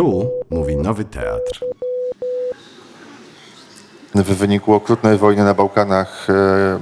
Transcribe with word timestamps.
Tu 0.00 0.30
mówi 0.50 0.76
Nowy 0.76 1.04
Teatr. 1.04 1.64
w 4.14 4.34
wyniku 4.34 4.74
okrutnej 4.74 5.18
wojny 5.18 5.44
na 5.44 5.54
Bałkanach, 5.54 6.26
e, 6.30 6.78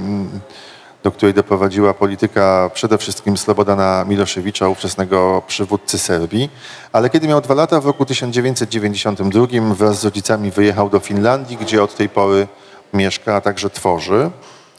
do 1.02 1.10
której 1.10 1.34
doprowadziła 1.34 1.94
polityka 1.94 2.70
przede 2.74 2.98
wszystkim 2.98 3.36
Slobodana 3.36 4.04
Miloszewicza, 4.08 4.68
ówczesnego 4.68 5.42
przywódcy 5.46 5.98
Serbii. 5.98 6.50
Ale 6.92 7.10
kiedy 7.10 7.28
miał 7.28 7.40
dwa 7.40 7.54
lata, 7.54 7.80
w 7.80 7.86
roku 7.86 8.04
1992 8.04 9.74
wraz 9.74 10.00
z 10.00 10.04
rodzicami 10.04 10.50
wyjechał 10.50 10.90
do 10.90 11.00
Finlandii, 11.00 11.56
gdzie 11.56 11.82
od 11.82 11.94
tej 11.94 12.08
pory 12.08 12.46
mieszka, 12.94 13.34
a 13.34 13.40
także 13.40 13.70
tworzy. 13.70 14.30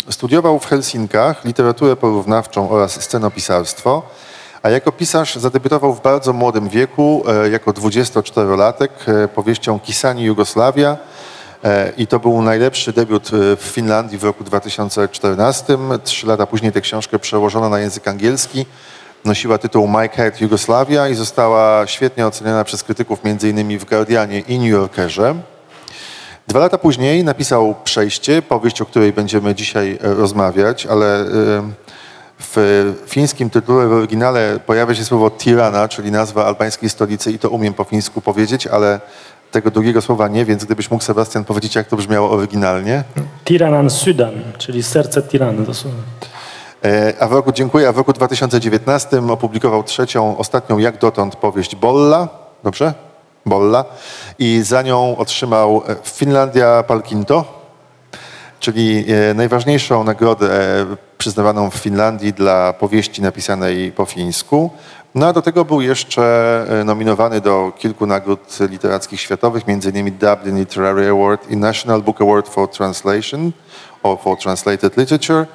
Studiował 0.09 0.59
w 0.59 0.65
Helsinkach 0.65 1.45
literaturę 1.45 1.95
porównawczą 1.95 2.69
oraz 2.69 3.01
scenopisarstwo, 3.01 4.03
a 4.63 4.69
jako 4.69 4.91
pisarz 4.91 5.35
zadebiutował 5.35 5.93
w 5.93 6.01
bardzo 6.01 6.33
młodym 6.33 6.69
wieku, 6.69 7.23
e, 7.27 7.49
jako 7.49 7.73
24-latek, 7.73 8.89
e, 9.07 9.27
powieścią 9.27 9.79
Kisani 9.79 10.23
Jugosławia, 10.23 10.97
E, 11.63 11.91
I 11.97 12.07
to 12.07 12.19
był 12.19 12.41
najlepszy 12.41 12.93
debiut 12.93 13.29
w 13.57 13.63
Finlandii 13.63 14.17
w 14.17 14.23
roku 14.23 14.43
2014. 14.43 15.99
Trzy 16.03 16.27
lata 16.27 16.45
później 16.45 16.71
tę 16.71 16.81
książkę 16.81 17.19
przełożono 17.19 17.69
na 17.69 17.79
język 17.79 18.07
angielski. 18.07 18.65
Nosiła 19.25 19.57
tytuł 19.57 19.87
My 19.87 20.09
Cat 20.09 20.41
Jugosławia 20.41 21.07
i 21.07 21.15
została 21.15 21.87
świetnie 21.87 22.27
oceniona 22.27 22.63
przez 22.63 22.83
krytyków 22.83 23.19
m.in. 23.23 23.79
w 23.79 23.85
Guardianie 23.85 24.39
i 24.39 24.59
New 24.59 24.69
Yorkerze. 24.69 25.35
Dwa 26.47 26.59
lata 26.59 26.77
później 26.77 27.23
napisał 27.23 27.75
Przejście, 27.83 28.41
powieść, 28.41 28.81
o 28.81 28.85
której 28.85 29.13
będziemy 29.13 29.55
dzisiaj 29.55 29.97
rozmawiać, 30.01 30.85
ale 30.85 31.25
w 32.39 32.93
fińskim 33.07 33.49
tytule 33.49 33.87
w 33.87 33.91
oryginale 33.91 34.59
pojawia 34.65 34.95
się 34.95 35.05
słowo 35.05 35.31
Tirana, 35.31 35.87
czyli 35.87 36.11
nazwa 36.11 36.45
albańskiej 36.45 36.89
stolicy 36.89 37.31
i 37.31 37.39
to 37.39 37.49
umiem 37.49 37.73
po 37.73 37.83
fińsku 37.83 38.21
powiedzieć, 38.21 38.67
ale 38.67 38.99
tego 39.51 39.71
drugiego 39.71 40.01
słowa 40.01 40.27
nie, 40.27 40.45
więc 40.45 40.65
gdybyś 40.65 40.91
mógł 40.91 41.03
Sebastian 41.03 41.45
powiedzieć, 41.45 41.75
jak 41.75 41.87
to 41.87 41.95
brzmiało 41.95 42.31
oryginalnie. 42.31 43.03
Tiranan 43.45 43.89
Sudan, 43.89 44.33
czyli 44.57 44.83
serce 44.83 45.21
tirany 45.21 45.63
dosłownie. 45.65 46.01
E, 46.85 47.13
A 47.19 47.27
w 47.27 47.31
roku, 47.31 47.51
dziękuję, 47.51 47.87
a 47.87 47.91
w 47.91 47.97
roku 47.97 48.13
2019 48.13 49.31
opublikował 49.31 49.83
trzecią, 49.83 50.37
ostatnią 50.37 50.77
jak 50.77 50.97
dotąd 50.97 51.35
powieść 51.35 51.75
Bolla, 51.75 52.27
dobrze? 52.63 52.93
Bolla. 53.45 53.85
I 54.39 54.61
za 54.63 54.81
nią 54.81 55.17
otrzymał 55.17 55.83
e, 55.87 55.95
Finlandia 56.03 56.83
Palkinto, 56.83 57.58
czyli 58.59 59.05
e, 59.07 59.33
najważniejszą 59.33 60.03
nagrodę 60.03 60.79
e, 60.81 60.85
przyznawaną 61.17 61.69
w 61.69 61.75
Finlandii 61.75 62.33
dla 62.33 62.73
powieści 62.73 63.21
napisanej 63.21 63.91
po 63.91 64.05
fińsku. 64.05 64.69
No 65.15 65.27
a 65.27 65.33
do 65.33 65.41
tego 65.41 65.65
był 65.65 65.81
jeszcze 65.81 66.65
e, 66.81 66.83
nominowany 66.83 67.41
do 67.41 67.71
kilku 67.77 68.05
nagród 68.05 68.57
literackich 68.69 69.21
światowych, 69.21 69.63
m.in. 69.67 70.17
Dublin 70.17 70.59
Literary 70.59 71.09
Award 71.09 71.51
i 71.51 71.57
National 71.57 72.01
Book 72.01 72.21
Award 72.21 72.47
for 72.47 72.69
Translation 72.69 73.51
or 74.03 74.17
for 74.19 74.37
Translated 74.37 74.97
Literature 74.97 75.45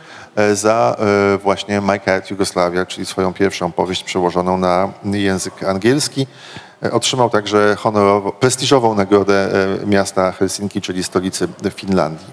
za 0.55 0.97
właśnie 1.43 1.81
My 1.81 2.01
Cat 2.01 2.31
Jugosławia, 2.31 2.87
czyli 2.87 3.07
swoją 3.07 3.33
pierwszą 3.33 3.73
powieść 3.73 4.05
przełożoną 4.05 4.59
na 4.59 4.93
język 5.05 5.65
angielski. 5.65 6.27
Otrzymał 6.93 7.31
także 7.31 7.77
honorowo, 7.77 8.33
prestiżową 8.33 8.95
nagrodę 8.95 9.49
miasta 9.87 10.33
Helsinki, 10.33 10.81
czyli 10.81 11.05
stolicy 11.05 11.49
Finlandii. 11.75 12.27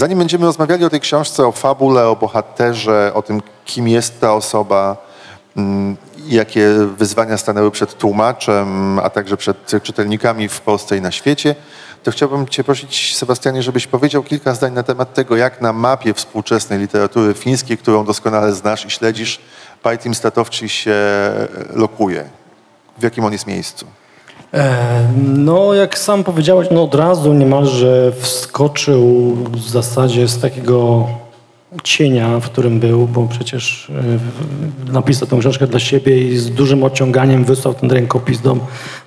Zanim 0.00 0.18
będziemy 0.18 0.46
rozmawiali 0.46 0.84
o 0.84 0.90
tej 0.90 1.00
książce, 1.00 1.46
o 1.46 1.52
fabule, 1.52 2.08
o 2.08 2.16
bohaterze, 2.16 3.12
o 3.14 3.22
tym, 3.22 3.42
kim 3.64 3.88
jest 3.88 4.20
ta 4.20 4.34
osoba, 4.34 4.96
mm, 5.56 5.96
jakie 6.26 6.68
wyzwania 6.96 7.36
stanęły 7.36 7.70
przed 7.70 7.98
tłumaczem, 7.98 8.98
a 8.98 9.10
także 9.10 9.36
przed 9.36 9.82
czytelnikami 9.82 10.48
w 10.48 10.60
Polsce 10.60 10.96
i 10.96 11.00
na 11.00 11.10
świecie, 11.10 11.54
to 12.02 12.10
chciałbym 12.10 12.48
Cię 12.48 12.64
prosić, 12.64 13.16
Sebastianie, 13.16 13.62
żebyś 13.62 13.86
powiedział 13.86 14.22
kilka 14.22 14.54
zdań 14.54 14.72
na 14.72 14.82
temat 14.82 15.14
tego, 15.14 15.36
jak 15.36 15.60
na 15.60 15.72
mapie 15.72 16.14
współczesnej 16.14 16.78
literatury 16.78 17.34
fińskiej, 17.34 17.78
którą 17.78 18.04
doskonale 18.04 18.54
znasz 18.54 18.86
i 18.86 18.90
śledzisz, 18.90 19.40
Pajtim 19.82 20.14
Statowczy 20.14 20.68
się 20.68 20.96
lokuje. 21.74 22.24
W 22.98 23.02
jakim 23.02 23.24
on 23.24 23.32
jest 23.32 23.46
miejscu? 23.46 23.86
E, 24.54 24.90
No, 25.26 25.74
jak 25.74 25.98
sam 25.98 26.24
powiedziałeś, 26.24 26.68
no 26.70 26.82
od 26.82 26.94
razu 26.94 27.32
niemalże 27.32 28.12
wskoczył 28.18 29.36
w 29.52 29.68
zasadzie 29.70 30.28
z 30.28 30.38
takiego 30.38 31.06
cienia, 31.84 32.40
w 32.40 32.44
którym 32.44 32.80
był, 32.80 33.06
bo 33.06 33.26
przecież 33.30 33.90
e, 34.88 34.92
napisał 34.92 35.28
tę 35.28 35.38
książkę 35.40 35.66
dla 35.66 35.80
siebie 35.80 36.28
i 36.28 36.36
z 36.36 36.50
dużym 36.50 36.84
odciąganiem 36.84 37.44
wysłał 37.44 37.74
ten 37.74 37.90
rękopis 37.90 38.40
do 38.40 38.56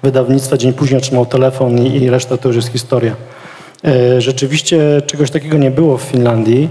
wydawnictwa. 0.03 0.57
Dzień 0.57 0.73
później 0.73 0.97
otrzymał 0.97 1.25
telefon 1.25 1.77
i, 1.85 2.09
reszta 2.09 2.37
to 2.37 2.49
już 2.49 2.55
jest 2.55 2.71
historia. 2.71 3.15
E, 3.85 4.21
Rzeczywiście 4.21 5.01
czegoś 5.05 5.31
takiego 5.31 5.57
nie 5.57 5.71
było 5.71 5.97
w 5.97 6.01
Finlandii. 6.01 6.69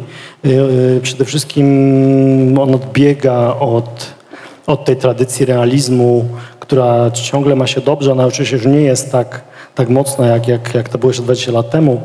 Przede 1.02 1.24
wszystkim 1.24 2.58
on 2.58 2.74
odbiega 2.74 3.56
od, 3.60 4.06
od 4.66 4.84
tej 4.84 4.96
tradycji 4.96 5.46
realizmu, 5.46 6.28
która 6.62 7.10
ciągle 7.10 7.56
ma 7.56 7.66
się 7.66 7.80
dobrze. 7.80 8.12
Ona 8.12 8.26
oczywiście 8.26 8.56
już 8.56 8.66
nie 8.66 8.80
jest 8.80 9.12
tak, 9.12 9.42
tak 9.74 9.88
mocna, 9.88 10.26
jak, 10.26 10.48
jak, 10.48 10.74
jak 10.74 10.88
to 10.88 10.98
było 10.98 11.10
jeszcze 11.10 11.22
20 11.22 11.52
lat 11.52 11.70
temu. 11.70 12.00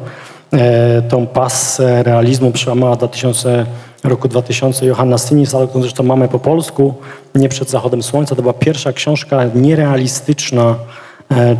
E, 0.53 1.01
tą 1.01 1.27
pasę 1.27 2.03
realizmu 2.03 2.51
przełamała 2.51 2.95
w 2.95 2.97
2000, 2.97 3.65
roku 4.03 4.27
2000 4.27 4.85
Johanna 4.85 5.17
Sinisal, 5.17 5.67
którą 5.67 5.81
zresztą 5.81 6.03
mamy 6.03 6.27
po 6.27 6.39
polsku, 6.39 6.93
Nie 7.35 7.49
przed 7.49 7.69
zachodem 7.69 8.03
słońca. 8.03 8.35
To 8.35 8.41
była 8.41 8.53
pierwsza 8.53 8.93
książka 8.93 9.45
nierealistyczna, 9.55 10.75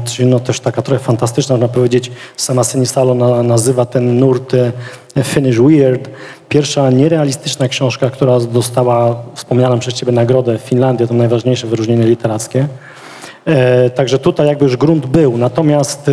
czyli 0.05 0.29
no 0.29 0.39
też 0.39 0.59
taka 0.59 0.81
trochę 0.81 1.03
fantastyczna, 1.03 1.53
można 1.55 1.67
powiedzieć. 1.67 2.11
Sama 2.38 2.63
Sinisalo 2.63 3.16
na, 3.16 3.44
nazywa 3.44 3.85
ten 3.85 4.19
nurt 4.19 4.53
e, 4.53 4.72
Finish 5.23 5.59
Weird. 5.59 6.09
Pierwsza 6.50 6.89
nierealistyczna 6.89 7.67
książka, 7.67 8.09
która 8.09 8.39
dostała 8.39 9.23
wspomnianą 9.35 9.79
przez 9.79 9.94
Ciebie 9.94 10.11
nagrodę 10.11 10.57
w 10.57 10.61
Finlandii, 10.61 11.07
to 11.07 11.13
najważniejsze 11.13 11.67
wyróżnienie 11.67 12.05
literackie. 12.05 12.67
E, 13.45 13.89
Także 13.89 14.19
tutaj 14.19 14.47
jakby 14.47 14.66
już 14.66 14.78
grunt 14.78 15.05
był, 15.05 15.38
natomiast 15.38 16.09
e, 16.09 16.11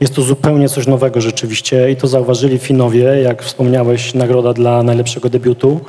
jest 0.00 0.14
to 0.14 0.22
zupełnie 0.22 0.68
coś 0.68 0.86
nowego 0.86 1.20
rzeczywiście 1.20 1.90
i 1.90 1.96
to 1.96 2.06
zauważyli 2.06 2.58
Finowie, 2.58 3.02
jak 3.02 3.42
wspomniałeś, 3.42 4.14
nagroda 4.14 4.52
dla 4.52 4.82
najlepszego 4.82 5.28
debiutu 5.28 5.80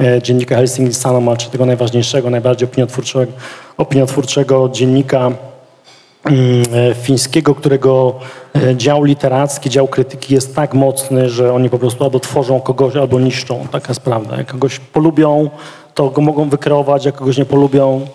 e, 0.00 0.22
dziennika 0.22 0.56
Helsinki 0.56 0.94
Sanomat, 0.94 1.38
czy 1.38 1.50
tego 1.50 1.66
najważniejszego, 1.66 2.30
najbardziej 2.30 2.68
opiniotwórczego, 2.68 3.32
opiniotwórczego 3.76 4.68
dziennika 4.72 5.26
e, 5.28 5.55
fińskiego, 7.02 7.54
którego 7.54 8.14
e, 8.54 8.76
dział 8.76 9.04
literacki, 9.04 9.70
dział 9.70 9.88
krytyki 9.88 10.34
jest 10.34 10.56
tak 10.56 10.74
mocny, 10.74 11.28
że 11.28 11.52
oni 11.52 11.70
po 11.70 11.78
prostu 11.78 12.04
albo 12.04 12.20
tworzą 12.20 12.60
kogoś, 12.60 12.96
albo 12.96 13.20
niszczą. 13.20 13.66
Taka 13.70 13.88
jest 13.88 14.00
prawda. 14.00 14.36
Jak 14.36 14.46
kogoś 14.46 14.78
polubią, 14.78 15.50
to 15.94 16.10
go 16.10 16.20
mogą 16.20 16.48
wykreować, 16.48 17.04
jak 17.04 17.14
kogoś 17.14 17.38
nie 17.38 17.44
polubią, 17.44 18.06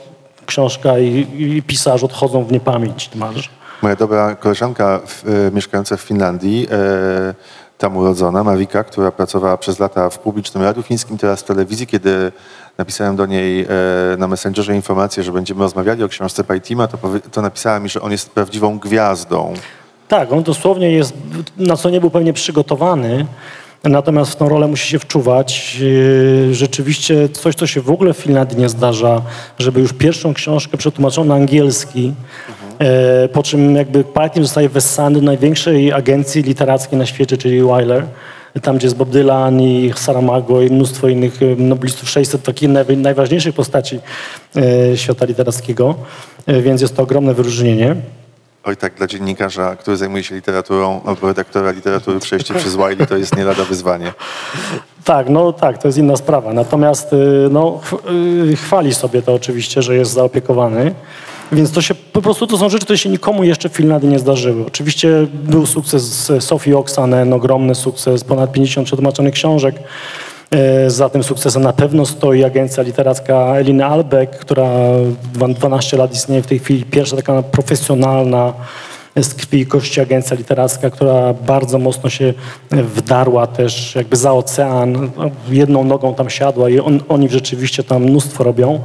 książka 0.45 0.99
i, 0.99 1.27
i 1.37 1.63
pisarz 1.63 2.03
odchodzą 2.03 2.43
w 2.43 2.51
niepamięć 2.51 3.09
niemalże. 3.13 3.49
Moja 3.81 3.95
dobra 3.95 4.35
koleżanka 4.35 4.99
w, 5.05 5.27
e, 5.27 5.51
mieszkająca 5.51 5.97
w 5.97 6.01
Finlandii, 6.01 6.67
e, 6.71 7.33
tam 7.81 7.97
urodzona, 7.97 8.43
Marika, 8.43 8.83
która 8.83 9.11
pracowała 9.11 9.57
przez 9.57 9.79
lata 9.79 10.09
w 10.09 10.19
publicznym 10.19 10.63
radiu 10.63 10.83
fińskim, 10.83 11.17
teraz 11.17 11.41
w 11.41 11.43
telewizji, 11.43 11.87
kiedy 11.87 12.31
napisałem 12.77 13.15
do 13.15 13.25
niej 13.25 13.61
e, 13.61 13.67
na 14.17 14.27
Messengerze 14.27 14.75
informację, 14.75 15.23
że 15.23 15.31
będziemy 15.31 15.61
rozmawiali 15.61 16.03
o 16.03 16.07
książce 16.07 16.43
Pajtima, 16.43 16.87
to, 16.87 16.97
to 17.31 17.41
napisała 17.41 17.79
mi, 17.79 17.89
że 17.89 18.01
on 18.01 18.11
jest 18.11 18.29
prawdziwą 18.29 18.79
gwiazdą. 18.79 19.53
Tak, 20.07 20.31
on 20.31 20.43
dosłownie 20.43 20.91
jest, 20.91 21.13
na 21.57 21.77
co 21.77 21.89
nie 21.89 22.01
był 22.01 22.09
pewnie 22.09 22.33
przygotowany, 22.33 23.25
natomiast 23.83 24.31
w 24.31 24.35
tą 24.35 24.49
rolę 24.49 24.67
musi 24.67 24.89
się 24.89 24.99
wczuwać. 24.99 25.75
Yy, 25.79 26.55
Rzeczywiście 26.55 27.29
coś, 27.29 27.55
co 27.55 27.67
się 27.67 27.81
w 27.81 27.89
ogóle 27.89 28.13
w 28.13 28.17
Finlandii 28.17 28.57
nie 28.57 28.69
zdarza, 28.69 29.21
żeby 29.59 29.79
już 29.79 29.93
pierwszą 29.93 30.33
książkę 30.33 30.77
przetłumaczoną 30.77 31.27
na 31.27 31.35
angielski, 31.35 32.13
e, 32.49 32.60
po 33.33 33.43
czym 33.43 33.75
jakby 33.75 34.03
Pajtim 34.03 34.43
zostaje 34.43 34.69
wessany 34.69 35.19
do 35.19 35.25
największej 35.25 35.93
agencji 35.93 36.41
literackiej 36.41 36.99
na 36.99 37.05
świecie, 37.05 37.37
czyli 37.37 37.61
Wyler. 37.61 38.05
Tam, 38.61 38.77
gdzie 38.77 38.87
jest 38.87 38.97
Bob 38.97 39.09
Dylan 39.09 39.61
i 39.61 39.93
Saramago 39.95 40.61
i 40.61 40.69
mnóstwo 40.69 41.07
innych 41.07 41.39
e, 41.41 41.45
noblistów, 41.63 42.09
600 42.09 42.43
takich 42.43 42.69
naj, 42.69 42.97
najważniejszych 42.97 43.55
postaci 43.55 43.99
e, 44.55 44.97
świata 44.97 45.25
literackiego, 45.25 45.95
E, 46.47 46.61
więc 46.61 46.81
jest 46.81 46.95
to 46.95 47.03
ogromne 47.03 47.33
wyróżnienie. 47.33 47.95
Oj 48.63 48.77
tak, 48.77 48.93
dla 48.93 49.07
dziennikarza, 49.07 49.75
który 49.75 49.97
zajmuje 49.97 50.23
się 50.23 50.35
literaturą, 50.35 51.01
albo 51.05 51.27
redaktora 51.27 51.71
literatury, 51.71 52.19
przejście 52.19 52.53
przez 52.53 52.75
Wiley 52.75 53.07
to 53.07 53.17
jest 53.17 53.37
nie 53.37 53.45
lada 53.45 53.63
wyzwanie. 53.63 54.13
Tak, 55.03 55.29
no 55.29 55.53
tak, 55.53 55.77
to 55.77 55.87
jest 55.87 55.97
inna 55.97 56.15
sprawa. 56.17 56.53
Natomiast 56.53 57.07
no, 57.49 57.79
ch- 57.83 58.59
chwali 58.59 58.93
sobie 58.93 59.21
to 59.21 59.33
oczywiście, 59.33 59.81
że 59.81 59.95
jest 59.95 60.11
zaopiekowany. 60.11 60.93
Więc 61.51 61.71
to 61.71 61.81
się 61.81 61.95
po 61.95 62.21
prostu 62.21 62.47
to 62.47 62.57
są 62.57 62.69
rzeczy, 62.69 62.85
które 62.85 62.97
się 62.97 63.09
nikomu 63.09 63.43
jeszcze 63.43 63.69
w 63.69 63.73
Finlandii 63.73 64.09
nie 64.09 64.19
zdarzyły. 64.19 64.65
Oczywiście 64.65 65.27
był 65.33 65.65
sukces 65.65 66.31
Sofii 66.39 66.73
Oksanen, 66.73 67.33
ogromny 67.33 67.75
sukces, 67.75 68.23
ponad 68.23 68.51
50 68.51 68.87
przetłumaczonych 68.87 69.33
książek. 69.33 69.75
E, 70.51 70.89
Za 70.89 71.09
tym 71.09 71.23
sukcesem 71.23 71.63
na 71.63 71.73
pewno 71.73 72.05
stoi 72.05 72.43
agencja 72.43 72.83
literacka 72.83 73.35
Eliny 73.57 73.85
Albeck, 73.85 74.37
która 74.39 74.67
dwa- 75.33 75.53
12 75.53 75.97
lat 75.97 76.13
istnieje 76.13 76.41
w 76.43 76.47
tej 76.47 76.59
chwili. 76.59 76.83
Pierwsza 76.85 77.15
taka 77.15 77.43
profesjonalna 77.43 78.53
z 79.15 79.33
krwi 79.33 79.59
i 79.59 79.65
kości 79.65 80.01
agencja 80.01 80.37
literacka, 80.37 80.89
która 80.89 81.33
bardzo 81.33 81.77
mocno 81.77 82.09
się 82.09 82.33
wdarła 82.71 83.47
też 83.47 83.95
jakby 83.95 84.15
za 84.15 84.33
ocean, 84.33 85.11
no, 85.17 85.31
jedną 85.49 85.83
nogą 85.83 86.15
tam 86.15 86.29
siadła 86.29 86.69
i 86.69 86.79
on, 86.79 86.99
oni 87.09 87.29
rzeczywiście 87.29 87.83
tam 87.83 88.03
mnóstwo 88.03 88.43
robią, 88.43 88.79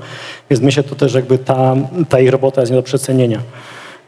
więc 0.50 0.62
myślę, 0.62 0.82
to 0.82 0.94
też 0.94 1.14
jakby 1.14 1.38
ta, 1.38 1.76
ta 2.08 2.20
ich 2.20 2.30
robota 2.30 2.60
jest 2.60 2.72
nie 2.72 2.76
do 2.76 2.82
przecenienia. 2.82 3.40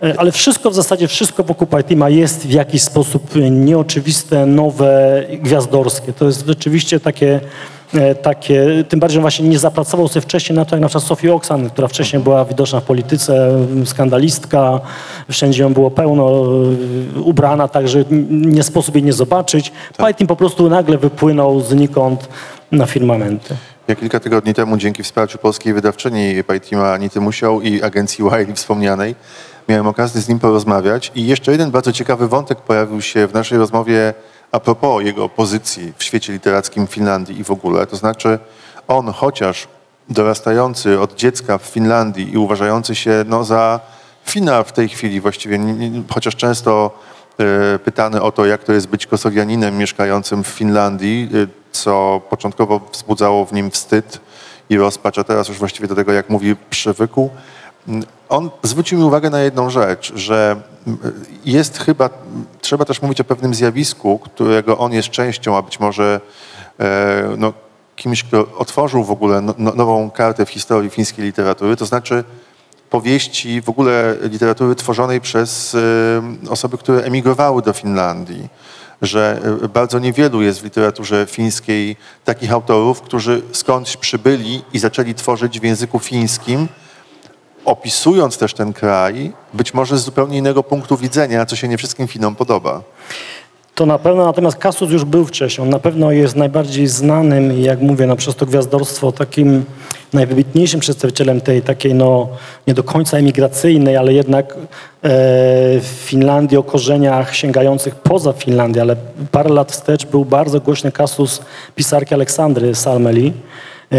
E, 0.02 0.14
Ale 0.20 0.32
wszystko 0.32 0.70
w 0.70 0.74
zasadzie, 0.74 1.08
wszystko 1.08 1.44
wokół 1.44 1.66
Pajtima 1.66 2.10
jest 2.10 2.46
w 2.46 2.50
jakiś 2.50 2.82
sposób 2.82 3.34
nieoczywiste, 3.50 4.46
nowe, 4.46 5.24
gwiazdorskie. 5.42 6.12
To 6.12 6.24
jest 6.24 6.46
rzeczywiście 6.46 7.00
takie, 7.00 7.34
e, 7.34 7.40
takie 8.22 8.84
tym 8.88 9.00
bardziej 9.00 9.14
że 9.14 9.20
właśnie 9.20 9.48
nie 9.48 9.58
zapracował 9.58 10.08
sobie 10.08 10.20
wcześniej 10.20 10.56
na 10.56 10.64
to, 10.64 10.76
jak 10.76 10.82
na 10.82 10.88
przykład 10.88 11.04
Sophie 11.04 11.34
Oksan, 11.34 11.70
która 11.70 11.88
wcześniej 11.88 12.22
była 12.22 12.44
widoczna 12.44 12.80
w 12.80 12.84
polityce, 12.84 13.48
m, 13.48 13.86
skandalistka, 13.86 14.80
wszędzie 15.30 15.62
ją 15.62 15.72
było 15.72 15.90
pełno, 15.90 16.44
e, 17.16 17.20
ubrana 17.20 17.68
tak, 17.68 17.88
że 17.88 18.04
nie 18.30 18.62
sposób 18.62 18.94
jej 18.94 19.04
nie 19.04 19.12
zobaczyć. 19.12 19.72
Pajtim 19.96 20.26
po 20.26 20.36
prostu 20.36 20.68
nagle 20.68 20.98
wypłynął 20.98 21.60
znikąd 21.60 22.28
na 22.72 22.86
firmamenty. 22.86 23.56
Ja 23.88 23.94
kilka 23.94 24.20
tygodni 24.20 24.54
temu 24.54 24.76
dzięki 24.76 25.02
wsparciu 25.02 25.38
polskiej 25.38 25.74
wydawczyni 25.74 26.44
Pajtima 26.44 26.92
Anity 26.92 27.20
Musiał 27.20 27.60
i 27.60 27.82
agencji 27.82 28.24
Wiley 28.24 28.54
wspomnianej 28.54 29.14
miałem 29.68 29.86
okazję 29.86 30.20
z 30.20 30.28
nim 30.28 30.38
porozmawiać 30.38 31.12
i 31.14 31.26
jeszcze 31.26 31.52
jeden 31.52 31.70
bardzo 31.70 31.92
ciekawy 31.92 32.28
wątek 32.28 32.60
pojawił 32.60 33.02
się 33.02 33.26
w 33.26 33.34
naszej 33.34 33.58
rozmowie 33.58 34.14
a 34.52 34.60
propos 34.60 35.04
jego 35.04 35.28
pozycji 35.28 35.92
w 35.98 36.04
świecie 36.04 36.32
literackim 36.32 36.86
Finlandii 36.86 37.40
i 37.40 37.44
w 37.44 37.50
ogóle. 37.50 37.86
To 37.86 37.96
znaczy 37.96 38.38
on 38.88 39.12
chociaż 39.12 39.68
dorastający 40.08 41.00
od 41.00 41.14
dziecka 41.14 41.58
w 41.58 41.62
Finlandii 41.62 42.32
i 42.32 42.38
uważający 42.38 42.94
się 42.94 43.24
no, 43.26 43.44
za 43.44 43.80
Fina 44.24 44.62
w 44.62 44.72
tej 44.72 44.88
chwili 44.88 45.20
właściwie, 45.20 45.58
chociaż 46.14 46.36
często 46.36 46.98
e, 47.38 47.78
pytany 47.78 48.22
o 48.22 48.32
to, 48.32 48.46
jak 48.46 48.64
to 48.64 48.72
jest 48.72 48.88
być 48.88 49.06
kosowianinem 49.06 49.78
mieszkającym 49.78 50.44
w 50.44 50.46
Finlandii, 50.46 51.28
e, 51.34 51.46
co 51.72 52.20
początkowo 52.30 52.80
wzbudzało 52.92 53.44
w 53.44 53.52
nim 53.52 53.70
wstyd 53.70 54.20
i 54.70 54.76
rozpacz, 54.76 55.18
a 55.18 55.24
teraz 55.24 55.48
już 55.48 55.58
właściwie 55.58 55.88
do 55.88 55.94
tego, 55.94 56.12
jak 56.12 56.30
mówi, 56.30 56.56
przywykł. 56.70 57.30
On 58.28 58.50
zwrócił 58.62 58.98
mi 58.98 59.04
uwagę 59.04 59.30
na 59.30 59.40
jedną 59.40 59.70
rzecz, 59.70 60.12
że 60.14 60.62
jest 61.44 61.78
chyba, 61.78 62.10
trzeba 62.60 62.84
też 62.84 63.02
mówić 63.02 63.20
o 63.20 63.24
pewnym 63.24 63.54
zjawisku, 63.54 64.18
którego 64.18 64.78
on 64.78 64.92
jest 64.92 65.08
częścią, 65.08 65.56
a 65.56 65.62
być 65.62 65.80
może 65.80 66.20
e, 66.80 67.34
no, 67.38 67.52
kimś, 67.96 68.24
kto 68.24 68.46
otworzył 68.58 69.04
w 69.04 69.10
ogóle 69.10 69.40
no, 69.40 69.54
no, 69.58 69.72
nową 69.74 70.10
kartę 70.10 70.46
w 70.46 70.50
historii 70.50 70.90
fińskiej 70.90 71.24
literatury, 71.24 71.76
to 71.76 71.86
znaczy 71.86 72.24
powieści 72.90 73.62
w 73.62 73.68
ogóle 73.68 74.16
literatury 74.22 74.74
tworzonej 74.74 75.20
przez 75.20 75.74
y, 75.74 76.20
osoby, 76.50 76.78
które 76.78 77.02
emigrowały 77.02 77.62
do 77.62 77.72
Finlandii. 77.72 78.48
Że 79.02 79.40
y, 79.64 79.68
bardzo 79.68 79.98
niewielu 79.98 80.42
jest 80.42 80.60
w 80.60 80.64
literaturze 80.64 81.26
fińskiej 81.26 81.96
takich 82.24 82.52
autorów, 82.52 83.00
którzy 83.00 83.42
skądś 83.52 83.96
przybyli 83.96 84.62
i 84.72 84.78
zaczęli 84.78 85.14
tworzyć 85.14 85.60
w 85.60 85.64
języku 85.64 85.98
fińskim, 85.98 86.68
opisując 87.68 88.38
też 88.38 88.54
ten 88.54 88.72
kraj, 88.72 89.32
być 89.54 89.74
może 89.74 89.98
z 89.98 90.04
zupełnie 90.04 90.38
innego 90.38 90.62
punktu 90.62 90.96
widzenia, 90.96 91.46
co 91.46 91.56
się 91.56 91.68
nie 91.68 91.78
wszystkim 91.78 92.08
Finom 92.08 92.34
podoba. 92.34 92.82
To 93.74 93.86
na 93.86 93.98
pewno, 93.98 94.24
natomiast 94.24 94.56
Kasus 94.56 94.90
już 94.90 95.04
był 95.04 95.24
wcześniej. 95.24 95.62
On 95.62 95.70
na 95.70 95.78
pewno 95.78 96.10
jest 96.10 96.36
najbardziej 96.36 96.86
znanym 96.86 97.60
jak 97.62 97.80
mówię, 97.80 98.06
no 98.06 98.16
przez 98.16 98.36
to 98.36 98.46
gwiazdorstwo 98.46 99.12
takim 99.12 99.64
najwybitniejszym 100.12 100.80
przedstawicielem 100.80 101.40
tej 101.40 101.62
takiej, 101.62 101.94
no 101.94 102.28
nie 102.66 102.74
do 102.74 102.82
końca 102.82 103.18
emigracyjnej, 103.18 103.96
ale 103.96 104.12
jednak 104.12 104.54
e, 105.04 105.10
Finlandii 105.80 106.58
o 106.58 106.62
korzeniach 106.62 107.34
sięgających 107.34 107.94
poza 107.94 108.32
Finlandię, 108.32 108.82
ale 108.82 108.96
parę 109.30 109.50
lat 109.50 109.72
wstecz 109.72 110.06
był 110.06 110.24
bardzo 110.24 110.60
głośny 110.60 110.92
kasus 110.92 111.40
pisarki 111.74 112.14
Aleksandry 112.14 112.74
Salmeli, 112.74 113.32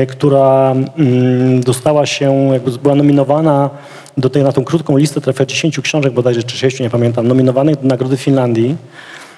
która 0.10 0.72
mm, 0.98 1.62
dostała 1.62 2.06
się, 2.06 2.50
jakby 2.54 2.72
była 2.72 2.96
nominowana 2.96 3.70
do 4.18 4.30
tej, 4.30 4.44
na 4.44 4.52
tą 4.52 4.64
krótką 4.64 4.98
listę, 4.98 5.22
trafia 5.22 5.46
10 5.46 5.80
książek 5.80 6.14
bodajże, 6.14 6.44
czy 6.44 6.58
6, 6.58 6.80
nie 6.80 6.90
pamiętam, 6.90 7.28
nominowanych 7.28 7.76
do 7.82 7.88
Nagrody 7.88 8.18
Finlandii. 8.18 8.76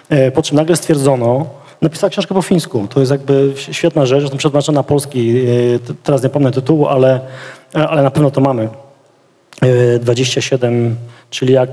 E, 0.09 0.31
Po 0.31 0.41
czym 0.41 0.57
nagle 0.57 0.75
stwierdzono, 0.75 1.45
napisała 1.81 2.09
książkę 2.11 2.35
po 2.35 2.41
fińsku. 2.41 2.87
To 2.89 2.99
jest 2.99 3.11
jakby 3.11 3.53
świetna 3.55 4.05
rzecz, 4.05 4.19
zresztą 4.19 4.37
przetłumaczona 4.37 4.79
na 4.79 4.83
polski. 4.83 5.39
e, 5.39 5.93
Teraz 6.03 6.23
nie 6.23 6.29
pomnę 6.29 6.51
tytułu, 6.51 6.87
ale, 6.87 7.19
e, 7.75 7.87
ale 7.87 8.03
na 8.03 8.11
pewno 8.11 8.31
to 8.31 8.41
mamy. 8.41 8.69
E, 9.65 9.99
27, 9.99 10.95
czyli 11.29 11.53
jak, 11.53 11.69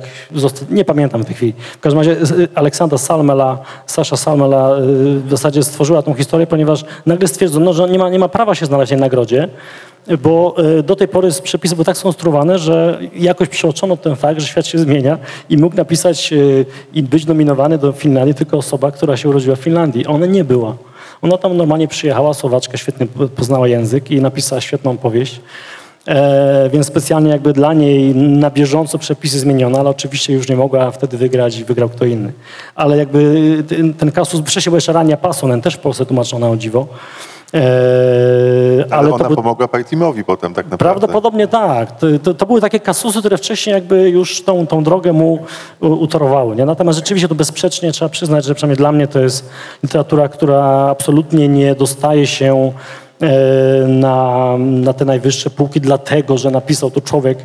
nie 0.71 0.85
pamiętam 0.85 1.23
w 1.23 1.27
tej 1.27 1.35
chwili. 1.35 1.53
W 1.77 1.81
każdym 1.81 1.99
razie 2.01 2.27
z- 2.27 2.51
Aleksandra 2.55 2.99
Salmela, 2.99 3.59
Sasza 3.87 4.17
Salmela 4.17 4.71
e, 4.77 4.81
w 5.27 5.31
zasadzie 5.31 5.63
stworzyła 5.63 6.03
tą 6.03 6.15
historię, 6.15 6.47
ponieważ 6.47 6.85
nagle 7.07 7.29
stwierdzono, 7.29 7.73
że 7.73 7.89
nie 7.89 7.99
ma, 7.99 8.11
nie 8.11 8.19
ma 8.19 8.29
prawa 8.29 8.55
się 8.55 8.67
znaleźć 8.67 8.91
w 8.91 8.95
tej 8.95 9.01
nagrodzie, 9.01 9.49
bo 10.23 10.55
e, 10.79 10.83
do 10.83 10.97
tej 10.97 11.09
pory 11.09 11.29
przepisy 11.43 11.75
były 11.75 11.85
tak 11.85 11.97
skonstruowane, 11.97 12.59
że 12.59 12.99
jakoś 13.17 13.49
przeoczono 13.49 13.97
ten 13.97 14.17
fakt, 14.17 14.41
że 14.41 14.47
świat 14.47 14.67
się 14.67 14.79
zmienia 14.79 15.19
i 15.51 15.57
mógł 15.57 15.77
napisać 15.77 16.33
e, 16.33 16.37
i 16.95 17.03
być 17.03 17.27
nominowany 17.27 17.79
do 17.79 17.93
Finlandii 17.93 18.35
tylko 18.35 18.57
osoba, 18.57 18.91
która 18.91 19.17
się 19.17 19.29
urodziła 19.29 19.57
w 19.57 19.61
Finlandii. 19.61 20.07
Ona 20.07 20.27
nie 20.27 20.45
była. 20.45 20.77
Ona 21.23 21.39
tam 21.39 21.57
normalnie 21.57 21.89
przyjechała, 21.89 22.35
Słowaczka, 22.35 22.77
świetnie 22.77 23.07
poznała 23.37 23.69
język 23.69 24.11
i 24.11 24.21
napisała 24.21 24.61
świetną 24.61 24.97
powieść. 24.97 25.41
E, 26.09 26.71
więc 26.73 26.87
specjalnie 26.87 27.31
jakby 27.31 27.53
dla 27.53 27.75
niej 27.75 28.15
na 28.15 28.51
bieżąco 28.51 28.99
przepisy 28.99 29.39
zmieniono, 29.39 29.79
ale 29.79 29.91
oczywiście 29.91 30.33
już 30.33 30.49
nie 30.49 30.57
mogła 30.57 30.91
wtedy 30.91 31.17
wygrać 31.17 31.59
i 31.59 31.65
wygrał 31.65 31.89
kto 31.89 32.05
inny. 32.05 32.33
Ale 32.75 32.97
jakby 32.97 33.65
ten, 33.69 33.95
ten 33.95 34.13
kasus, 34.13 34.41
był 34.41 34.75
jeszcze 34.75 34.93
Rania 34.93 35.17
Pasonen, 35.17 35.61
też 35.61 35.75
w 35.75 35.79
Polsce 35.79 36.07
tłumaczona 36.07 36.51
o 36.51 36.57
dziwo. 36.57 36.87
E, 37.55 37.61
Ale, 38.91 38.99
ale 38.99 39.09
to 39.09 39.15
ona 39.15 39.25
był, 39.29 39.37
pomogła 39.37 39.69
Pajtimowi 39.69 40.25
potem 40.25 40.55
tak 40.55 40.71
naprawdę. 40.71 41.01
Prawdopodobnie 41.01 41.49
tak. 41.49 41.99
To, 41.99 42.07
to, 42.23 42.35
to 42.35 42.47
były 42.47 42.61
takie 42.61 42.81
kasusy, 42.81 43.19
które 43.19 43.39
wcześniej 43.39 43.75
jakby 43.75 44.11
już 44.11 44.43
tą, 44.43 44.67
tą 44.67 44.85
drogę 44.85 45.13
mu 45.13 45.39
utorowały. 45.81 46.57
Nie? 46.57 46.65
Natomiast 46.65 46.99
rzeczywiście 46.99 47.29
to 47.29 47.35
bezsprzecznie 47.35 47.93
trzeba 47.93 48.09
przyznać, 48.09 48.45
że 48.45 48.55
przynajmniej 48.55 48.77
dla 48.77 48.93
mnie 48.93 49.09
to 49.09 49.21
jest 49.21 49.51
literatura, 49.83 50.29
która 50.29 50.65
absolutnie 50.91 51.49
nie 51.49 51.75
dostaje 51.75 52.27
się 52.27 52.73
na, 53.89 54.55
na 54.59 54.93
te 54.93 55.05
najwyższe 55.05 55.51
półki, 55.51 55.81
dlatego 55.81 56.39
że 56.39 56.51
napisał 56.51 56.91
to 56.91 57.01
człowiek, 57.01 57.39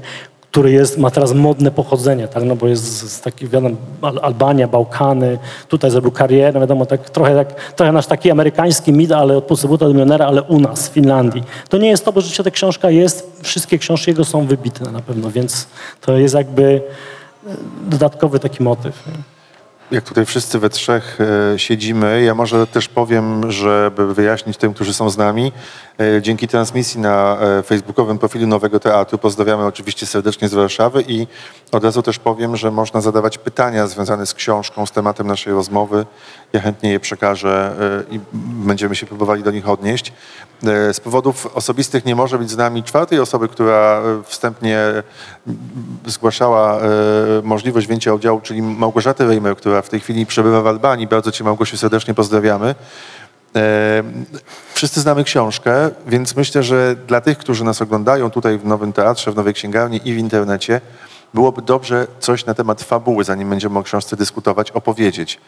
który 0.54 0.72
jest, 0.72 0.98
ma 0.98 1.12
teraz 1.12 1.34
modne 1.34 1.72
pochodzenie, 1.72 2.28
tak? 2.28 2.44
no 2.44 2.56
bo 2.56 2.68
jest 2.68 2.84
z, 2.84 3.12
z 3.12 3.22
takich, 3.22 3.50
wiadomo, 3.50 3.76
Al- 4.02 4.20
Albania, 4.22 4.68
Bałkany, 4.68 5.38
tutaj 5.68 5.92
zrobił 5.92 6.12
karierę, 6.12 6.60
wiadomo, 6.60 6.86
tak, 6.86 7.10
trochę, 7.10 7.34
jak, 7.34 7.72
trochę 7.72 7.92
nasz 7.92 8.08
taki 8.08 8.32
amerykański 8.32 8.94
mit, 8.94 9.12
ale 9.12 9.38
od 9.38 9.44
podstawowa 9.44 9.86
do 9.86 9.94
milionera, 9.94 10.26
ale 10.26 10.42
u 10.44 10.60
nas, 10.60 10.90
w 10.90 10.92
Finlandii. 10.92 11.44
To 11.70 11.78
nie 11.78 11.90
jest 11.90 12.06
to, 12.06 12.12
bo 12.12 12.22
rzeczywiście 12.22 12.44
ta 12.44 12.52
książka 12.52 12.90
jest, 12.90 13.40
wszystkie 13.44 13.78
książki 13.78 14.12
jego 14.12 14.26
są 14.26 14.46
wybitne 14.46 14.92
na 14.92 15.00
pewno, 15.00 15.32
więc 15.32 15.68
to 16.02 16.18
jest 16.18 16.36
jakby 16.36 16.82
e, 17.48 17.52
dodatkowy 17.90 18.40
taki 18.40 18.64
motyw. 18.64 19.08
Nie? 19.08 19.33
Jak 19.94 20.04
tutaj 20.04 20.26
wszyscy 20.26 20.60
we 20.60 20.70
trzech 20.70 21.18
e, 21.54 21.60
siedzimy, 21.60 22.24
ja 22.24 22.36
może 22.36 22.68
też 22.68 22.88
powiem, 22.88 23.52
żeby 23.52 24.14
wyjaśnić 24.14 24.58
tym, 24.58 24.74
którzy 24.74 24.94
są 24.94 25.10
z 25.10 25.18
nami, 25.18 25.52
dzięki 26.22 26.48
transmisji 26.48 27.00
na 27.00 27.38
e, 27.42 27.64
facebookowym 27.64 28.20
profilu 28.20 28.48
Nowego 28.48 28.80
Teatru, 28.80 29.18
pozdrawiamy 29.18 29.66
oczywiście 29.66 30.06
serdecznie 30.06 30.50
z 30.50 30.54
Warszawy 30.54 31.04
i 31.08 31.28
od 31.72 31.84
razu 31.84 32.02
też 32.02 32.20
powiem, 32.20 32.56
że 32.56 32.72
można 32.72 33.02
zadawać 33.02 33.38
pytania 33.38 33.88
związane 33.88 34.26
z 34.26 34.34
książką, 34.34 34.86
z 34.86 34.92
tematem 34.92 35.28
naszej 35.28 35.54
rozmowy. 35.54 36.06
Ja 36.54 36.62
chętnie 36.62 36.92
je 36.92 37.00
przekażę 37.00 37.76
e, 38.10 38.16
i 38.16 38.20
będziemy 38.66 38.96
się 38.96 39.06
próbowali 39.06 39.44
do 39.44 39.52
nich 39.52 39.70
odnieść. 39.70 40.14
E, 40.64 40.94
Z 40.94 41.00
powodów 41.00 41.48
osobistych 41.56 42.06
nie 42.06 42.16
może 42.16 42.38
być 42.38 42.50
z 42.52 42.58
nami 42.58 42.84
czwartej 42.84 43.20
osoby, 43.20 43.48
która 43.48 44.02
e, 44.02 44.24
wstępnie 44.24 44.80
zgłaszała 46.06 46.78
e, 46.78 46.82
możliwość 47.44 47.88
wzięcia 47.88 48.14
udziału, 48.14 48.42
czyli 48.42 48.62
Małgorzaty 48.62 49.26
Reimer, 49.28 49.58
która 49.58 49.82
w 49.82 49.90
tej 49.90 50.00
chwili 50.00 50.26
przebywa 50.26 50.62
w 50.62 50.68
Albanii. 50.68 51.08
Bardzo 51.08 51.32
Cię, 51.32 51.44
Małgosiu, 51.44 51.78
serdecznie 51.78 52.14
pozdrawiamy. 52.14 52.76
E, 53.56 54.04
Wszyscy 54.74 55.02
znamy 55.02 55.24
książkę, 55.24 55.90
więc 56.08 56.36
myślę, 56.36 56.64
że 56.64 56.96
dla 57.08 57.22
tych, 57.22 57.38
którzy 57.38 57.64
nas 57.64 57.82
oglądają 57.82 58.32
tutaj 58.32 58.58
w 58.58 58.66
Nowym 58.66 58.94
Teatrze, 58.94 59.32
w 59.32 59.36
Nowej 59.36 59.54
Księgarni 59.54 60.02
i 60.06 60.14
w 60.14 60.18
internecie, 60.18 60.82
byłoby 61.34 61.62
dobrze 61.62 62.08
coś 62.20 62.46
na 62.46 62.54
temat 62.54 62.84
fabuły, 62.84 63.24
zanim 63.24 63.50
będziemy 63.50 63.80
o 63.80 63.84
książce 63.84 64.16
dyskutować, 64.16 64.72
opowiedzieć. 64.72 65.40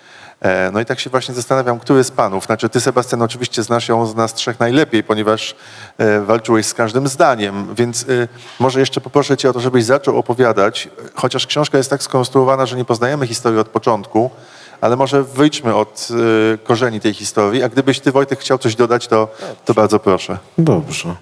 E, 0.42 0.72
No 0.72 0.80
i 0.80 0.86
tak 0.86 1.00
się 1.00 1.10
właśnie 1.10 1.36
zastanawiam, 1.36 1.80
który 1.80 2.04
z 2.04 2.12
panów, 2.12 2.46
znaczy 2.46 2.70
ty 2.70 2.82
Sebastian 2.82 3.22
oczywiście 3.22 3.64
znasz 3.64 3.90
ją 3.90 4.06
z 4.06 4.16
nas 4.16 4.34
trzech 4.34 4.60
najlepiej, 4.60 5.04
ponieważ 5.04 5.56
e, 5.98 6.22
walczyłeś 6.22 6.66
z 6.66 6.74
każdym 6.74 7.08
zdaniem, 7.08 7.76
więc 7.76 8.06
może 8.60 8.80
jeszcze 8.80 9.02
poproszę 9.02 9.38
cię 9.38 9.50
o 9.50 9.54
to, 9.54 9.60
żebyś 9.60 9.84
zaczął 9.84 10.18
opowiadać, 10.18 10.90
chociaż 11.16 11.48
książka 11.48 11.78
jest 11.78 11.90
tak 11.90 12.04
skonstruowana, 12.04 12.66
że 12.66 12.78
nie 12.78 12.86
poznajemy 12.86 13.28
historii 13.28 13.60
od 13.60 13.68
początku, 13.70 14.30
ale 14.82 14.96
może 14.96 15.24
wyjdźmy 15.24 15.76
od 15.76 16.08
e, 16.54 16.58
korzeni 16.58 17.00
tej 17.00 17.14
historii, 17.14 17.64
a 17.64 17.70
gdybyś 17.70 18.00
ty 18.00 18.12
Wojtek 18.12 18.40
chciał 18.40 18.58
coś 18.58 18.76
dodać, 18.76 19.08
to, 19.08 19.28
to 19.66 19.74
bardzo 19.74 20.00
proszę. 20.00 20.38
Dobrze. 20.58 21.16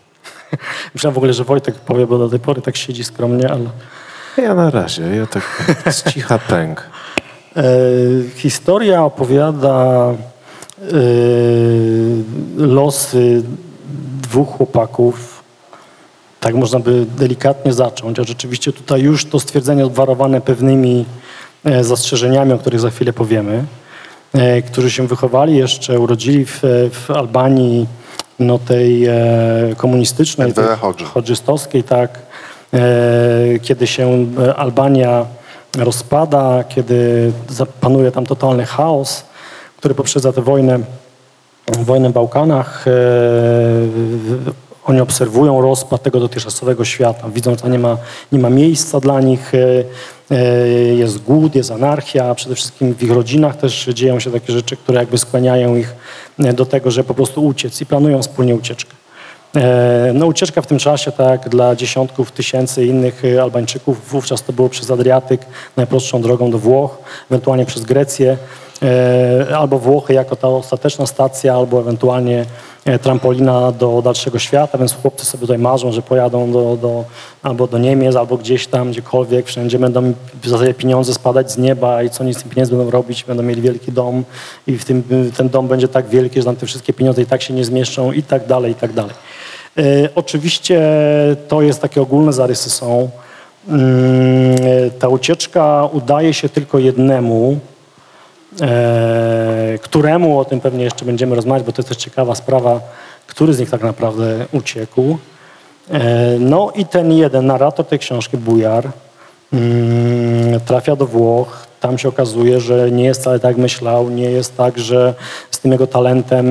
Myślałem 0.94 1.14
w 1.14 1.18
ogóle, 1.18 1.34
że 1.34 1.44
Wojtek 1.44 1.76
powie, 1.76 2.08
bo 2.08 2.18
do 2.18 2.30
tej 2.30 2.40
pory 2.40 2.62
tak 2.62 2.78
siedzi 2.78 3.04
skromnie, 3.04 3.52
ale... 3.52 3.66
Ja 4.38 4.54
na 4.54 4.70
razie, 4.70 5.16
ja 5.16 5.28
tak 5.28 5.44
z 5.94 6.14
cicha 6.14 6.38
pęk. 6.38 6.84
E, 7.56 7.64
historia 8.36 9.04
opowiada 9.04 10.14
e, 10.14 10.86
losy 12.58 13.44
dwóch 14.22 14.58
chłopaków. 14.58 15.44
Tak 16.40 16.56
można 16.56 16.80
by 16.80 17.06
delikatnie 17.18 17.74
zacząć, 17.74 18.20
a 18.20 18.24
rzeczywiście 18.24 18.74
tutaj 18.74 19.02
już 19.02 19.26
to 19.26 19.40
stwierdzenie 19.40 19.86
obwarowane 19.86 20.42
pewnymi 20.42 21.06
zastrzeżeniami, 21.82 22.54
o 22.54 22.58
których 22.58 22.80
za 22.80 22.90
chwilę 22.90 23.14
powiemy, 23.14 23.66
e, 24.34 24.62
którzy 24.62 24.92
się 24.92 25.08
wychowali 25.08 25.58
jeszcze, 25.58 26.00
urodzili 26.00 26.46
w, 26.46 26.60
w 26.92 27.12
Albanii 27.12 27.88
no 28.40 28.60
tej 28.60 29.06
e, 29.06 29.16
komunistycznej, 29.78 30.48
Envera 30.48 30.68
tej 30.68 30.78
Hodży. 30.78 31.06
hodżystowskiej, 31.06 31.84
tak, 31.84 32.20
e, 32.74 33.60
kiedy 33.62 33.88
się 33.88 34.28
e, 34.48 34.56
Albania 34.56 35.26
rozpada, 35.78 36.64
kiedy 36.70 37.32
panuje 37.82 38.12
tam 38.12 38.26
totalny 38.26 38.66
chaos, 38.66 39.24
który 39.78 39.96
poprzedza 39.96 40.34
tę 40.34 40.42
wojnę, 40.42 40.80
wojnę 41.80 42.10
w 42.10 42.14
Bałkanach. 42.14 42.86
Oni 44.86 45.02
obserwują 45.02 45.62
rozpad 45.62 46.04
tego 46.04 46.20
dotychczasowego 46.20 46.86
świata, 46.86 47.30
widzą, 47.30 47.56
że 47.64 47.70
nie 47.70 47.80
ma, 47.80 47.98
nie 48.32 48.40
ma 48.40 48.50
miejsca 48.50 49.00
dla 49.00 49.22
nich, 49.22 49.52
e, 49.56 49.84
e, 50.32 50.58
jest 50.96 51.24
głód, 51.24 51.56
jest 51.56 51.72
anarchia, 51.72 52.26
a 52.26 52.36
przede 52.36 52.56
wszystkim 52.56 52.94
w 52.94 53.04
ich 53.04 53.12
rodzinach 53.12 53.56
też 53.56 53.86
dzieją 53.94 54.20
się 54.20 54.32
takie 54.32 54.54
rzeczy, 54.54 54.78
które 54.78 55.00
jakby 55.00 55.18
skłaniają 55.18 55.76
ich 55.76 55.96
e, 56.40 56.54
do 56.54 56.66
tego, 56.66 56.92
że 56.92 57.04
po 57.04 57.14
prostu 57.14 57.46
uciec 57.46 57.82
i 57.82 57.86
planują 57.86 58.22
wspólnie 58.22 58.56
ucieczkę. 58.56 58.94
No 60.14 60.26
ucieczka 60.26 60.62
w 60.62 60.68
tym 60.68 60.80
czasie, 60.80 61.12
tak, 61.12 61.50
dla 61.50 61.76
dziesiątków 61.76 62.32
tysięcy 62.32 62.86
innych 62.86 63.24
Albańczyków, 63.42 64.10
wówczas 64.10 64.44
to 64.44 64.54
było 64.54 64.70
przez 64.70 64.92
Adriatyk, 64.92 65.42
najprostszą 65.78 66.22
drogą 66.22 66.52
do 66.52 66.60
Włoch, 66.60 66.98
ewentualnie 67.32 67.66
przez 67.66 67.84
Grecję, 67.84 68.38
albo 69.56 69.80
Włochy 69.80 70.14
jako 70.14 70.36
ta 70.36 70.48
ostateczna 70.48 71.06
stacja, 71.06 71.56
albo 71.56 71.80
ewentualnie 71.80 72.46
e, 72.86 73.00
trampolina 73.00 73.72
do 73.72 74.02
dalszego 74.02 74.40
świata, 74.40 74.78
więc 74.78 74.94
chłopcy 74.94 75.26
sobie 75.26 75.42
tutaj 75.42 75.58
marzą, 75.58 75.92
że 75.92 76.02
pojadą 76.02 76.52
do, 76.52 76.78
do, 76.82 77.04
albo 77.44 77.68
do 77.68 77.78
Niemiec, 77.78 78.16
albo 78.16 78.38
gdzieś 78.38 78.68
tam, 78.68 78.92
gdziekolwiek, 78.92 79.46
wszędzie 79.46 79.80
będą 79.80 80.14
w 80.44 80.48
zasadzie 80.48 80.74
pieniądze 80.74 81.14
spadać 81.14 81.52
z 81.52 81.58
nieba 81.58 82.04
i 82.04 82.10
co 82.10 82.24
oni 82.24 82.34
z 82.34 82.38
tym 82.38 82.50
pieniędzmi 82.50 82.78
będą 82.78 82.92
robić, 82.92 83.24
będą 83.24 83.44
mieli 83.44 83.62
wielki 83.62 83.92
dom 83.92 84.24
i 84.68 84.78
w 84.78 84.86
tym, 84.86 85.04
ten 85.38 85.50
dom 85.50 85.68
będzie 85.68 85.88
tak 85.88 86.08
wielki, 86.08 86.40
że 86.40 86.46
tam 86.46 86.56
te 86.56 86.66
wszystkie 86.66 86.94
pieniądze 86.94 87.22
i 87.22 87.26
tak 87.26 87.42
się 87.42 87.54
nie 87.54 87.66
zmieszczą 87.66 88.12
i 88.12 88.24
tak 88.24 88.48
dalej, 88.48 88.72
i 88.72 88.76
tak 88.76 88.94
dalej. 88.94 89.14
E, 89.78 89.84
Oczywiście 90.16 90.82
to 91.48 91.62
jest 91.62 91.82
takie 91.82 92.02
ogólne 92.02 92.34
zarysy 92.34 92.70
są. 92.70 93.10
Mm, 93.70 94.56
e, 94.88 94.92
Ta 95.00 95.08
ucieczka 95.08 95.90
udaje 95.94 96.34
się 96.34 96.50
tylko 96.50 96.80
jednemu, 96.80 97.52
e, 97.52 97.73
któremu 99.82 100.40
o 100.40 100.46
tym 100.46 100.62
pewnie 100.62 100.84
jeszcze 100.84 101.06
będziemy 101.06 101.36
rozmawiać, 101.36 101.64
bo 101.64 101.72
to 101.72 101.82
jest 101.82 101.90
też 101.90 101.98
ciekawa 101.98 102.36
sprawa, 102.36 102.80
który 103.28 103.54
z 103.54 103.60
nich 103.60 103.70
tak 103.70 103.84
naprawdę 103.84 104.46
uciekł. 104.52 105.18
E, 105.90 106.40
No 106.40 106.72
i 106.76 106.86
ten 106.86 107.12
jeden 107.12 107.46
narrator 107.46 107.86
tej 107.86 108.00
książki, 108.00 108.38
Bujar, 108.38 108.90
mm, 109.54 110.60
trafia 110.60 110.96
do 110.96 111.06
Włoch. 111.06 111.73
Tam 111.84 111.98
się 111.98 112.10
okazuje, 112.10 112.60
że 112.62 112.92
nie 112.92 113.04
jest 113.04 113.22
wcale 113.22 113.40
tak 113.40 113.58
myślał, 113.58 114.10
nie 114.10 114.32
jest 114.32 114.58
tak, 114.58 114.80
że 114.80 115.14
z 115.52 115.60
tym 115.60 115.72
jego 115.72 115.88
talentem, 115.88 116.46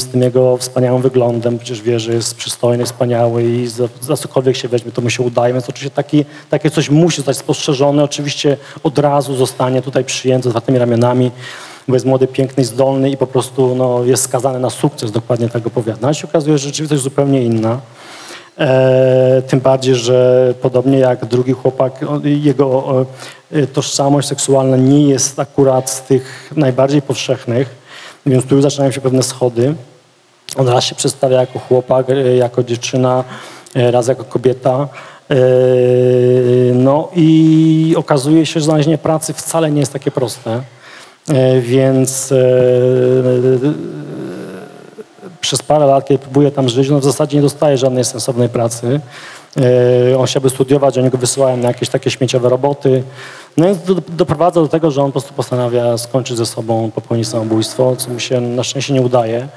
z 0.00 0.06
tym 0.06 0.22
jego 0.22 0.56
wspaniałym 0.56 1.02
wyglądem, 1.02 1.58
przecież 1.58 1.82
wie, 1.82 2.00
że 2.00 2.12
jest 2.12 2.34
przystojny, 2.34 2.84
wspaniały 2.84 3.44
i 3.44 3.66
za, 3.66 3.88
za 4.00 4.16
cokolwiek 4.16 4.56
się 4.56 4.68
weźmie, 4.68 4.92
to 4.92 5.02
mu 5.02 5.10
się 5.10 5.22
udaje, 5.22 5.52
więc 5.52 5.68
oczywiście 5.68 5.94
taki, 5.94 6.24
takie 6.50 6.70
coś 6.70 6.90
musi 6.90 7.16
zostać 7.16 7.36
spostrzeżone. 7.36 8.04
Oczywiście 8.04 8.56
od 8.82 8.98
razu 8.98 9.36
zostanie 9.36 9.82
tutaj 9.82 10.04
przyjęty 10.04 10.44
z 10.44 10.46
otwartymi 10.46 10.78
ramionami, 10.78 11.30
bo 11.88 11.94
jest 11.94 12.06
młody, 12.06 12.26
piękny, 12.26 12.64
zdolny 12.64 13.10
i 13.10 13.16
po 13.16 13.26
prostu 13.26 13.74
no, 13.74 14.04
jest 14.04 14.22
skazany 14.22 14.58
na 14.58 14.70
sukces, 14.70 15.12
dokładnie 15.12 15.48
tak 15.48 15.66
opowiada. 15.66 16.06
Ale 16.06 16.14
się 16.14 16.28
okazuje, 16.28 16.58
że 16.58 16.66
rzeczywistość 16.66 17.02
zupełnie 17.02 17.42
inna. 17.42 17.80
E, 18.58 19.42
tym 19.48 19.60
bardziej, 19.60 19.94
że 19.94 20.54
podobnie 20.62 20.98
jak 20.98 21.24
drugi 21.24 21.52
chłopak, 21.52 22.04
jego 22.24 22.94
e, 23.52 23.66
tożsamość 23.66 24.28
seksualna 24.28 24.76
nie 24.76 25.08
jest 25.08 25.38
akurat 25.38 25.90
z 25.90 26.02
tych 26.02 26.52
najbardziej 26.56 27.02
powszechnych, 27.02 27.68
więc 28.26 28.46
tu 28.46 28.54
już 28.54 28.62
zaczynają 28.62 28.90
się 28.90 29.00
pewne 29.00 29.22
schody. 29.22 29.74
On 30.56 30.68
raz 30.68 30.84
się 30.84 30.94
przedstawia 30.94 31.40
jako 31.40 31.58
chłopak, 31.58 32.10
e, 32.10 32.36
jako 32.36 32.64
dziewczyna, 32.64 33.24
e, 33.76 33.90
raz 33.90 34.08
jako 34.08 34.24
kobieta. 34.24 34.88
E, 35.30 35.36
No 36.74 37.08
i 37.16 37.94
okazuje 37.96 38.46
się, 38.46 38.60
że 38.60 38.64
znalezienie 38.66 38.98
pracy 38.98 39.32
wcale 39.32 39.70
nie 39.70 39.80
jest 39.80 39.92
takie 39.92 40.10
proste. 40.10 40.62
Więc 41.60 42.34
przez 45.40 45.62
parę 45.62 45.86
lat, 45.86 46.06
kiedy 46.06 46.18
próbuje 46.18 46.50
tam 46.50 46.68
żyć, 46.68 46.90
no 46.90 46.98
w 47.00 47.04
zasadzie 47.04 47.36
nie 47.36 47.42
dostaje 47.42 47.78
żadnej 47.78 48.04
sensownej 48.04 48.48
pracy. 48.48 49.00
E, 50.12 50.18
On 50.18 50.26
chciałby 50.26 50.50
studiować, 50.50 50.98
oni 50.98 51.10
go 51.10 51.18
wysyłają 51.18 51.56
na 51.56 51.68
jakieś 51.68 51.88
takie 51.88 52.10
śmieciowe 52.10 52.48
roboty. 52.48 53.02
No 53.56 53.66
więc 53.66 53.78
do, 53.78 53.94
doprowadza 54.08 54.60
do 54.60 54.68
tego, 54.68 54.90
że 54.90 55.02
on 55.02 55.06
po 55.06 55.12
prostu 55.12 55.34
postanawia 55.34 55.98
skończyć 55.98 56.36
ze 56.36 56.46
sobą, 56.46 56.90
popełnić 56.94 57.28
samobójstwo, 57.28 57.96
co 57.96 58.10
mu 58.10 58.20
się 58.20 58.40
na 58.40 58.64
szczęście 58.64 58.92
nie 58.94 59.02
udaje. 59.02 59.48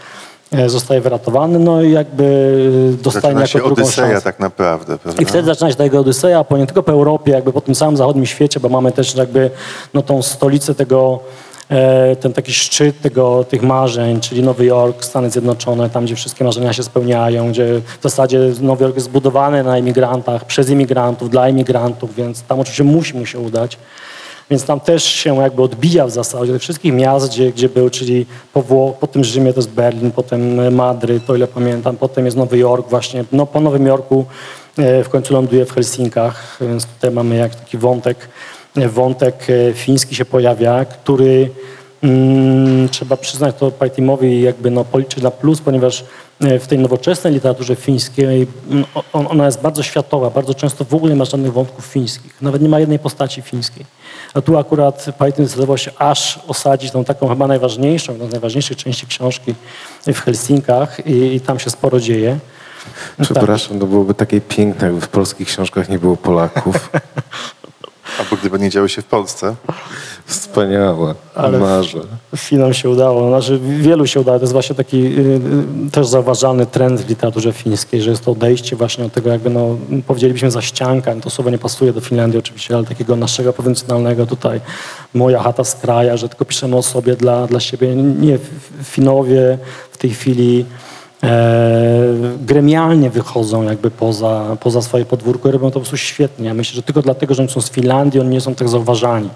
E, 0.51 0.69
Zostaje 0.69 1.01
wyratowany, 1.01 1.59
no 1.59 1.81
i 1.81 1.91
jakby 1.91 2.93
dostaje 3.03 3.21
Zaczyna 3.35 3.41
jako 3.41 3.67
drugą 3.67 3.81
Odyseja 3.83 4.07
szansę. 4.07 4.21
tak 4.23 4.39
naprawdę. 4.39 4.97
Prawda? 4.97 5.21
I 5.21 5.25
wtedy 5.25 5.45
zaczyna 5.45 5.69
się 5.69 5.75
ta 5.75 5.83
jego 5.83 5.99
Odyseja, 5.99 6.43
po 6.43 6.57
nie 6.57 6.65
tylko 6.65 6.83
po 6.83 6.91
Europie, 6.91 7.31
jakby 7.31 7.53
po 7.53 7.61
tym 7.61 7.75
całym 7.75 7.97
zachodnim 7.97 8.25
świecie, 8.25 8.59
bo 8.59 8.69
mamy 8.69 8.91
też 8.91 9.15
jakby 9.15 9.49
no, 9.93 10.01
tą 10.01 10.21
stolicę 10.21 10.75
tego, 10.75 11.19
ten 12.19 12.33
taki 12.33 12.53
szczyt 12.53 13.01
tego, 13.01 13.43
tych 13.43 13.61
marzeń, 13.61 14.19
czyli 14.19 14.43
Nowy 14.43 14.65
Jork, 14.65 15.05
Stany 15.05 15.29
Zjednoczone, 15.29 15.89
tam 15.89 16.05
gdzie 16.05 16.15
wszystkie 16.15 16.43
marzenia 16.43 16.73
się 16.73 16.83
spełniają, 16.83 17.49
gdzie 17.49 17.81
w 17.99 18.03
zasadzie 18.03 18.39
Nowy 18.61 18.83
Jork 18.83 18.95
jest 18.95 19.05
zbudowany 19.05 19.63
na 19.63 19.77
imigrantach, 19.77 20.45
przez 20.45 20.69
imigrantów, 20.69 21.29
dla 21.29 21.49
imigrantów, 21.49 22.15
więc 22.15 22.43
tam 22.43 22.59
oczywiście 22.59 22.83
musi 22.83 23.17
mu 23.17 23.25
się 23.25 23.39
udać. 23.39 23.77
Więc 24.51 24.65
tam 24.65 24.79
też 24.79 25.03
się 25.03 25.35
jakby 25.35 25.61
odbija 25.61 26.05
w 26.05 26.11
zasadzie 26.11 26.53
tych 26.53 26.61
wszystkich 26.61 26.93
miast, 26.93 27.29
gdzie, 27.29 27.51
gdzie 27.51 27.69
był, 27.69 27.89
czyli 27.89 28.25
po, 28.53 28.61
Włoch, 28.61 28.97
po 28.97 29.07
tym 29.07 29.23
Rzymie 29.23 29.53
to 29.53 29.59
jest 29.59 29.69
Berlin, 29.69 30.11
potem 30.11 30.73
Madryt, 30.75 31.29
o 31.29 31.35
ile 31.35 31.47
pamiętam, 31.47 31.97
potem 31.97 32.25
jest 32.25 32.37
Nowy 32.37 32.57
Jork 32.57 32.89
właśnie. 32.89 33.25
No 33.31 33.45
po 33.45 33.61
Nowym 33.61 33.85
Jorku 33.85 34.25
e, 34.77 35.03
w 35.03 35.09
końcu 35.09 35.33
ląduje 35.33 35.65
w 35.65 35.73
Helsinkach, 35.73 36.57
więc 36.61 36.85
tutaj 36.85 37.11
mamy 37.11 37.35
jak 37.35 37.55
taki 37.55 37.77
wątek, 37.77 38.17
e, 38.17 38.31
wątek 38.75 39.47
e, 39.49 39.73
fiński 39.73 40.15
się 40.15 40.25
pojawia, 40.25 40.85
który 40.85 41.49
mm, 42.03 42.89
trzeba 42.89 43.17
przyznać 43.17 43.55
to 43.59 43.71
Pajtimowi 43.71 44.41
jakby 44.41 44.71
no, 44.71 44.85
policzyć 44.85 45.23
na 45.23 45.31
plus, 45.31 45.61
ponieważ 45.61 46.03
e, 46.41 46.59
w 46.59 46.67
tej 46.67 46.79
nowoczesnej 46.79 47.33
literaturze 47.33 47.75
fińskiej 47.75 48.47
mm, 48.69 48.85
on, 49.13 49.27
ona 49.29 49.45
jest 49.45 49.61
bardzo 49.61 49.83
światowa, 49.83 50.29
bardzo 50.29 50.53
często 50.53 50.85
w 50.85 50.93
ogóle 50.93 51.13
nie 51.13 51.19
ma 51.19 51.25
żadnych 51.25 51.53
wątków 51.53 51.85
fińskich, 51.85 52.41
nawet 52.41 52.61
nie 52.61 52.69
ma 52.69 52.79
jednej 52.79 52.99
postaci 52.99 53.41
fińskiej. 53.41 53.85
A 54.33 54.41
tu 54.41 54.57
akurat 54.57 55.05
Pajtin 55.17 55.45
zdecydował 55.45 55.77
się 55.77 55.91
aż 55.97 56.39
osadzić 56.47 56.91
tą 56.91 57.03
taką 57.03 57.27
chyba 57.27 57.47
najważniejszą, 57.47 58.11
jedną 58.11 58.27
z 58.27 58.31
najważniejszych 58.31 58.77
części 58.77 59.07
książki 59.07 59.55
w 60.07 60.19
Helsinkach 60.19 61.07
i, 61.07 61.35
i 61.35 61.41
tam 61.41 61.59
się 61.59 61.69
sporo 61.69 61.99
dzieje. 61.99 62.39
No 63.19 63.25
tak. 63.25 63.37
Przepraszam, 63.37 63.79
to 63.79 63.87
byłoby 63.87 64.13
takie 64.13 64.41
piękne, 64.41 64.87
jakby 64.87 65.01
w 65.01 65.07
polskich 65.07 65.47
książkach 65.47 65.89
nie 65.89 65.99
było 65.99 66.17
Polaków. 66.17 66.89
Albo 68.19 68.35
gdyby 68.35 68.59
nie 68.59 68.69
działy 68.69 68.89
się 68.89 69.01
w 69.01 69.05
Polsce. 69.05 69.55
Wspaniałe, 70.25 71.15
Ale- 71.35 71.59
marzę. 71.59 71.99
Finom 72.35 72.73
się 72.73 72.89
udało, 72.89 73.29
znaczy 73.29 73.59
wielu 73.79 74.07
się 74.07 74.19
udało. 74.19 74.39
To 74.39 74.43
jest 74.43 74.53
właśnie 74.53 74.75
taki 74.75 74.97
y, 75.05 75.19
y, 75.87 75.91
też 75.91 76.07
zauważalny 76.07 76.65
trend 76.65 77.01
w 77.01 77.09
literaturze 77.09 77.53
fińskiej, 77.53 78.01
że 78.01 78.09
jest 78.09 78.25
to 78.25 78.31
odejście 78.31 78.75
właśnie 78.75 79.05
od 79.05 79.13
tego 79.13 79.29
jakby, 79.29 79.49
no, 79.49 79.77
powiedzielibyśmy 80.07 80.51
za 80.51 80.61
ścianka, 80.61 81.15
to 81.15 81.29
słowo 81.29 81.49
nie 81.49 81.57
pasuje 81.57 81.93
do 81.93 82.01
Finlandii 82.01 82.39
oczywiście, 82.39 82.75
ale 82.75 82.85
takiego 82.85 83.15
naszego 83.15 83.53
prowincjonalnego 83.53 84.25
tutaj, 84.25 84.61
moja 85.13 85.43
chata 85.43 85.63
z 85.63 85.75
kraja, 85.75 86.17
że 86.17 86.29
tylko 86.29 86.45
piszemy 86.45 86.75
o 86.77 86.81
sobie 86.83 87.15
dla, 87.15 87.47
dla 87.47 87.59
siebie. 87.59 87.95
Nie, 87.95 88.39
Finowie 88.83 89.57
w 89.91 89.97
tej 89.97 90.09
chwili 90.09 90.65
gremialnie 92.41 93.09
wychodzą 93.09 93.63
jakby 93.63 93.91
poza, 93.91 94.57
poza 94.59 94.81
swoje 94.81 95.05
podwórko 95.05 95.49
i 95.49 95.51
robią 95.51 95.67
to 95.67 95.73
po 95.73 95.79
prostu 95.79 95.97
świetnie. 95.97 96.47
Ja 96.47 96.53
myślę, 96.53 96.75
że 96.75 96.83
tylko 96.83 97.01
dlatego, 97.01 97.33
że 97.33 97.43
oni 97.43 97.51
są 97.51 97.61
z 97.61 97.71
Finlandii, 97.71 98.19
oni 98.19 98.29
nie 98.29 98.41
są 98.41 98.55
tak 98.55 98.69
zauważani. 98.69 99.29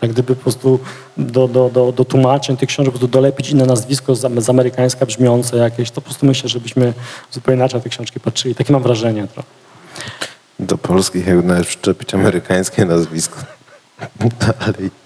Ale 0.00 0.12
gdyby 0.12 0.36
po 0.36 0.42
prostu 0.42 0.78
do, 1.16 1.48
do, 1.48 1.70
do, 1.70 1.92
do 1.92 2.04
tłumaczeń 2.04 2.56
tych 2.56 2.68
książek 2.68 2.92
po 2.92 2.98
prostu 2.98 3.12
dolepić 3.12 3.50
inne 3.50 3.66
nazwisko 3.66 4.14
z, 4.14 4.44
z 4.44 4.50
amerykańska 4.50 5.06
brzmiące 5.06 5.56
jakieś, 5.56 5.90
to 5.90 5.94
po 6.00 6.04
prostu 6.04 6.26
myślę, 6.26 6.48
żebyśmy 6.48 6.92
zupełnie 7.30 7.56
inaczej 7.58 7.78
na 7.78 7.84
te 7.84 7.90
książki 7.90 8.20
patrzyli. 8.20 8.54
Takie 8.54 8.72
mam 8.72 8.82
wrażenie 8.82 9.26
trochę. 9.26 9.48
Do 10.60 10.78
polskich 10.78 11.26
jakby 11.26 11.42
nawet 11.48 11.66
przyczepić 11.66 12.14
amerykańskie 12.14 12.84
nazwisko. 12.84 13.36
Ale 14.60 14.74
i- 14.86 15.03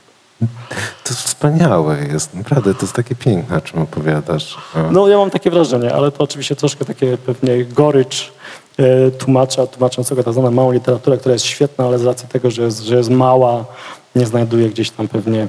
to 1.05 1.15
wspaniałe 1.15 1.99
jest, 2.13 2.35
naprawdę, 2.35 2.75
to 2.75 2.81
jest 2.81 2.93
takie 2.93 3.15
piękne, 3.15 3.57
o 3.57 3.61
czym 3.61 3.83
opowiadasz. 3.83 4.59
No 4.91 5.09
ja 5.09 5.19
mam 5.19 5.31
takie 5.31 5.51
wrażenie, 5.51 5.95
ale 5.95 6.13
to 6.13 6.25
oczywiście 6.25 6.57
troszkę 6.57 6.85
takie 6.85 7.19
pewnie 7.19 7.65
gorycz 7.65 8.33
e, 8.77 9.11
tłumacza 9.11 9.67
tłumaczącego 9.67 10.25
tak 10.25 10.33
zwaną 10.33 10.51
małą 10.51 10.73
literaturę, 10.73 11.19
która 11.19 11.33
jest 11.33 11.45
świetna, 11.45 11.85
ale 11.85 11.99
z 11.99 12.05
racji 12.05 12.29
tego, 12.29 12.51
że 12.51 12.63
jest, 12.63 12.81
że 12.81 12.97
jest 12.97 13.11
mała, 13.11 13.65
nie 14.17 14.27
znajduje 14.27 14.69
gdzieś 14.69 14.91
tam 14.91 15.09
pewnie 15.09 15.49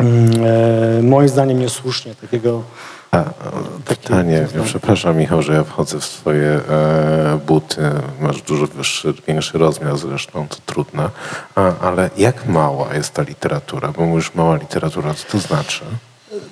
e, 0.00 1.02
moim 1.02 1.28
zdaniem 1.28 1.60
niesłusznie 1.60 2.14
takiego 2.14 2.62
A, 3.14 3.24
pytanie, 3.84 4.46
przepraszam 4.64 5.16
Michał, 5.16 5.42
że 5.42 5.52
ja 5.52 5.64
wchodzę 5.64 6.00
w 6.00 6.04
swoje 6.04 6.48
e, 6.48 7.38
buty, 7.46 7.82
masz 8.20 8.42
dużo 8.42 8.66
wyższy, 8.66 9.14
większy 9.26 9.58
rozmiar 9.58 9.98
zresztą, 9.98 10.48
to 10.48 10.56
trudne, 10.66 11.10
A, 11.54 11.78
ale 11.80 12.10
jak 12.16 12.46
mała 12.46 12.94
jest 12.94 13.14
ta 13.14 13.22
literatura, 13.22 13.92
bo 13.96 14.06
mówisz 14.06 14.34
mała 14.34 14.56
literatura, 14.56 15.14
co 15.14 15.32
to 15.32 15.38
znaczy? 15.38 15.84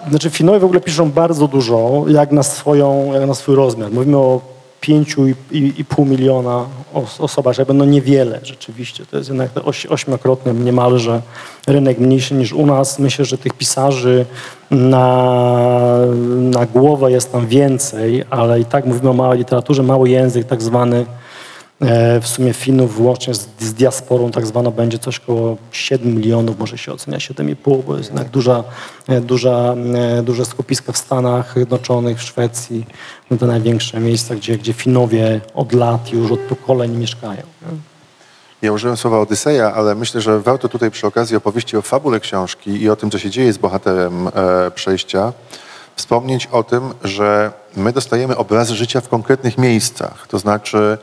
Znaczy 0.08 0.30
Finowie 0.30 0.58
w 0.58 0.64
ogóle 0.64 0.80
piszą 0.80 1.10
bardzo 1.10 1.48
dużo, 1.48 2.04
jak 2.08 2.32
na, 2.32 2.42
swoją, 2.42 3.12
jak 3.12 3.26
na 3.26 3.34
swój 3.34 3.56
rozmiar. 3.56 3.90
Mówimy 3.90 4.16
o 4.16 4.40
pięciu 4.82 5.28
i, 5.28 5.34
i, 5.50 5.80
i 5.80 5.84
pół 5.84 6.04
miliona 6.04 6.64
os, 6.94 7.20
osobach, 7.20 7.54
że 7.54 7.66
no 7.74 7.84
niewiele 7.84 8.40
rzeczywiście. 8.42 9.06
To 9.06 9.16
jest 9.16 9.28
jednak 9.28 9.50
oś, 9.64 9.86
ośmiokrotny 9.86 10.54
niemalże 10.54 11.22
rynek 11.66 11.98
mniejszy 11.98 12.34
niż 12.34 12.52
u 12.52 12.66
nas. 12.66 12.98
Myślę, 12.98 13.24
że 13.24 13.38
tych 13.38 13.52
pisarzy 13.52 14.26
na, 14.70 15.98
na 16.38 16.66
głowę 16.66 17.12
jest 17.12 17.32
tam 17.32 17.46
więcej, 17.46 18.24
ale 18.30 18.60
i 18.60 18.64
tak 18.64 18.86
mówimy 18.86 19.10
o 19.10 19.12
małej 19.12 19.38
literaturze, 19.38 19.82
mały 19.82 20.08
język 20.08 20.46
tak 20.46 20.62
zwany. 20.62 21.06
E, 21.82 22.20
W 22.20 22.26
sumie 22.26 22.52
Finów 22.52 23.00
łącznie 23.00 23.34
z, 23.34 23.48
z 23.60 23.74
diasporą 23.74 24.30
tak 24.30 24.46
zwaną 24.46 24.70
będzie 24.70 24.98
coś 24.98 25.18
około 25.18 25.56
7 25.72 26.14
milionów, 26.14 26.58
może 26.58 26.78
się 26.78 26.92
ocenia 26.92 27.18
7,5, 27.18 27.82
bo 27.86 27.96
jest 27.96 28.10
jednak 28.10 28.28
duża, 28.28 28.64
e, 29.08 29.20
duża, 29.20 29.74
e, 30.18 30.22
duże 30.22 30.44
skupiska 30.44 30.92
w 30.92 30.98
Stanach 30.98 31.52
Zjednoczonych, 31.54 32.18
w 32.18 32.22
Szwecji, 32.22 32.86
no 33.30 33.36
te 33.36 33.46
największe 33.46 34.00
miejsca, 34.00 34.34
gdzie, 34.34 34.58
gdzie 34.58 34.72
Finowie 34.72 35.40
od 35.54 35.72
lat 35.72 36.12
już 36.12 36.32
od 36.32 36.40
pokoleń 36.40 36.96
mieszkają. 36.96 37.42
Ja 38.62 38.72
użyłem 38.72 38.96
słowa 38.96 39.20
Odyseja, 39.20 39.74
ale 39.74 39.94
myślę, 39.94 40.20
że 40.20 40.40
warto 40.40 40.68
tutaj 40.68 40.90
przy 40.90 41.06
okazji 41.06 41.36
opowieści 41.36 41.76
o 41.76 41.82
fabule 41.82 42.20
książki 42.20 42.82
i 42.82 42.90
o 42.90 42.96
tym, 42.96 43.10
co 43.10 43.18
się 43.18 43.30
dzieje 43.30 43.52
z 43.52 43.58
bohaterem 43.58 44.28
e, 44.28 44.30
przejścia, 44.70 45.32
wspomnieć 45.96 46.46
o 46.46 46.62
tym, 46.62 46.82
że 47.04 47.52
my 47.76 47.92
dostajemy 47.92 48.36
obrazy 48.36 48.74
życia 48.74 49.00
w 49.00 49.08
konkretnych 49.08 49.58
miejscach. 49.58 50.26
To 50.28 50.38
znaczy, 50.38 50.98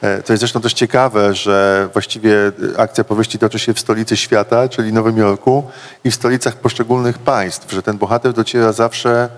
to 0.00 0.32
jest 0.32 0.40
zresztą 0.40 0.60
też 0.60 0.74
ciekawe, 0.74 1.34
że 1.34 1.88
właściwie 1.92 2.34
akcja 2.76 3.04
powieści 3.04 3.38
toczy 3.38 3.58
się 3.58 3.74
w 3.74 3.80
stolicy 3.80 4.16
świata, 4.16 4.68
czyli 4.68 4.92
Nowym 4.92 5.16
Jorku 5.16 5.64
i 6.04 6.10
w 6.10 6.14
stolicach 6.14 6.56
poszczególnych 6.56 7.18
państw, 7.18 7.72
że 7.72 7.82
ten 7.82 7.98
bohater 7.98 8.32
dociera 8.32 8.72
zawsze 8.72 9.28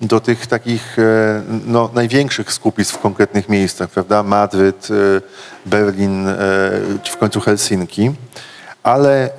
do 0.00 0.20
tych 0.20 0.46
takich 0.46 0.98
e, 0.98 1.42
no, 1.66 1.90
największych 1.94 2.52
skupisk 2.52 2.94
w 2.94 2.98
konkretnych 2.98 3.48
miejscach, 3.48 3.90
prawda? 3.90 4.22
Madryt, 4.22 4.88
e, 4.90 5.20
Berlin, 5.66 6.28
e, 6.28 6.36
czy 7.02 7.12
w 7.12 7.16
końcu 7.16 7.40
Helsinki. 7.40 8.10
Ale 8.82 9.24
e, 9.24 9.30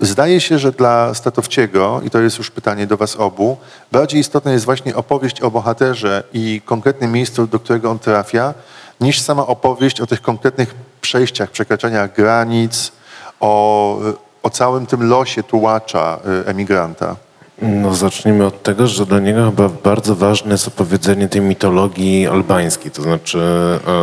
zdaje 0.00 0.40
się, 0.40 0.58
że 0.58 0.72
dla 0.72 1.14
Statowciego, 1.14 2.00
i 2.04 2.10
to 2.10 2.20
jest 2.20 2.38
już 2.38 2.50
pytanie 2.50 2.86
do 2.86 2.96
Was 2.96 3.16
obu, 3.16 3.56
bardziej 3.92 4.20
istotna 4.20 4.52
jest 4.52 4.64
właśnie 4.64 4.96
opowieść 4.96 5.40
o 5.40 5.50
bohaterze 5.50 6.22
i 6.32 6.60
konkretnym 6.64 7.12
miejscu, 7.12 7.46
do 7.46 7.58
którego 7.58 7.90
on 7.90 7.98
trafia, 7.98 8.54
niż 9.00 9.20
sama 9.20 9.46
opowieść 9.46 10.00
o 10.00 10.06
tych 10.06 10.22
konkretnych 10.22 10.74
przejściach, 11.00 11.50
przekraczaniach 11.50 12.14
granic, 12.14 12.92
o, 13.40 13.98
o 14.42 14.50
całym 14.50 14.86
tym 14.86 15.08
losie 15.08 15.42
tułacza 15.42 16.18
e, 16.44 16.46
emigranta. 16.46 17.16
No 17.62 17.94
zacznijmy 17.94 18.46
od 18.46 18.62
tego, 18.62 18.86
że 18.86 19.06
dla 19.06 19.18
niego 19.18 19.44
chyba 19.46 19.68
bardzo 19.68 20.16
ważne 20.16 20.52
jest 20.52 20.68
opowiedzenie 20.68 21.28
tej 21.28 21.40
mitologii 21.40 22.26
albańskiej, 22.26 22.90
to 22.90 23.02
znaczy 23.02 23.38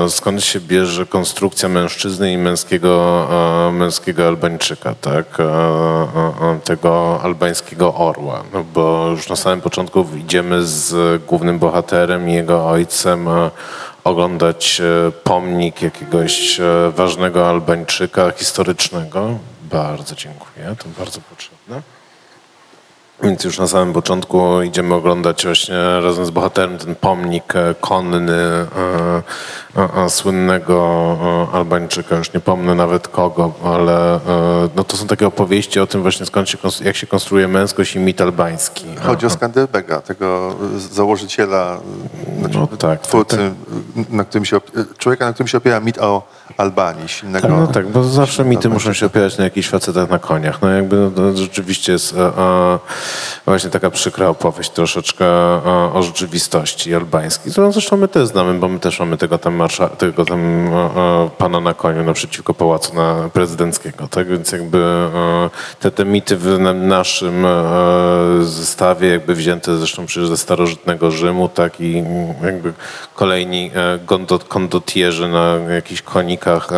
e, 0.05 0.09
skąd 0.09 0.43
się 0.43 0.59
bierze 0.59 1.05
konstrukcja 1.05 1.69
mężczyzny 1.69 2.33
i 2.33 2.37
męskiego, 2.37 3.27
e, 3.69 3.71
męskiego 3.71 4.27
Albańczyka, 4.27 4.95
tak? 5.01 5.39
E, 5.39 6.59
tego 6.63 7.19
albańskiego 7.23 7.95
orła, 7.95 8.43
no 8.53 8.63
bo 8.73 9.07
już 9.09 9.29
na 9.29 9.35
samym 9.35 9.61
początku 9.61 10.05
idziemy 10.17 10.65
z 10.65 11.23
głównym 11.23 11.59
bohaterem 11.59 12.29
i 12.29 12.33
jego 12.33 12.67
ojcem 12.67 13.29
oglądać 14.07 14.81
e, 14.81 15.11
pomnik 15.11 15.81
jakiegoś 15.81 16.59
e, 16.59 16.91
ważnego 16.95 17.49
Albańczyka 17.49 18.31
historycznego. 18.31 19.39
Bardzo 19.61 20.15
dziękuję, 20.15 20.75
to 20.83 20.89
bardzo 20.99 21.21
potrzebne. 21.21 21.81
Więc 23.23 23.43
już 23.43 23.59
na 23.59 23.67
samym 23.67 23.93
początku 23.93 24.61
idziemy 24.61 24.95
oglądać 24.95 25.45
właśnie 25.45 25.75
razem 26.01 26.25
z 26.25 26.29
bohaterem 26.29 26.77
ten 26.77 26.95
pomnik 26.95 27.55
e, 27.55 27.75
konny 27.81 28.65
słynnego 30.09 31.17
e, 31.53 31.55
Albańczyka, 31.55 32.15
już 32.15 32.33
nie 32.33 32.39
pomnę 32.39 32.75
nawet 32.75 33.07
kogo, 33.07 33.53
ale 33.63 34.15
e, 34.15 34.19
no 34.75 34.83
to 34.83 34.97
są 34.97 35.07
takie 35.07 35.27
opowieści 35.27 35.79
o 35.79 35.87
tym 35.87 36.01
właśnie 36.01 36.25
skąd 36.25 36.49
się, 36.49 36.57
jak 36.81 36.95
się 36.95 37.07
konstruuje 37.07 37.47
męskość 37.47 37.95
i 37.95 37.99
mit 37.99 38.21
albański. 38.21 38.85
Chodzi 39.03 39.25
o 39.25 39.29
Skanderbega, 39.29 40.01
tego 40.01 40.55
y, 40.75 40.79
założyciela, 40.79 41.79
znaczy 42.39 42.57
No 42.57 42.67
tak, 42.67 43.01
twórcy, 43.01 43.37
tak, 43.95 44.09
Na 44.09 44.23
którym 44.23 44.45
się, 44.45 44.61
człowieka, 44.97 45.25
na 45.25 45.33
którym 45.33 45.47
się 45.47 45.57
opiera 45.57 45.79
mit 45.79 45.97
o 45.97 46.27
Albanii, 46.57 47.09
silnego... 47.09 47.47
Tak, 47.47 47.57
no 47.57 47.67
tak, 47.67 47.87
bo 47.87 48.03
zawsze 48.03 48.45
mity 48.45 48.69
muszą 48.69 48.93
się 48.93 49.05
opierać 49.05 49.37
na 49.37 49.43
jakichś 49.43 49.69
facetach 49.69 50.09
na 50.09 50.19
koniach. 50.19 50.61
No 50.61 50.69
jakby 50.69 50.95
no, 50.95 51.11
to 51.11 51.37
rzeczywiście 51.37 51.91
jest 51.91 52.15
e, 52.17 52.37
e, 52.37 52.79
właśnie 53.45 53.69
taka 53.69 53.91
przykra 53.91 54.27
opowieść 54.27 54.69
troszeczkę 54.69 55.25
e, 55.25 55.93
o 55.93 56.03
rzeczywistości 56.03 56.95
albańskiej, 56.95 57.51
którą 57.51 57.71
zresztą 57.71 57.97
my 57.97 58.07
też 58.07 58.27
znamy, 58.27 58.59
bo 58.59 58.67
my 58.67 58.79
też 58.79 58.99
mamy 58.99 59.17
tego 59.17 59.37
tam, 59.37 59.55
tego 59.97 60.25
tam 60.25 60.39
e, 60.67 60.71
e, 60.71 61.29
pana 61.37 61.59
na 61.59 61.73
koniu 61.73 62.03
naprzeciwko 62.03 62.53
pałacu 62.53 62.95
na 62.95 63.29
prezydenckiego. 63.33 64.07
Tak 64.07 64.27
więc 64.27 64.51
jakby 64.51 64.77
e, 64.77 65.49
te, 65.79 65.91
te 65.91 66.05
mity 66.05 66.37
w 66.37 66.59
na- 66.59 66.73
naszym 66.73 67.45
zestawie 68.41 69.07
jakby 69.09 69.35
wzięte 69.35 69.77
zresztą 69.77 70.05
przecież 70.05 70.29
ze 70.29 70.37
starożytnego 70.37 71.11
Rzymu, 71.11 71.49
tak 71.49 71.81
i 71.81 72.03
jakby 72.43 72.73
kolejni 73.15 73.71
e, 73.75 73.99
gondo- 74.05 74.47
kondotierzy 74.47 75.27
na 75.27 75.55
jakichś 75.73 76.01
konikach 76.01 76.69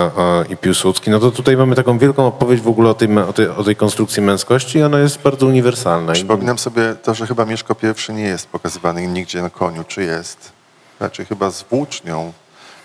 i 0.50 0.58
Piłsudski, 0.58 1.10
no 1.12 1.20
to 1.20 1.32
tutaj 1.32 1.58
mamy 1.58 1.76
taką 1.76 1.98
wielką 1.98 2.28
opowieść 2.28 2.64
w 2.64 2.68
ogóle 2.68 2.90
o 2.90 2.94
tej, 2.94 3.18
o 3.18 3.34
tej, 3.34 3.48
o 3.50 3.64
tej 3.64 3.76
konstrukcji 3.76 4.22
męskości 4.22 4.78
i 4.78 4.84
ona 4.84 5.00
jest 5.00 5.22
bardzo 5.22 5.46
uniwersalna. 5.46 6.14
Przypominam 6.14 6.58
sobie 6.60 6.96
to, 7.04 7.14
że 7.14 7.28
chyba 7.28 7.46
Mieszko 7.46 7.76
I 8.10 8.14
nie 8.14 8.24
jest 8.24 8.48
pokazywany 8.48 9.08
nigdzie 9.08 9.42
na 9.42 9.50
koniu, 9.50 9.84
czy 9.88 10.04
jest? 10.04 10.52
Raczej 11.00 11.26
chyba 11.26 11.52
z 11.52 11.64
włócznią. 11.64 12.34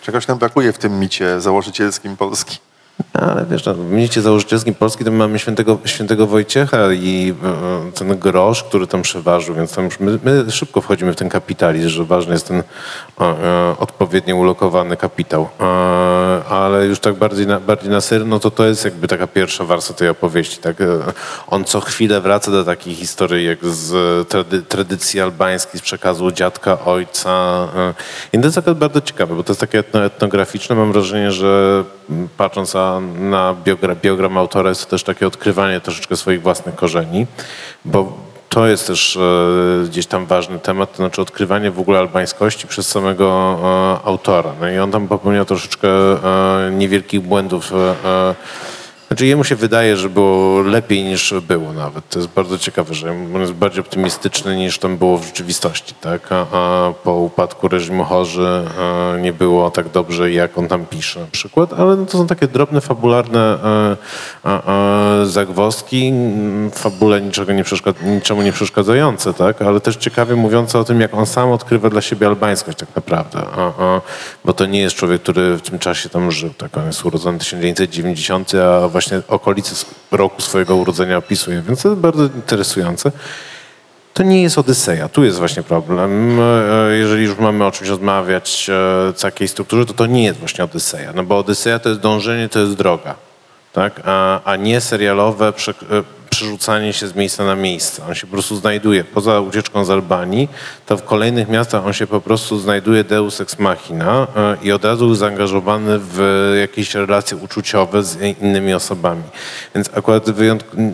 Czegoś 0.04 0.26
nam 0.26 0.38
brakuje 0.38 0.72
w 0.72 0.78
tym 0.78 1.00
micie 1.00 1.40
założycielskim 1.40 2.16
Polski. 2.16 2.58
Ale 3.12 3.46
wiesz, 3.50 3.64
no, 3.64 3.74
w 3.74 3.90
micie 3.90 4.22
założycielskim 4.22 4.74
Polski 4.74 5.04
to 5.04 5.10
my 5.10 5.16
mamy 5.16 5.38
świętego, 5.38 5.78
świętego 5.84 6.26
Wojciecha 6.26 6.92
i 6.92 7.34
e, 7.44 7.92
ten 7.92 8.18
grosz, 8.18 8.62
który 8.62 8.86
tam 8.86 9.02
przeważył, 9.02 9.54
więc 9.54 9.74
tam 9.74 9.84
już 9.84 10.00
my, 10.00 10.18
my 10.24 10.50
szybko 10.50 10.80
wchodzimy 10.80 11.12
w 11.12 11.16
ten 11.16 11.28
kapitalizm, 11.28 11.88
że 11.88 12.04
ważny 12.04 12.32
jest 12.32 12.48
ten 12.48 12.62
odpowiednio 13.78 14.36
ulokowany 14.36 14.96
kapitał. 14.96 15.48
E, 15.60 15.64
ale 16.48 16.86
już 16.86 16.98
tak 16.98 17.14
bardziej 17.14 17.46
na, 17.46 17.60
bardziej 17.60 17.90
na 17.90 18.00
serio, 18.00 18.26
no 18.26 18.40
to 18.40 18.50
to 18.50 18.66
jest 18.66 18.84
jakby 18.84 19.08
taka 19.08 19.26
pierwsza 19.26 19.64
warstwa 19.64 19.94
tej 19.94 20.08
opowieści. 20.08 20.58
Tak? 20.58 20.80
E, 20.80 20.84
On 21.46 21.64
co 21.64 21.80
chwilę 21.80 22.20
wraca 22.20 22.50
do 22.50 22.64
takich 22.64 22.98
historii 22.98 23.46
jak 23.46 23.64
z 23.64 24.28
trady, 24.28 24.62
tradycji 24.62 25.20
albańskiej, 25.20 25.80
z 25.80 25.82
przekazu 25.82 26.30
dziadka, 26.30 26.84
ojca. 26.84 27.30
e. 27.76 27.94
I 28.32 28.38
to 28.38 28.46
jest 28.46 28.60
bardzo 28.60 29.00
ciekawe, 29.00 29.34
bo 29.34 29.42
to 29.42 29.52
jest 29.52 29.60
takie 29.60 29.78
etno, 29.78 30.04
etnograficzne. 30.04 30.76
Mam 30.76 30.92
wrażenie, 30.92 31.32
że 31.32 31.84
patrząc 32.36 32.74
na, 32.74 33.00
na 33.18 33.54
biogra, 33.64 33.94
biogram 33.94 34.38
autora 34.38 34.68
jest 34.68 34.84
to 34.84 34.90
też 34.90 35.02
takie 35.02 35.26
odkrywanie 35.26 35.80
troszeczkę 35.80 36.16
swoich 36.16 36.42
własnych 36.42 36.74
korzeni, 36.74 37.26
bo 37.84 38.33
to 38.54 38.66
jest 38.66 38.86
też 38.86 39.16
e, 39.16 39.20
gdzieś 39.86 40.06
tam 40.06 40.26
ważny 40.26 40.58
temat, 40.58 40.90
to 40.90 40.96
znaczy 40.96 41.22
odkrywanie 41.22 41.70
w 41.70 41.80
ogóle 41.80 41.98
albańskości 41.98 42.66
przez 42.66 42.88
samego 42.88 43.58
e, 44.02 44.06
autora. 44.06 44.52
No 44.60 44.70
i 44.70 44.78
on 44.78 44.90
tam 44.90 45.08
popełniał 45.08 45.44
troszeczkę 45.44 45.88
e, 45.88 46.70
niewielkich 46.70 47.20
błędów. 47.20 47.72
Znaczy 49.08 49.26
jemu 49.26 49.44
się 49.44 49.56
wydaje, 49.56 49.96
że 49.96 50.08
było 50.08 50.60
lepiej 50.60 51.04
niż 51.04 51.34
było 51.48 51.72
nawet. 51.72 52.08
To 52.08 52.18
jest 52.18 52.30
bardzo 52.30 52.58
ciekawe, 52.58 52.94
że 52.94 53.10
on 53.10 53.40
jest 53.40 53.52
bardziej 53.52 53.80
optymistyczny 53.80 54.56
niż 54.56 54.78
tam 54.78 54.98
było 54.98 55.18
w 55.18 55.26
rzeczywistości, 55.26 55.94
tak? 56.00 56.32
A, 56.32 56.46
a 56.52 56.92
po 56.92 57.14
upadku 57.14 57.68
reżimu 57.68 58.04
Chorzy 58.04 58.64
e, 58.78 59.20
nie 59.20 59.32
było 59.32 59.70
tak 59.70 59.88
dobrze, 59.88 60.32
jak 60.32 60.58
on 60.58 60.68
tam 60.68 60.86
pisze 60.86 61.20
na 61.20 61.26
przykład, 61.26 61.72
ale 61.72 61.96
no 61.96 62.06
to 62.06 62.18
są 62.18 62.26
takie 62.26 62.48
drobne, 62.48 62.80
fabularne 62.80 63.58
e, 64.44 65.26
zagwozdki, 65.26 66.12
fabule 66.72 67.20
niczego 67.20 67.52
nie 67.52 67.64
niczemu 68.02 68.42
nie 68.42 68.52
przeszkadzające, 68.52 69.34
tak? 69.34 69.62
Ale 69.62 69.80
też 69.80 69.96
ciekawie 69.96 70.36
mówiące 70.36 70.78
o 70.78 70.84
tym, 70.84 71.00
jak 71.00 71.14
on 71.14 71.26
sam 71.26 71.50
odkrywa 71.50 71.90
dla 71.90 72.00
siebie 72.00 72.26
albańskość 72.26 72.78
tak 72.78 72.88
naprawdę, 72.96 73.38
a, 73.56 73.84
a, 73.84 74.00
bo 74.44 74.52
to 74.52 74.66
nie 74.66 74.80
jest 74.80 74.96
człowiek, 74.96 75.22
który 75.22 75.56
w 75.56 75.62
tym 75.62 75.78
czasie 75.78 76.08
tam 76.08 76.32
żył, 76.32 76.50
tak? 76.58 76.76
On 76.76 76.86
jest 76.86 77.04
urodzony 77.04 77.38
w 77.38 77.42
1990, 77.42 78.52
a 78.54 78.88
właśnie 78.94 79.20
okolice 79.28 79.72
s- 79.72 79.86
roku 80.10 80.42
swojego 80.42 80.76
urodzenia 80.76 81.16
opisuje, 81.18 81.62
więc 81.62 81.82
to 81.82 81.88
jest 81.88 82.00
bardzo 82.00 82.24
interesujące. 82.24 83.12
to 84.14 84.22
nie 84.22 84.42
jest 84.42 84.58
Odyseja. 84.58 85.08
Tu 85.08 85.24
jest 85.24 85.38
właśnie 85.38 85.62
problem. 85.62 86.38
E, 86.40 86.96
Jeżeli 86.96 87.24
już 87.24 87.38
mamy 87.38 87.64
o 87.66 87.70
czymś 87.70 87.88
rozmawiać 87.90 88.66
e, 88.70 88.72
w 89.12 89.20
takiej 89.20 89.48
strukturze, 89.48 89.86
to 89.86 89.92
to 89.94 90.06
nie 90.06 90.24
jest 90.24 90.38
właśnie 90.38 90.64
Odyseja. 90.64 91.12
No 91.14 91.22
bo 91.22 91.38
Odyseja 91.38 91.78
to 91.78 91.88
jest 91.88 92.00
dążenie, 92.00 92.48
to 92.48 92.58
jest 92.60 92.74
droga. 92.74 93.14
Tak? 93.72 94.00
A, 94.04 94.40
a 94.44 94.56
nie 94.56 94.80
serialowe 94.80 95.48
e, 95.48 95.52
przerzucanie 96.34 96.92
się 96.92 97.08
z 97.08 97.14
miejsca 97.14 97.44
na 97.44 97.56
miejsce. 97.56 98.02
On 98.08 98.14
się 98.14 98.26
po 98.26 98.32
prostu 98.32 98.56
znajduje. 98.56 99.04
Poza 99.04 99.40
ucieczką 99.40 99.84
z 99.84 99.90
Albanii, 99.90 100.48
to 100.86 100.96
w 100.96 101.02
kolejnych 101.02 101.48
miastach 101.48 101.86
on 101.86 101.92
się 101.92 102.06
po 102.06 102.20
prostu 102.20 102.58
znajduje 102.58 103.04
deus 103.04 103.40
ex 103.40 103.58
machina 103.58 104.26
e, 104.36 104.56
i 104.62 104.72
od 104.72 104.84
razu 104.84 105.08
jest 105.08 105.20
zaangażowany 105.20 105.98
w 105.98 106.18
jakieś 106.60 106.94
relacje 106.94 107.36
uczuciowe 107.36 108.02
z 108.02 108.20
innymi 108.42 108.74
osobami. 108.74 109.22
Więc 109.74 109.90
akurat 109.96 110.26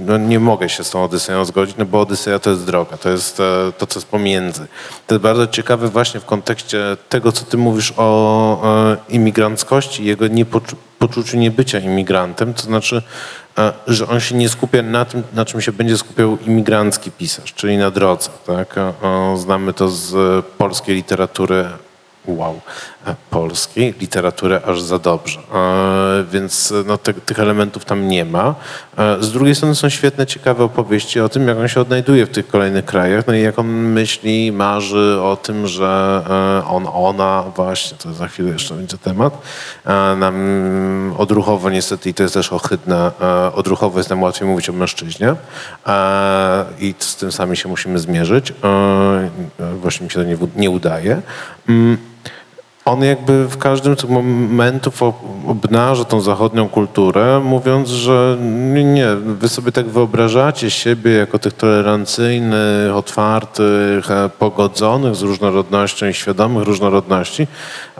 no 0.06 0.18
nie 0.18 0.40
mogę 0.40 0.68
się 0.68 0.84
z 0.84 0.90
tą 0.90 1.04
Odyseją 1.04 1.44
zgodzić, 1.44 1.76
no 1.76 1.84
bo 1.84 2.00
Odyseja 2.00 2.38
to 2.38 2.50
jest 2.50 2.64
droga, 2.64 2.96
to 2.96 3.10
jest 3.10 3.40
e, 3.40 3.72
to, 3.78 3.86
co 3.86 3.98
jest 3.98 4.08
pomiędzy. 4.08 4.66
To 5.06 5.14
jest 5.14 5.22
bardzo 5.22 5.46
ciekawe 5.46 5.88
właśnie 5.88 6.20
w 6.20 6.24
kontekście 6.24 6.96
tego, 7.08 7.32
co 7.32 7.44
ty 7.44 7.56
mówisz 7.56 7.92
o 7.96 8.62
e, 8.92 8.96
imigranckości 9.08 10.02
i 10.02 10.06
jego 10.06 10.26
niepoczu- 10.26 10.76
poczuciu 11.00 11.36
niebycia 11.36 11.78
imigrantem, 11.78 12.54
to 12.54 12.62
znaczy, 12.62 13.02
że 13.86 14.08
on 14.08 14.20
się 14.20 14.34
nie 14.34 14.48
skupia 14.48 14.82
na 14.82 15.04
tym, 15.04 15.22
na 15.32 15.44
czym 15.44 15.60
się 15.60 15.72
będzie 15.72 15.98
skupiał 15.98 16.38
imigrancki 16.46 17.10
pisarz, 17.10 17.54
czyli 17.54 17.78
na 17.78 17.90
drodze. 17.90 18.30
Tak? 18.46 18.74
Znamy 19.36 19.72
to 19.72 19.88
z 19.88 20.44
polskiej 20.46 20.96
literatury, 20.96 21.68
wow, 22.26 22.60
polskiej 23.30 23.94
literatury 24.00 24.60
aż 24.66 24.80
za 24.82 24.98
dobrze. 24.98 25.40
E, 25.54 26.24
Więc 26.32 26.72
e, 26.72 26.74
no, 26.86 26.98
te, 26.98 27.14
tych 27.14 27.38
elementów 27.38 27.84
tam 27.84 28.08
nie 28.08 28.24
ma. 28.24 28.54
E, 28.98 29.22
Z 29.22 29.32
drugiej 29.32 29.54
strony 29.54 29.74
są 29.74 29.88
świetne, 29.88 30.26
ciekawe 30.26 30.64
opowieści 30.64 31.20
o 31.20 31.28
tym, 31.28 31.48
jak 31.48 31.58
on 31.58 31.68
się 31.68 31.80
odnajduje 31.80 32.26
w 32.26 32.30
tych 32.30 32.48
kolejnych 32.48 32.84
krajach, 32.84 33.26
no 33.26 33.34
i 33.34 33.42
jak 33.42 33.58
on 33.58 33.66
myśli, 33.66 34.52
marzy 34.52 35.18
o 35.22 35.36
tym, 35.36 35.66
że 35.66 36.22
on, 36.68 36.86
ona, 36.92 37.44
właśnie, 37.56 37.98
to 37.98 38.12
za 38.12 38.28
chwilę 38.28 38.50
jeszcze 38.50 38.74
będzie 38.74 38.98
temat, 38.98 39.42
nam 40.16 40.34
odruchowo 41.18 41.70
niestety, 41.70 42.10
i 42.10 42.14
to 42.14 42.22
jest 42.22 42.34
też 42.34 42.52
ohydne, 42.52 43.10
odruchowo 43.54 43.98
jest 43.98 44.10
nam 44.10 44.22
łatwiej 44.22 44.48
mówić 44.48 44.68
o 44.70 44.72
mężczyźnie 44.72 45.34
i 46.78 46.94
z 46.98 47.16
tym 47.16 47.32
sami 47.32 47.56
się 47.56 47.68
musimy 47.68 47.98
zmierzyć. 47.98 48.52
Właśnie 49.80 50.04
mi 50.04 50.10
się 50.10 50.20
to 50.20 50.24
nie, 50.24 50.36
nie 50.56 50.70
udaje. 50.70 51.22
On 52.84 53.02
jakby 53.02 53.48
w 53.48 53.58
każdym 53.58 53.94
z 53.94 54.00
tych 54.00 54.10
momentów 54.10 55.02
ob- 55.02 55.16
obnaża 55.48 56.04
tą 56.04 56.20
zachodnią 56.20 56.68
kulturę, 56.68 57.40
mówiąc, 57.44 57.88
że 57.88 58.36
nie, 58.84 59.06
wy 59.16 59.48
sobie 59.48 59.72
tak 59.72 59.88
wyobrażacie 59.88 60.70
siebie 60.70 61.10
jako 61.12 61.38
tych 61.38 61.52
tolerancyjnych, 61.52 62.94
otwartych, 62.94 64.10
e, 64.10 64.30
pogodzonych 64.38 65.14
z 65.14 65.22
różnorodnością 65.22 66.06
i 66.06 66.14
świadomych 66.14 66.64
różnorodności, 66.64 67.46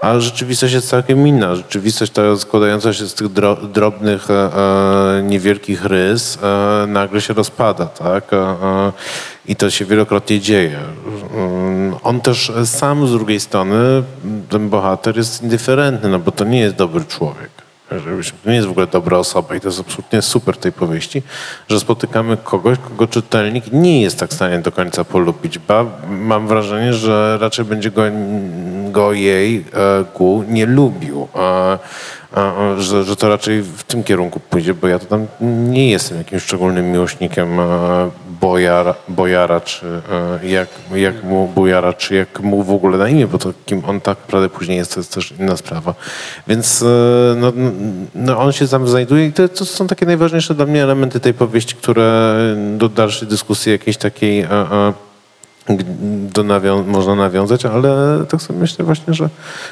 a 0.01 0.21
rzeczywistość 0.21 0.75
jest 0.75 0.89
całkiem 0.89 1.27
inna. 1.29 1.55
Rzeczywistość 1.55 2.13
ta 2.13 2.37
składająca 2.37 2.93
się 2.93 3.07
z 3.07 3.15
tych 3.15 3.29
dro- 3.29 3.67
drobnych, 3.69 4.31
e, 4.31 4.35
e, 4.35 5.23
niewielkich 5.23 5.85
rys 5.85 6.39
nagle 6.89 7.21
się 7.21 7.35
rozpada, 7.35 7.87
tak? 7.87 8.31
I 9.51 9.57
to 9.57 9.71
się 9.71 9.85
wielokrotnie 9.85 10.41
dzieje. 10.41 10.79
On 12.03 12.21
też 12.21 12.53
sam 12.65 13.07
z 13.07 13.11
drugiej 13.13 13.41
strony, 13.41 14.03
ten 14.49 14.69
bohater 14.69 15.17
jest 15.17 15.43
indyferentny, 15.43 16.09
no 16.09 16.19
bo 16.19 16.33
to 16.33 16.45
nie 16.45 16.61
jest 16.61 16.77
dobry 16.77 17.05
człowiek. 17.05 17.51
To 18.45 18.51
nie 18.51 18.57
jest 18.57 18.69
w 18.69 18.71
ogóle 18.71 18.87
dobra 18.87 19.19
osoba 19.19 19.55
i 19.55 19.61
to 19.61 19.69
jest 19.69 19.81
absolutnie 19.81 20.23
super 20.23 20.57
tej 20.57 20.73
powieści, 20.73 21.23
że 21.69 21.81
spotykamy 21.81 22.37
kogoś, 22.37 22.79
kogo 22.79 23.07
czytelnik 23.07 23.73
nie 23.73 24.03
jest 24.03 24.19
tak 24.19 24.31
w 24.31 24.35
stanie 24.35 24.59
do 24.59 24.73
końca 24.73 25.05
polubić, 25.05 25.59
ba 25.59 25.85
mam 26.09 26.49
wrażenie, 26.49 26.95
że 26.95 27.39
raczej 27.41 27.65
będzie 27.65 27.91
go, 27.91 28.03
go 28.91 29.13
jej, 29.13 29.65
e, 29.75 30.05
nie 30.49 30.67
lubił. 30.67 31.29
E, 31.37 31.79
że, 32.79 33.05
że 33.05 33.17
to 33.17 33.29
raczej 33.29 33.63
w 33.63 33.83
tym 33.83 34.05
kierunku 34.05 34.41
pójdzie, 34.41 34.75
bo 34.75 34.89
ja 34.89 34.99
to 34.99 35.07
tam 35.07 35.27
nie 35.41 35.91
jestem 35.91 36.19
jakimś 36.19 36.43
szczególnym 36.43 36.93
miłośnikiem 36.93 37.49
Bojara, 38.41 38.95
Bojara 39.09 39.61
czy 39.61 39.87
jak, 40.43 40.69
jak 40.95 41.25
mu 41.25 41.49
Bojara, 41.49 41.93
czy 41.93 42.15
jak 42.15 42.41
mu 42.41 42.63
w 42.63 42.71
ogóle 42.71 42.99
na 42.99 43.09
imię, 43.09 43.27
bo 43.27 43.39
to 43.39 43.53
kim 43.67 43.85
on 43.85 44.01
tak 44.01 44.19
naprawdę 44.19 44.49
później 44.49 44.79
jest, 44.79 44.95
to 44.95 45.01
jest 45.01 45.15
też 45.15 45.35
inna 45.41 45.57
sprawa. 45.57 45.95
Więc 46.49 46.83
e, 46.83 46.87
no, 47.37 47.53
no 48.15 48.39
on 48.39 48.53
się 48.53 48.69
tam 48.69 48.89
znajduje 48.89 49.27
i 49.27 49.33
to, 49.33 49.49
to 49.49 49.65
są 49.65 49.87
takie 49.87 50.07
najważniejsze 50.07 50.55
dla 50.55 50.67
mnie 50.67 50.83
elementy 50.83 51.21
tej 51.21 51.35
powieści, 51.35 51.75
które 51.75 52.39
do 52.77 52.89
dalszej 52.89 53.29
dyskusji 53.29 53.73
jakiejś 53.73 53.97
takiej 53.97 54.47
do 56.35 56.45
nawią- 56.45 56.87
można 56.87 57.15
nawiązać, 57.15 57.67
ale 57.67 58.25
tak 58.29 58.43
sobie 58.43 58.59
myślę 58.59 58.85
właśnie, 58.85 59.15
że, 59.15 59.29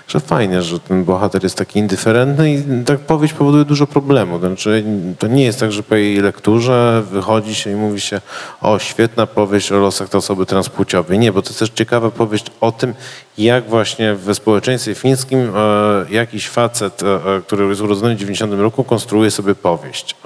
że 0.08 0.20
fajnie, 0.20 0.62
że 0.62 0.80
ten 0.80 1.04
bohater 1.04 1.42
jest 1.42 1.56
taki 1.56 1.78
indyferentny 1.78 2.54
i 2.54 2.64
tak 2.84 2.98
powieść 3.00 3.34
powoduje 3.34 3.64
dużo 3.64 3.87
problemów. 3.87 4.40
Znaczy, 4.40 4.84
to 5.18 5.26
nie 5.26 5.44
jest 5.44 5.61
tak, 5.61 5.72
że 5.72 5.82
po 5.82 5.94
jej 5.94 6.16
lekturze 6.20 7.02
wychodzi 7.11 7.54
się 7.54 7.70
i 7.70 7.74
mówi 7.74 8.00
się 8.00 8.20
o, 8.61 8.78
świetna 8.78 9.26
powieść 9.26 9.72
o 9.72 9.78
losach 9.78 10.08
tej 10.08 10.18
osoby 10.18 10.46
transpłciowej. 10.46 11.18
Nie, 11.18 11.32
bo 11.32 11.42
to 11.42 11.48
jest 11.48 11.58
też 11.58 11.70
ciekawa 11.70 12.11
powieść 12.11 12.46
o 12.61 12.72
tym, 12.72 12.94
jak 13.38 13.68
właśnie 13.68 14.14
w 14.14 14.35
społeczeństwie 14.35 14.94
fińskim 14.94 15.53
e, 15.57 16.07
jakiś 16.11 16.48
facet, 16.48 17.03
e, 17.03 17.07
e, 17.07 17.40
który 17.42 17.66
jest 17.66 17.81
urodzony 17.81 18.14
w 18.14 18.18
90 18.18 18.53
roku, 18.53 18.85
konstruuje 18.85 19.31
sobie 19.31 19.55
powieść. 19.55 20.16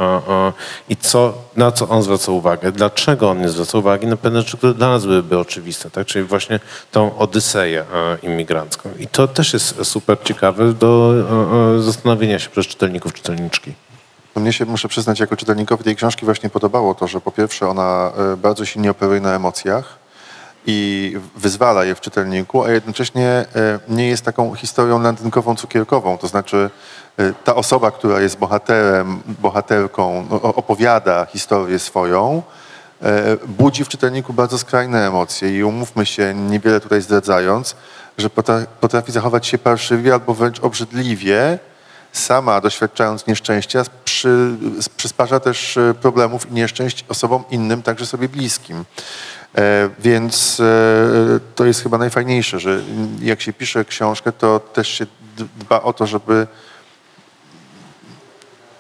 I 0.89 0.97
co, 0.97 1.35
na 1.57 1.73
co 1.73 1.89
on 1.89 2.03
zwraca 2.03 2.33
uwagę? 2.33 2.73
Dlaczego 2.73 3.31
on 3.31 3.41
nie 3.41 3.49
zwraca 3.49 3.79
uwagi 3.79 4.07
na 4.07 4.17
pewne 4.17 4.43
rzeczy, 4.43 4.57
które 4.57 4.75
dla 4.75 4.89
nas 4.89 5.07
byłyby 5.07 5.39
oczywiste, 5.39 5.91
tak? 5.91 6.07
czyli 6.07 6.25
właśnie 6.25 6.61
tą 6.91 7.19
odyseję 7.19 7.85
imigrancką. 8.23 8.91
I 8.99 9.07
to 9.07 9.29
też 9.29 9.53
jest 9.53 9.85
super 9.85 10.19
ciekawe 10.25 10.73
do 10.73 11.15
zastanowienia 11.81 12.39
się 12.39 12.51
przez 12.51 12.67
czytelników, 12.67 13.13
czytelniczki. 13.13 13.73
No 14.37 14.43
Mnie 14.43 14.53
się, 14.53 14.65
muszę 14.65 14.89
przyznać, 14.89 15.21
jako 15.21 15.37
czytelnikowi 15.37 15.85
tej 15.85 15.97
książki 15.97 16.25
właśnie 16.25 16.51
podobało 16.51 16.95
to, 16.95 17.07
że 17.07 17.21
po 17.21 17.31
pierwsze 17.31 17.69
ona 17.69 18.13
bardzo 18.37 18.65
silnie 18.65 18.91
operuje 18.91 19.21
na 19.21 19.35
emocjach 19.35 20.02
i 20.67 21.17
wyzwala 21.37 21.85
je 21.85 21.95
w 21.95 22.01
czytelniku, 22.01 22.65
a 22.65 22.71
jednocześnie 22.71 23.29
e, 23.29 23.45
nie 23.89 24.09
jest 24.09 24.25
taką 24.25 24.55
historią 24.55 25.03
landynkową, 25.03 25.57
cukierkową. 25.57 26.19
To 26.19 26.27
znaczy 26.29 26.71
e, 27.17 27.33
ta 27.45 27.55
osoba, 27.55 27.91
która 27.91 28.21
jest 28.21 28.39
bohaterem, 28.39 29.23
bohaterką, 29.27 30.27
no, 30.31 30.43
opowiada 30.43 31.27
historię 31.27 31.79
swoją, 31.79 32.43
e, 33.03 33.37
budzi 33.47 33.85
w 33.85 33.89
czytelniku 33.89 34.33
bardzo 34.33 34.59
skrajne 34.59 35.07
emocje 35.07 35.59
i 35.59 35.65
umówmy 35.65 36.07
się, 36.07 36.35
niewiele 36.35 36.81
tutaj 36.81 37.03
zdradzając, 37.03 37.77
że 38.19 38.29
potra- 38.29 38.67
potrafi 38.81 39.13
zachować 39.13 39.47
się 39.47 39.59
parszywie 39.59 40.13
albo 40.13 40.35
wręcz 40.35 40.61
obrzydliwie, 40.61 41.59
sama 42.13 42.61
doświadczając 42.61 43.27
nieszczęścia, 43.27 43.85
przy, 44.05 44.57
przysparza 44.97 45.41
też 45.41 45.79
problemów 46.01 46.51
i 46.51 46.55
nieszczęść 46.55 47.05
osobom 47.09 47.45
innym, 47.51 47.83
także 47.83 48.07
sobie 48.07 48.29
bliskim. 48.29 48.85
E, 49.57 49.91
więc 49.99 50.61
e, 50.61 51.41
to 51.55 51.65
jest 51.65 51.83
chyba 51.83 51.99
najfajniejsze, 51.99 52.61
że 52.61 52.81
jak 53.23 53.41
się 53.41 53.53
pisze 53.53 53.85
książkę, 53.85 54.33
to 54.33 54.61
też 54.61 54.89
się 54.89 55.07
dba 55.37 55.83
o 55.83 55.93
to, 55.93 56.07
żeby 56.07 56.47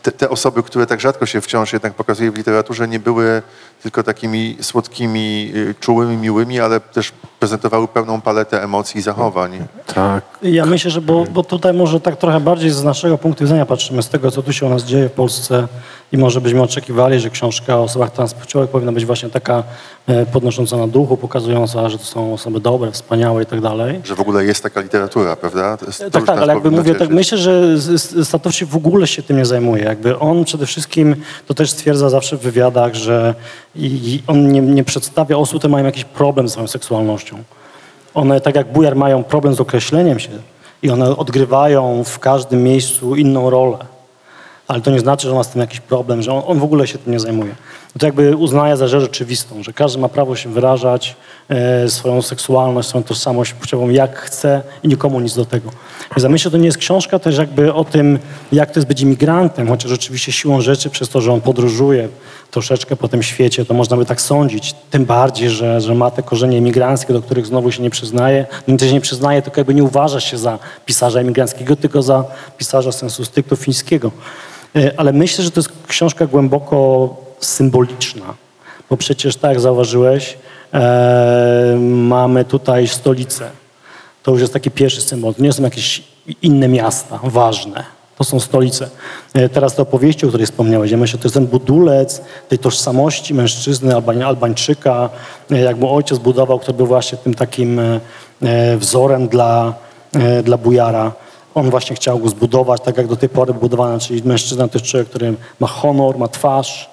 te, 0.03 0.13
te 0.13 0.29
osoby, 0.31 0.63
które 0.63 0.87
tak 0.87 1.01
rzadko 1.01 1.27
się 1.27 1.41
wciąż 1.41 1.73
jednak 1.73 1.95
pokazuje 1.95 2.31
w 2.31 2.37
literaturze, 2.37 2.89
nie 2.89 2.99
były 3.01 3.43
tylko 3.83 4.03
takimi 4.03 4.57
słodkimi, 4.61 5.53
y, 5.57 5.75
czułymi, 5.81 6.17
miłymi, 6.17 6.61
ale 6.61 6.81
też 6.81 7.13
prezentowały 7.39 7.89
pełną 7.89 8.21
paletę 8.21 8.63
emocji 8.63 8.99
i 8.99 9.03
zachowań. 9.03 9.59
Tak. 9.95 10.25
Ja 10.43 10.67
myślę, 10.67 10.91
że 10.91 11.01
bo, 11.01 11.25
bo 11.25 11.43
tutaj 11.45 11.75
może 11.75 12.01
tak 12.01 12.17
trochę 12.17 12.41
bardziej 12.41 12.71
z 12.71 12.85
naszego 12.85 13.19
punktu 13.19 13.45
widzenia 13.45 13.67
patrzymy, 13.67 14.03
z 14.03 14.09
tego, 14.09 14.31
co 14.31 14.43
tu 14.43 14.53
się 14.53 14.67
u 14.67 14.69
nas 14.69 14.85
dzieje 14.85 15.09
w 15.09 15.13
Polsce 15.13 15.69
i 16.13 16.19
może 16.19 16.41
byśmy 16.41 16.63
oczekiwali, 16.63 17.21
że 17.21 17.31
książka 17.31 17.77
o 17.77 17.83
osobach 17.83 18.11
transpłciowych 18.11 18.71
powinna 18.71 18.93
być 18.93 19.07
właśnie 19.07 19.31
taka 19.31 19.63
e, 20.07 20.27
podnosząca 20.27 20.77
na 20.77 20.87
duchu, 20.87 21.17
pokazująca, 21.17 21.89
że 21.89 21.99
to 21.99 22.05
są 22.05 22.35
osoby 22.35 22.61
dobre, 22.61 22.93
wspaniałe 22.93 23.43
i 23.43 23.47
tak 23.47 23.61
dalej. 23.61 24.01
Że 24.05 24.15
w 24.15 24.21
ogóle 24.21 24.45
jest 24.45 24.63
taka 24.63 24.81
literatura, 24.81 25.37
prawda? 25.37 25.77
To 25.77 25.87
jest, 25.87 25.99
to 25.99 26.11
Tak, 26.11 26.25
tak, 26.27 26.39
ale 26.39 26.55
jakby 26.55 26.71
mówię, 26.71 26.95
tak 26.95 27.09
myślę, 27.09 27.39
że 27.39 27.79
z- 27.79 28.29
Statowski 28.29 28.65
w 28.67 28.77
ogóle 28.77 29.07
się 29.07 29.23
tym 29.23 29.37
nie 29.37 29.47
zajmuje. 29.47 29.85
Jakby 29.93 30.19
on 30.19 30.45
przede 30.45 30.67
wszystkim, 30.67 31.17
to 31.47 31.55
też 31.55 31.71
stwierdza 31.71 32.11
zawsze 32.11 32.37
w 32.37 32.41
wywiadach, 32.41 32.95
że 32.95 33.35
i, 33.77 34.23
on 34.27 34.53
nie, 34.53 34.61
nie 34.61 34.85
przedstawia 34.85 35.37
osób, 35.37 35.59
które 35.59 35.71
mają 35.71 35.85
jakiś 35.85 36.05
problem 36.05 36.49
z 36.49 36.53
swoją 36.53 36.67
seksualnością. 36.67 37.43
One, 38.15 38.41
tak 38.41 38.55
jak 38.55 38.73
Bujar, 38.73 38.97
mają 38.97 39.25
problem 39.25 39.55
z 39.55 39.61
określeniem 39.61 40.19
się 40.19 40.31
i 40.83 40.91
one 40.91 41.17
odgrywają 41.17 42.05
w 42.05 42.19
każdym 42.19 42.63
miejscu 42.63 43.17
inną 43.17 43.51
rolę. 43.51 43.79
ale 44.69 44.81
to 44.81 44.91
nie 44.91 45.01
znaczy, 45.01 45.27
że 45.27 45.31
on 45.31 45.37
ma 45.37 45.45
z 45.45 45.49
tym 45.49 45.61
jakiś 45.61 45.81
problem, 45.81 46.23
że 46.23 46.33
on, 46.33 46.43
on 46.47 46.59
w 46.59 46.65
ogóle 46.65 46.87
się 46.87 46.99
tym 46.99 47.13
nie 47.13 47.21
zajmuje. 47.21 47.55
No 47.95 47.99
to 47.99 48.07
jakby 48.07 48.37
uznaje 48.37 48.77
za 48.77 48.89
rzecz 48.89 49.03
rzeczywistą, 49.03 49.63
że 49.63 49.73
każdy 49.73 50.01
ma 50.01 50.09
prawo 50.09 50.37
się 50.37 50.53
wyrażać, 50.53 51.17
e, 51.49 51.89
swoją 51.89 52.23
seksualność, 52.23 52.89
swoją 52.89 53.05
tożsamość 53.05 53.53
płciową 53.53 53.89
jak 53.89 54.19
chce 54.19 54.63
i 54.83 54.89
nikomu 54.89 55.21
nic 55.21 55.35
do 55.35 55.45
tego. 55.45 55.71
Ja 56.23 56.29
myślę, 56.29 56.51
to 56.51 56.57
nie 56.57 56.67
jest 56.67 56.79
książka 56.79 57.19
też 57.19 57.39
jakby 57.39 57.75
o 57.75 57.85
tym, 57.85 58.19
jak 58.53 58.71
to 58.71 58.81
jest 58.81 58.89
być 58.89 59.01
imigrantem, 59.01 59.69
chociaż 59.69 59.91
rzeczywiście 59.91 60.33
siłą 60.33 60.61
rzeczy 60.61 60.91
przez 60.91 61.09
to, 61.09 61.21
że 61.21 61.33
on 61.33 61.41
podróżuje 61.41 62.09
troszeczkę 62.51 62.97
po 62.97 63.09
tym 63.09 63.23
świecie, 63.23 63.65
to 63.65 63.75
można 63.75 63.97
by 63.97 64.05
tak 64.05 64.21
sądzić. 64.21 64.75
Tym 64.91 65.05
bardziej, 65.05 65.51
że, 65.51 65.81
że 65.81 65.95
ma 65.95 66.11
te 66.11 66.23
korzenie 66.23 66.59
emigranckie, 66.59 67.13
do 67.13 67.23
których 67.23 67.47
znowu 67.47 67.73
się 67.73 67.83
nie 67.83 67.91
przyznaje. 67.91 68.47
Nie 68.69 68.77
też 68.77 68.93
nie 68.93 69.01
przyznaje, 69.01 69.43
tylko 69.43 69.61
jakby 69.61 69.75
nie 69.75 69.85
uważa 69.85 70.21
się 70.21 70.39
za 70.39 70.59
pisarza 70.87 71.21
emigranckiego, 71.21 71.77
tylko 71.77 72.03
za 72.03 72.25
pisarza 72.59 72.93
sensu 72.93 73.25
stricto 73.25 73.57
fińskiego. 73.57 74.11
E, 74.77 74.93
Ale 74.97 75.13
myślę, 75.13 75.45
że 75.45 75.51
to 75.51 75.61
jest 75.61 75.73
książka 75.89 76.27
głęboko 76.27 77.09
symboliczna, 77.45 78.35
bo 78.91 78.97
przecież 78.97 79.37
tak 79.37 79.61
zauważyłeś, 79.61 80.39
e, 80.75 81.77
mamy 81.81 82.45
tutaj 82.45 82.89
stolicę. 82.89 83.51
To 84.23 84.31
już 84.31 84.41
jest 84.41 84.53
taki 84.53 84.71
pierwszy 84.71 85.01
symbol. 85.01 85.35
To 85.35 85.43
nie 85.43 85.53
są 85.53 85.63
jakieś 85.63 86.03
inne 86.43 86.69
miasta 86.69 87.21
ważne. 87.25 87.85
To 88.19 88.25
są 88.25 88.41
stolice. 88.41 88.91
E, 89.35 89.49
Teraz 89.49 89.75
te 89.75 89.83
opowieści, 89.83 90.27
o 90.27 90.29
której 90.29 90.47
wspomniałeś, 90.47 90.91
ja 90.91 90.97
myślę, 90.97 91.19
to 91.19 91.25
jest 91.25 91.35
ten 91.35 91.47
budulec 91.47 92.23
tej 92.49 92.59
tożsamości 92.59 93.35
mężczyzny, 93.35 93.95
Albań, 93.95 94.23
Albańczyka, 94.23 95.11
e, 95.51 95.59
jak 95.59 95.77
mu 95.77 95.95
ojciec 95.95 96.19
budował, 96.19 96.59
który 96.59 96.77
był 96.77 96.87
właśnie 96.87 97.19
tym 97.19 97.35
takim 97.35 97.79
e, 97.79 98.01
e, 98.43 98.77
wzorem 98.77 99.29
dla, 99.29 99.75
e, 100.13 100.43
dla 100.43 100.57
bujara. 100.57 101.13
On 101.55 101.71
właśnie 101.71 101.97
chciał 101.97 102.19
go 102.19 102.29
zbudować, 102.29 102.83
tak 102.83 102.97
jak 102.97 103.07
do 103.07 103.17
tej 103.17 103.29
pory 103.29 103.55
budowano, 103.55 103.99
czyli 103.99 104.23
mężczyzna 104.25 104.69
to 104.69 104.79
jest 104.79 104.91
człowiek, 104.91 105.09
który 105.09 105.35
ma 105.61 105.67
honor, 105.67 106.19
ma 106.19 106.29
twarz 106.29 106.92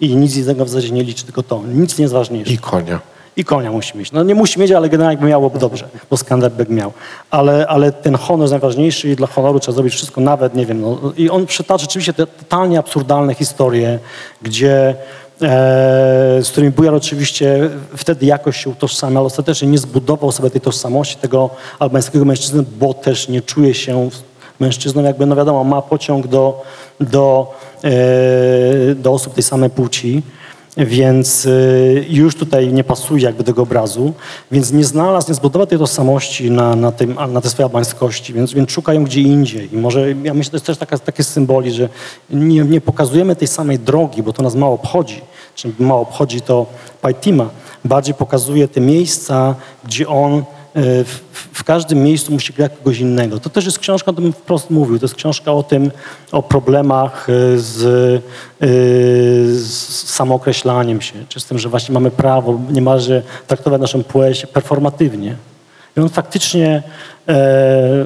i 0.00 0.16
nic 0.16 0.32
z 0.32 0.46
tego 0.46 0.64
w 0.64 0.68
zasadzie 0.68 0.90
nie 0.90 1.02
liczy, 1.02 1.24
tylko 1.24 1.42
to. 1.42 1.62
Nic 1.74 1.98
nie 1.98 2.02
jest 2.02 2.14
ważniejsze. 2.14 2.52
I 2.52 2.58
konia. 2.58 3.00
I 3.36 3.44
konia 3.44 3.72
musi 3.72 3.98
mieć. 3.98 4.12
No 4.12 4.22
nie 4.22 4.34
musi 4.34 4.60
mieć, 4.60 4.72
ale 4.72 4.88
generalnie 4.88 5.18
by 5.18 5.26
miałoby 5.26 5.58
dobrze, 5.58 5.88
bo 6.10 6.16
Skanderbeg 6.16 6.68
miał. 6.68 6.92
Ale, 7.30 7.66
ale 7.66 7.92
ten 7.92 8.14
honor 8.14 8.40
jest 8.42 8.50
najważniejszy 8.50 9.08
i 9.08 9.16
dla 9.16 9.26
honoru 9.26 9.60
trzeba 9.60 9.74
zrobić 9.74 9.94
wszystko, 9.94 10.20
nawet, 10.20 10.54
nie 10.54 10.66
wiem, 10.66 10.80
no. 10.80 11.12
I 11.16 11.30
on 11.30 11.46
przytacza 11.46 11.82
rzeczywiście 11.82 12.12
te 12.12 12.26
totalnie 12.26 12.78
absurdalne 12.78 13.34
historie, 13.34 13.98
gdzie 14.42 14.88
e, 14.88 14.94
z 16.42 16.48
którymi 16.50 16.72
Bujar 16.72 16.94
oczywiście 16.94 17.70
wtedy 17.96 18.26
jakoś 18.26 18.56
się 18.56 18.70
utożsamia, 18.70 19.18
ale 19.18 19.26
ostatecznie 19.26 19.68
nie 19.68 19.78
zbudował 19.78 20.32
sobie 20.32 20.50
tej 20.50 20.60
tożsamości 20.60 21.16
tego 21.16 21.50
albańskiego 21.78 22.24
mężczyzny, 22.24 22.64
bo 22.78 22.94
też 22.94 23.28
nie 23.28 23.42
czuje 23.42 23.74
się 23.74 24.10
mężczyzną, 24.60 25.02
jakby, 25.02 25.26
no 25.26 25.36
wiadomo, 25.36 25.64
ma 25.64 25.82
pociąg 25.82 26.26
do, 26.26 26.62
do, 27.00 27.54
e, 27.84 28.94
do 28.94 29.12
osób 29.12 29.34
tej 29.34 29.42
samej 29.42 29.70
płci. 29.70 30.22
Więc 30.76 31.46
y, 31.46 32.06
już 32.08 32.34
tutaj 32.34 32.72
nie 32.72 32.84
pasuje 32.84 33.22
jakby 33.22 33.44
tego 33.44 33.62
obrazu, 33.62 34.12
więc 34.52 34.72
nie 34.72 34.84
znalazł, 34.84 35.28
nie 35.28 35.34
zbudował 35.34 35.66
tej 35.66 35.78
tożsamości 35.78 36.50
na, 36.50 36.76
na, 36.76 36.92
tym, 36.92 37.16
na 37.32 37.40
tej 37.40 37.50
swojej 37.50 37.66
albańskości, 37.66 38.34
więc, 38.34 38.52
więc 38.52 38.70
szuka 38.70 38.94
ją 38.94 39.04
gdzie 39.04 39.20
indziej. 39.20 39.74
I 39.74 39.76
może, 39.76 40.12
ja 40.22 40.34
myślę, 40.34 40.50
to 40.50 40.56
jest 40.56 40.66
też 40.66 40.78
taka, 40.78 40.98
takie 40.98 41.24
symboli, 41.24 41.72
że 41.72 41.88
nie, 42.30 42.64
nie 42.64 42.80
pokazujemy 42.80 43.36
tej 43.36 43.48
samej 43.48 43.78
drogi, 43.78 44.22
bo 44.22 44.32
to 44.32 44.42
nas 44.42 44.54
mało 44.54 44.74
obchodzi. 44.74 45.20
Czy 45.54 45.72
mało 45.78 46.00
obchodzi 46.00 46.40
to 46.40 46.66
Pajtima. 47.00 47.48
Bardziej 47.84 48.14
pokazuje 48.14 48.68
te 48.68 48.80
miejsca, 48.80 49.54
gdzie 49.84 50.08
on 50.08 50.44
w, 50.74 51.20
w 51.52 51.64
każdym 51.64 52.02
miejscu 52.02 52.32
musi 52.32 52.52
grać 52.52 52.72
kogoś 52.78 52.98
innego. 52.98 53.40
To 53.40 53.50
też 53.50 53.64
jest 53.64 53.78
książka, 53.78 54.10
o 54.10 54.14
tym 54.14 54.32
wprost 54.32 54.70
mówił, 54.70 54.98
to 54.98 55.04
jest 55.04 55.14
książka 55.14 55.52
o 55.52 55.62
tym, 55.62 55.90
o 56.32 56.42
problemach 56.42 57.28
y, 57.28 57.60
z, 57.60 57.82
y, 58.62 59.58
z 59.58 60.10
samookreślaniem 60.10 61.00
się, 61.00 61.14
czy 61.28 61.40
z 61.40 61.46
tym, 61.46 61.58
że 61.58 61.68
właśnie 61.68 61.92
mamy 61.92 62.10
prawo 62.10 62.60
niemalże 62.70 63.22
traktować 63.46 63.80
naszą 63.80 64.04
płeć 64.04 64.46
performatywnie. 64.46 65.36
I 65.96 66.00
on 66.00 66.08
faktycznie 66.08 66.68
e, 66.72 66.82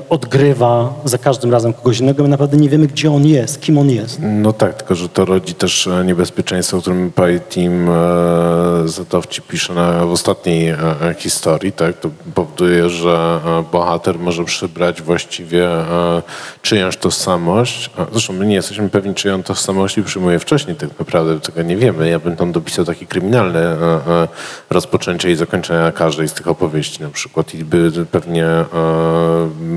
odgrywa 0.08 0.94
za 1.04 1.18
każdym 1.18 1.52
razem 1.52 1.72
kogoś 1.72 2.00
innego, 2.00 2.22
my 2.22 2.28
naprawdę 2.28 2.56
nie 2.56 2.68
wiemy, 2.68 2.86
gdzie 2.86 3.12
on 3.12 3.26
jest, 3.26 3.60
kim 3.60 3.78
on 3.78 3.90
jest. 3.90 4.18
No 4.22 4.52
tak, 4.52 4.74
tylko 4.74 4.94
że 4.94 5.08
to 5.08 5.24
rodzi 5.24 5.54
też 5.54 5.86
e, 5.86 6.04
niebezpieczeństwo, 6.04 6.76
o 6.76 6.80
którym 6.80 7.12
Pai 7.12 7.40
Team 7.40 7.90
e, 7.90 8.88
Zatowci 8.88 9.42
pisze 9.42 9.74
na, 9.74 10.06
w 10.06 10.12
ostatniej 10.12 10.68
e, 10.68 10.76
e, 11.02 11.14
historii. 11.18 11.72
Tak? 11.72 12.00
To 12.00 12.10
powoduje, 12.34 12.90
że 12.90 13.40
e, 13.46 13.64
bohater 13.72 14.18
może 14.18 14.44
przybrać 14.44 15.02
właściwie 15.02 15.68
e, 15.68 16.22
czyjąś 16.62 16.96
tożsamość. 16.96 17.90
Zresztą 18.12 18.32
my 18.32 18.46
nie 18.46 18.54
jesteśmy 18.54 18.88
pewni, 18.88 19.14
czyją 19.14 19.42
tożsamość 19.42 19.94
przyjmuje 20.04 20.38
wcześniej, 20.38 20.76
tak 20.76 20.98
naprawdę 20.98 21.40
tego 21.40 21.62
nie 21.62 21.76
wiemy. 21.76 22.08
Ja 22.08 22.18
bym 22.18 22.36
tam 22.36 22.52
dopisał 22.52 22.84
takie 22.84 23.06
kryminalne 23.06 23.60
e, 23.60 24.22
e, 24.22 24.28
rozpoczęcie 24.70 25.30
i 25.30 25.36
zakończenia 25.36 25.92
każdej 25.92 26.28
z 26.28 26.32
tych 26.32 26.48
opowieści 26.48 27.02
na 27.02 27.10
przykład 27.10 27.54
i 27.54 27.64
by 27.64 27.92
pewnie 28.10 28.46
e, 28.46 28.66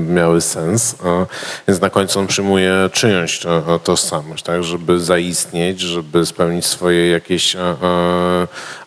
miały 0.08 0.40
sens. 0.40 0.96
E, 1.04 1.26
Więc 1.68 1.80
na 1.80 1.90
końcu 1.90 2.18
on 2.18 2.26
przyjmuje 2.26 2.72
czyjąś 2.92 3.46
e, 3.46 3.50
e, 3.50 3.78
tożsamość, 3.84 4.44
tak, 4.44 4.64
żeby 4.64 5.00
zaistnieć, 5.00 5.80
żeby 5.80 6.26
spełnić 6.26 6.66
swoje 6.66 7.10
jakieś 7.10 7.56
e, 7.56 7.60
e, 7.60 7.76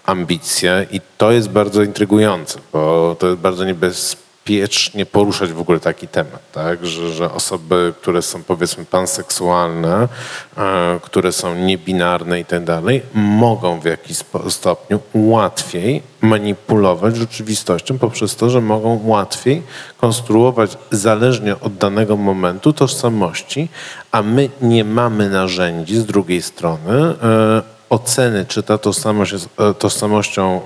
ambicje 0.06 0.86
i 0.92 1.02
to 1.18 1.32
jest 1.32 1.50
bardzo 1.50 1.84
intrygujące, 1.84 2.60
bo 2.74 3.16
to 3.20 3.28
jest 3.28 3.40
bardzo 3.40 3.66
niebezpiecznie 4.50 5.06
poruszać 5.06 5.52
w 5.52 5.60
ogóle 5.60 5.80
taki 5.80 6.08
temat, 6.08 6.52
tak, 6.52 6.86
że, 6.86 7.12
że 7.12 7.32
osoby, 7.32 7.94
które 8.02 8.22
są 8.22 8.44
powiedzmy 8.44 8.86
panseksualne, 8.86 10.08
e, 10.58 11.00
które 11.02 11.32
są 11.32 11.56
niebinarne 11.56 12.40
i 12.40 12.46
tak 12.46 12.64
dalej, 12.64 13.02
mogą 13.14 13.80
w 13.80 13.86
jakiś 13.86 14.18
stopniu 14.50 15.00
łatwiej 15.14 16.04
manipulować 16.22 17.16
rzeczywistością 17.16 17.98
poprzez 17.98 18.36
to, 18.36 18.50
że 18.50 18.62
mogą 18.62 19.02
łatwiej 19.04 19.64
konstruować 19.98 20.78
zależnie 20.92 21.60
od 21.60 21.76
danego 21.78 22.18
momentu 22.18 22.74
tożsamości, 22.74 23.70
a 24.12 24.22
my 24.22 24.50
nie 24.62 24.84
mamy 24.84 25.30
narzędzi 25.30 25.98
z 25.98 26.06
drugiej 26.06 26.42
strony 26.42 26.94
e, 27.24 27.62
oceny, 27.90 28.46
czy 28.46 28.64
ta 28.64 28.78
tożsamość 28.78 29.32
jest 29.32 29.50
e, 29.60 29.74
tożsamością 29.74 30.62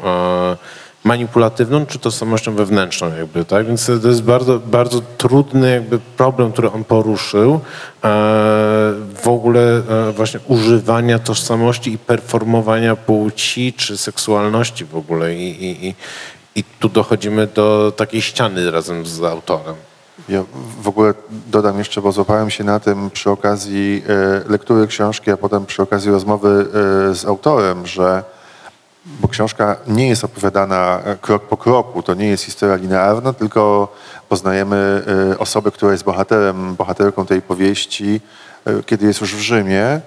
manipulatywną, 1.05 1.85
czy 1.85 1.99
tożsamością 1.99 2.55
wewnętrzną 2.55 3.15
jakby, 3.17 3.45
tak? 3.45 3.67
Więc 3.67 3.85
to 4.01 4.07
jest 4.07 4.23
bardzo, 4.23 4.59
bardzo 4.59 5.01
trudny 5.17 5.71
jakby 5.71 5.99
problem, 6.17 6.51
który 6.51 6.71
on 6.71 6.83
poruszył 6.83 7.53
e, 7.53 7.59
w 9.23 9.27
ogóle 9.27 9.61
e, 9.61 10.11
właśnie 10.11 10.39
używania 10.47 11.19
tożsamości 11.19 11.93
i 11.93 11.97
performowania 11.97 12.95
płci 12.95 13.73
czy 13.73 13.97
seksualności 13.97 14.85
w 14.85 14.95
ogóle 14.95 15.35
i, 15.35 15.63
i, 15.65 15.87
i, 15.87 15.95
i 16.55 16.63
tu 16.79 16.89
dochodzimy 16.89 17.47
do 17.47 17.93
takiej 17.95 18.21
ściany 18.21 18.71
razem 18.71 19.05
z 19.05 19.23
autorem. 19.23 19.75
Ja 20.29 20.43
w 20.81 20.87
ogóle 20.87 21.13
dodam 21.47 21.77
jeszcze, 21.77 22.01
bo 22.01 22.11
złapałem 22.11 22.49
się 22.49 22.63
na 22.63 22.79
tym 22.79 23.09
przy 23.09 23.29
okazji 23.29 24.03
e, 24.09 24.49
lektury 24.49 24.87
książki, 24.87 25.31
a 25.31 25.37
potem 25.37 25.65
przy 25.65 25.81
okazji 25.81 26.11
rozmowy 26.11 26.65
z 27.13 27.25
autorem, 27.25 27.87
że 27.87 28.23
bo 29.05 29.27
książka 29.27 29.75
nie 29.87 30.07
jest 30.09 30.23
opowiadana 30.23 31.01
e, 31.05 31.15
krok 31.15 31.43
po 31.43 31.57
kroku, 31.57 32.03
to 32.03 32.13
nie 32.13 32.27
jest 32.27 32.43
historia 32.43 32.75
linearna, 32.75 33.33
tylko 33.33 33.93
poznajemy 34.29 35.03
e, 35.31 35.39
osobę, 35.39 35.71
która 35.71 35.91
jest 35.91 36.03
bohaterem, 36.03 36.75
bohaterką 36.75 37.25
tej 37.25 37.41
powieści, 37.41 38.21
e, 38.65 38.83
kiedy 38.83 39.05
jest 39.05 39.21
już 39.21 39.35
w 39.35 39.39
Rzymie, 39.39 40.01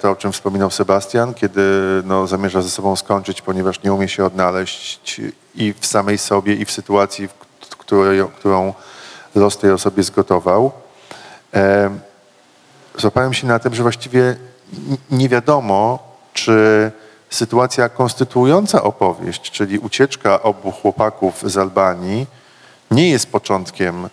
to 0.00 0.10
o 0.10 0.16
czym 0.16 0.32
wspominał 0.32 0.70
Sebastian, 0.70 1.34
kiedy 1.34 1.62
no, 2.04 2.26
zamierza 2.26 2.62
ze 2.62 2.70
sobą 2.70 2.96
skończyć, 2.96 3.42
ponieważ 3.42 3.82
nie 3.82 3.92
umie 3.92 4.08
się 4.08 4.24
odnaleźć 4.24 5.20
i 5.54 5.74
w 5.80 5.86
samej 5.86 6.18
sobie, 6.18 6.54
i 6.54 6.64
w 6.64 6.70
sytuacji, 6.70 7.28
w 7.28 7.76
którą 8.38 8.74
los 9.34 9.58
tej 9.58 9.70
osobie 9.70 10.02
zgotował. 10.02 10.72
Złapałem 12.98 13.34
się 13.34 13.46
na 13.46 13.58
tym, 13.58 13.74
że 13.74 13.82
właściwie 13.82 14.36
nie 15.10 15.28
wiadomo, 15.28 15.98
czy 16.32 16.90
sytuacja 17.34 17.88
konstytuująca 17.88 18.82
opowieść, 18.82 19.50
czyli 19.50 19.78
ucieczka 19.78 20.42
obu 20.42 20.70
chłopaków 20.72 21.50
z 21.50 21.58
Albanii, 21.58 22.26
nie 22.90 23.10
jest 23.10 23.32
początkiem 23.32 24.08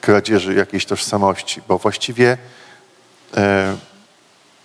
kradzieży 0.00 0.54
jakiejś 0.54 0.86
tożsamości, 0.86 1.62
bo 1.68 1.78
właściwie 1.78 2.38
e, 3.36 3.76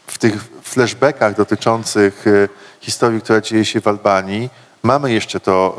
w 0.08 0.18
tych 0.18 0.44
flashbackach 0.64 1.36
dotyczących 1.36 2.28
e, 2.28 2.48
historii, 2.82 3.22
która 3.22 3.42
dzieje 3.42 3.66
się 3.66 3.82
w 3.82 3.88
Albanii, 3.88 4.50
mamy 4.84 5.14
jeszcze 5.14 5.40
to 5.40 5.78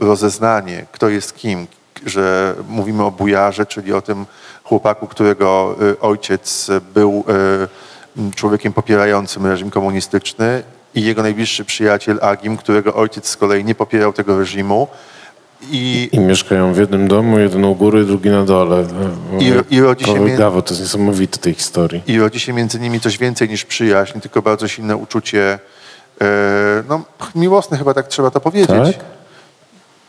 e, 0.00 0.04
rozeznanie, 0.06 0.86
kto 0.92 1.08
jest 1.08 1.36
kim, 1.36 1.66
że 2.06 2.54
mówimy 2.68 3.04
o 3.04 3.10
bujarze, 3.10 3.66
czyli 3.66 3.92
o 3.92 4.02
tym 4.02 4.26
chłopaku, 4.64 5.06
którego 5.06 5.76
ojciec 6.00 6.70
był 6.94 7.24
człowiekiem 8.36 8.72
popierającym 8.72 9.46
reżim 9.46 9.70
komunistyczny 9.70 10.62
i 10.94 11.02
jego 11.02 11.22
najbliższy 11.22 11.64
przyjaciel 11.64 12.18
Agim, 12.22 12.56
którego 12.56 12.94
ojciec 12.94 13.28
z 13.28 13.36
kolei 13.36 13.64
nie 13.64 13.74
popierał 13.74 14.12
tego 14.12 14.38
reżimu, 14.38 14.88
I, 15.70 16.08
I 16.12 16.20
mieszkają 16.20 16.72
w 16.72 16.76
jednym 16.78 17.08
domu, 17.08 17.38
jeden 17.38 17.64
u 17.64 17.74
góry, 17.74 18.04
drugi 18.04 18.30
na 18.30 18.44
dole. 18.44 18.84
I- 19.38 19.74
i 19.74 19.80
rodzi 19.80 20.04
się 20.04 20.12
Gawo, 20.36 20.62
to 20.62 20.70
jest 20.74 20.80
niesamowite 20.82 21.38
tej 21.38 21.54
historii. 21.54 22.02
I 22.06 22.18
rodzi 22.18 22.40
się 22.40 22.52
między 22.52 22.80
nimi 22.80 23.00
coś 23.00 23.18
więcej 23.18 23.48
niż 23.48 23.64
przyjaźń, 23.64 24.20
tylko 24.20 24.42
bardzo 24.42 24.68
silne 24.68 24.96
uczucie, 24.96 25.58
e, 26.20 26.26
no 26.88 27.02
miłosne 27.34 27.78
chyba 27.78 27.94
tak 27.94 28.08
trzeba 28.08 28.30
to 28.30 28.40
powiedzieć. 28.40 28.68
Tak? 28.68 29.04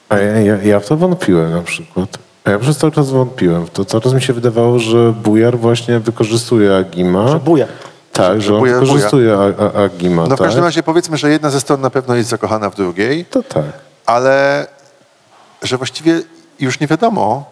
A 0.10 0.18
ja, 0.18 0.40
ja, 0.40 0.58
ja 0.64 0.80
w 0.80 0.86
to 0.88 0.98
wątpiłem 0.98 1.52
na 1.52 1.62
przykład. 1.62 2.18
A 2.44 2.52
ja 2.52 2.60
przez 2.60 2.78
cały 2.78 2.92
czas 2.94 3.10
wątpiłem 3.10 3.68
to. 3.74 3.86
Cały 3.86 4.04
czas 4.04 4.14
mi 4.14 4.22
się 4.22 4.34
wydawało, 4.34 4.80
że 4.80 5.14
Bujar 5.24 5.58
właśnie 5.58 6.00
wykorzystuje 6.00 6.76
Agima. 6.76 7.28
Że 7.28 7.40
buja. 7.40 7.68
Tak, 8.14 8.42
że 8.42 8.56
on 8.56 8.62
Bujar- 8.62 8.80
wykorzystuje 8.80 9.38
Agima, 9.86 10.22
No 10.28 10.36
w 10.36 10.40
tak? 10.40 10.48
każdym 10.48 10.64
razie 10.64 10.84
powiedzmy, 10.84 11.18
że 11.18 11.30
jedna 11.30 11.50
ze 11.50 11.60
stron 11.62 11.82
na 11.82 11.90
pewno 11.90 12.16
jest 12.16 12.30
zakochana 12.30 12.70
w 12.70 12.76
drugiej, 12.76 13.26
To 13.26 13.44
tak. 13.44 13.64
ale 14.06 14.68
że 15.64 15.78
właściwie 15.78 16.22
już 16.60 16.80
nie 16.80 16.88
wiadomo, 16.88 17.52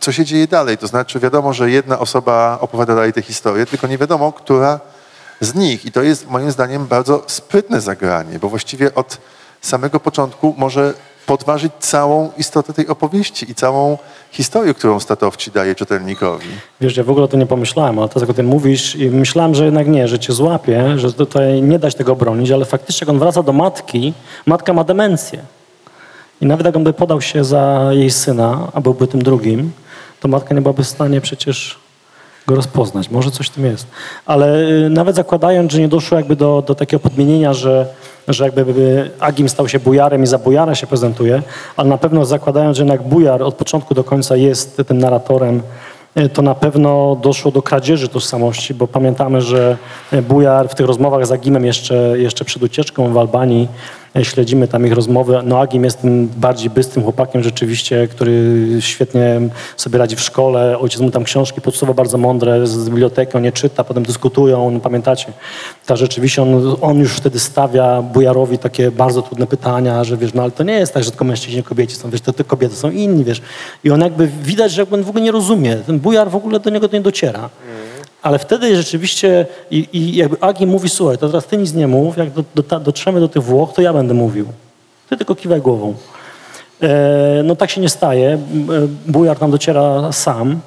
co 0.00 0.12
się 0.12 0.24
dzieje 0.24 0.46
dalej. 0.46 0.78
To 0.78 0.86
znaczy 0.86 1.20
wiadomo, 1.20 1.52
że 1.52 1.70
jedna 1.70 1.98
osoba 1.98 2.58
opowiada 2.60 2.94
dalej 2.94 3.12
tę 3.12 3.22
historię, 3.22 3.66
tylko 3.66 3.86
nie 3.86 3.98
wiadomo, 3.98 4.32
która 4.32 4.80
z 5.40 5.54
nich. 5.54 5.84
I 5.86 5.92
to 5.92 6.02
jest 6.02 6.28
moim 6.30 6.50
zdaniem 6.50 6.86
bardzo 6.86 7.22
sprytne 7.26 7.80
zagranie, 7.80 8.38
bo 8.38 8.48
właściwie 8.48 8.94
od 8.94 9.18
samego 9.60 10.00
początku 10.00 10.54
może 10.58 10.94
podważyć 11.26 11.72
całą 11.78 12.30
istotę 12.38 12.72
tej 12.72 12.88
opowieści 12.88 13.50
i 13.50 13.54
całą 13.54 13.98
historię, 14.30 14.74
którą 14.74 15.00
Statowci 15.00 15.50
daje 15.50 15.74
czytelnikowi. 15.74 16.46
Wiesz, 16.80 16.96
ja 16.96 17.04
w 17.04 17.10
ogóle 17.10 17.24
o 17.24 17.28
tym 17.28 17.40
nie 17.40 17.46
pomyślałem, 17.46 17.98
ale 17.98 18.08
teraz 18.08 18.20
jak 18.20 18.30
o 18.30 18.34
tym 18.34 18.46
mówisz 18.46 18.96
i 18.96 19.10
myślałem, 19.10 19.54
że 19.54 19.64
jednak 19.64 19.88
nie, 19.88 20.08
że 20.08 20.18
cię 20.18 20.32
złapie, 20.32 20.98
że 20.98 21.12
tutaj 21.12 21.62
nie 21.62 21.78
da 21.78 21.90
się 21.90 21.96
tego 21.96 22.16
bronić, 22.16 22.50
ale 22.50 22.64
faktycznie 22.64 23.04
jak 23.04 23.08
on 23.08 23.18
wraca 23.18 23.42
do 23.42 23.52
matki, 23.52 24.12
matka 24.46 24.72
ma 24.72 24.84
demencję. 24.84 25.42
I 26.40 26.46
nawet 26.46 26.66
jak 26.66 26.76
on 26.76 26.84
by 26.84 26.92
podał 26.92 27.20
się 27.20 27.44
za 27.44 27.90
jej 27.92 28.10
syna, 28.10 28.70
a 28.72 28.80
byłby 28.80 29.06
tym 29.06 29.22
drugim, 29.22 29.72
to 30.20 30.28
matka 30.28 30.54
nie 30.54 30.60
byłaby 30.60 30.84
w 30.84 30.88
stanie 30.88 31.20
przecież 31.20 31.78
go 32.46 32.54
rozpoznać. 32.54 33.10
Może 33.10 33.30
coś 33.30 33.46
w 33.46 33.50
tym 33.50 33.64
jest. 33.64 33.86
Ale 34.26 34.68
y, 34.86 34.90
nawet 34.90 35.16
zakładając, 35.16 35.72
że 35.72 35.80
nie 35.80 35.88
doszło 35.88 36.16
jakby 36.16 36.36
do, 36.36 36.62
do 36.66 36.74
takiego 36.74 37.00
podmienienia, 37.00 37.54
że, 37.54 37.86
że 38.28 38.44
jakby 38.44 38.64
by 38.64 39.10
Agim 39.20 39.48
stał 39.48 39.68
się 39.68 39.78
bujarem 39.78 40.22
i 40.22 40.26
za 40.26 40.38
bujara 40.38 40.74
się 40.74 40.86
prezentuje, 40.86 41.42
ale 41.76 41.88
na 41.88 41.98
pewno 41.98 42.24
zakładając, 42.24 42.76
że 42.76 42.82
jednak 42.82 43.02
bujar 43.02 43.42
od 43.42 43.54
początku 43.54 43.94
do 43.94 44.04
końca 44.04 44.36
jest 44.36 44.82
tym 44.86 44.98
narratorem, 44.98 45.62
y, 46.18 46.28
to 46.28 46.42
na 46.42 46.54
pewno 46.54 47.16
doszło 47.22 47.50
do 47.50 47.62
kradzieży 47.62 48.08
tożsamości, 48.08 48.74
bo 48.74 48.86
pamiętamy, 48.86 49.40
że 49.40 49.76
y, 50.12 50.22
bujar 50.22 50.68
w 50.68 50.74
tych 50.74 50.86
rozmowach 50.86 51.26
z 51.26 51.32
Agimem 51.32 51.64
jeszcze, 51.64 51.94
jeszcze 52.18 52.44
przed 52.44 52.62
ucieczką 52.62 53.12
w 53.12 53.18
Albanii 53.18 53.68
śledzimy 54.22 54.68
tam 54.68 54.86
ich 54.86 54.92
rozmowy. 54.92 55.38
No 55.44 55.60
Agim 55.60 55.84
jest 55.84 56.00
tym 56.00 56.28
bardziej 56.36 56.70
bystrym 56.70 57.04
chłopakiem 57.04 57.42
rzeczywiście, 57.42 58.08
który 58.08 58.66
świetnie 58.80 59.40
sobie 59.76 59.98
radzi 59.98 60.16
w 60.16 60.20
szkole. 60.20 60.78
Ojciec 60.78 61.00
mu 61.00 61.10
tam 61.10 61.24
książki 61.24 61.60
podsuwa 61.60 61.94
bardzo 61.94 62.18
mądre 62.18 62.66
z 62.66 62.88
biblioteki, 62.88 63.36
on 63.36 63.42
nie 63.42 63.52
czyta, 63.52 63.84
potem 63.84 64.02
dyskutują, 64.02 64.70
no, 64.70 64.80
pamiętacie. 64.80 65.32
Tak 65.86 65.96
rzeczywiście 65.96 66.42
on, 66.42 66.76
on 66.80 66.98
już 66.98 67.12
wtedy 67.12 67.38
stawia 67.40 68.02
Bujarowi 68.02 68.58
takie 68.58 68.90
bardzo 68.90 69.22
trudne 69.22 69.46
pytania, 69.46 70.04
że 70.04 70.16
wiesz, 70.16 70.34
no 70.34 70.42
ale 70.42 70.50
to 70.50 70.62
nie 70.62 70.74
jest 70.74 70.94
tak, 70.94 71.04
że 71.04 71.10
tylko 71.10 71.24
mężczyźni 71.24 71.62
kobieci 71.62 71.96
są, 71.96 72.10
wiesz, 72.10 72.20
to 72.20 72.32
te 72.32 72.44
kobiety 72.44 72.76
są 72.76 72.90
inni, 72.90 73.24
wiesz. 73.24 73.42
I 73.84 73.90
on 73.90 74.00
jakby 74.00 74.26
widać, 74.26 74.72
że 74.72 74.82
jakby 74.82 74.94
on 74.94 75.02
w 75.02 75.08
ogóle 75.08 75.24
nie 75.24 75.32
rozumie. 75.32 75.76
Ten 75.76 75.98
Bujar 75.98 76.30
w 76.30 76.36
ogóle 76.36 76.60
do 76.60 76.70
niego 76.70 76.88
to 76.88 76.96
nie 76.96 77.02
dociera. 77.02 77.50
Ale 78.24 78.38
wtedy 78.38 78.76
rzeczywiście 78.76 79.46
i, 79.70 79.88
i 79.92 80.16
jakby 80.16 80.36
Agi 80.40 80.66
mówi, 80.66 80.88
słuchaj, 80.88 81.18
to 81.18 81.28
teraz 81.28 81.46
ty 81.46 81.56
nic 81.56 81.74
nie 81.74 81.86
mów, 81.88 82.16
jak 82.16 82.30
do, 82.30 82.44
do, 82.54 82.80
dotrzemy 82.80 83.20
do 83.20 83.28
tych 83.28 83.42
Włoch, 83.42 83.72
to 83.72 83.82
ja 83.82 83.92
będę 83.92 84.14
mówił. 84.14 84.46
Ty 85.08 85.16
tylko 85.16 85.34
kiwaj 85.34 85.60
głową. 85.60 85.94
E, 86.82 87.42
no 87.44 87.56
tak 87.56 87.70
się 87.70 87.80
nie 87.80 87.88
staje. 87.88 88.32
E, 88.32 88.38
Bujar 89.06 89.38
tam 89.38 89.50
dociera 89.50 90.12
sam. 90.12 90.60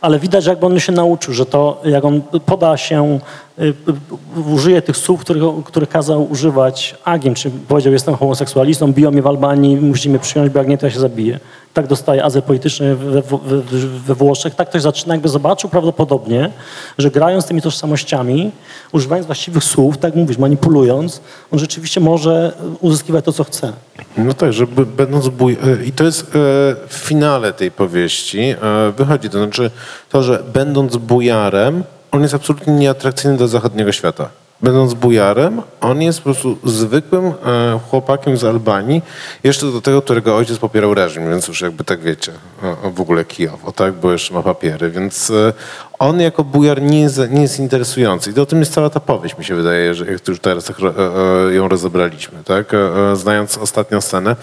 Ale 0.00 0.18
widać, 0.18 0.46
jakby 0.46 0.66
on 0.66 0.80
się 0.80 0.92
nauczył, 0.92 1.34
że 1.34 1.46
to 1.46 1.80
jak 1.84 2.04
on 2.04 2.22
poda 2.46 2.76
się, 2.76 3.18
użyje 4.46 4.82
tych 4.82 4.96
słów, 4.96 5.20
których, 5.20 5.42
których 5.64 5.88
kazał 5.88 6.30
używać 6.30 6.94
Agim, 7.04 7.34
czy 7.34 7.50
powiedział, 7.50 7.92
jestem 7.92 8.14
homoseksualistą, 8.16 8.92
biją 8.92 9.10
mnie 9.10 9.22
w 9.22 9.26
Albanii, 9.26 9.76
mnie 9.76 10.18
przyjąć, 10.18 10.52
bo 10.52 10.58
jak 10.58 10.68
nie, 10.68 10.78
to 10.78 10.86
ja 10.86 10.92
się 10.92 11.00
zabiję. 11.00 11.40
Tak 11.74 11.86
dostaje 11.86 12.24
azyl 12.24 12.42
polityczny 12.42 12.96
we, 12.96 13.22
we, 13.22 13.60
we 14.06 14.14
Włoszech. 14.14 14.54
Tak 14.54 14.68
ktoś 14.68 14.82
zaczyna, 14.82 15.14
jakby 15.14 15.28
zobaczył 15.28 15.70
prawdopodobnie, 15.70 16.50
że 16.98 17.10
grając 17.10 17.46
tymi 17.46 17.62
tożsamościami, 17.62 18.50
używając 18.92 19.26
właściwych 19.26 19.64
słów, 19.64 19.98
tak 19.98 20.14
mówisz, 20.14 20.38
manipulując, 20.38 21.20
on 21.52 21.58
rzeczywiście 21.58 22.00
może 22.00 22.52
uzyskiwać 22.80 23.24
to, 23.24 23.32
co 23.32 23.44
chce. 23.44 23.72
No 24.18 24.32
tak, 24.32 24.52
że 24.52 24.66
b- 24.66 24.86
będąc 24.86 25.28
buj... 25.28 25.52
e, 25.52 25.84
I 25.84 25.92
to 25.92 26.04
jest 26.04 26.22
e, 26.22 26.28
w 26.88 26.94
finale 26.94 27.52
tej 27.52 27.70
powieści 27.70 28.40
e, 28.40 28.56
wychodzi, 28.96 29.30
to 29.30 29.38
znaczy 29.38 29.70
to, 30.10 30.22
że 30.22 30.42
będąc 30.54 30.96
bujarem, 30.96 31.84
on 32.10 32.22
jest 32.22 32.34
absolutnie 32.34 32.72
nieatrakcyjny 32.72 33.36
dla 33.36 33.46
zachodniego 33.46 33.92
świata. 33.92 34.28
Będąc 34.62 34.94
bujarem, 34.94 35.62
on 35.80 36.02
jest 36.02 36.18
po 36.18 36.24
prostu 36.24 36.58
zwykłym 36.64 37.26
e, 37.26 37.32
chłopakiem 37.90 38.36
z 38.36 38.44
Albanii, 38.44 39.02
jeszcze 39.44 39.66
do 39.66 39.80
tego, 39.80 40.02
którego 40.02 40.36
ojciec 40.36 40.58
popierał 40.58 40.94
reżim, 40.94 41.30
więc 41.30 41.48
już 41.48 41.60
jakby 41.60 41.84
tak 41.84 42.00
wiecie, 42.00 42.32
w 42.94 43.00
ogóle 43.00 43.24
Kijow, 43.24 43.64
o 43.64 43.72
tak, 43.72 43.94
bo 43.94 44.12
jeszcze 44.12 44.34
ma 44.34 44.42
papiery, 44.42 44.90
więc 44.90 45.30
e, 45.30 45.52
on 45.98 46.20
jako 46.20 46.44
bujar 46.44 46.82
nie 46.82 47.00
jest, 47.00 47.20
nie 47.30 47.42
jest 47.42 47.58
interesujący. 47.58 48.32
I 48.36 48.40
o 48.40 48.46
tym 48.46 48.58
jest 48.58 48.72
cała 48.72 48.90
ta 48.90 49.00
powieść, 49.00 49.38
mi 49.38 49.44
się 49.44 49.54
wydaje, 49.54 49.94
że 49.94 50.04
już 50.28 50.40
teraz 50.40 50.64
tak, 50.64 50.76
e, 50.80 50.82
e, 51.50 51.54
ją 51.54 51.68
rozebraliśmy, 51.68 52.44
tak? 52.44 52.74
E, 52.74 53.16
Znając 53.16 53.58
ostatnią 53.58 54.00
scenę, 54.00 54.36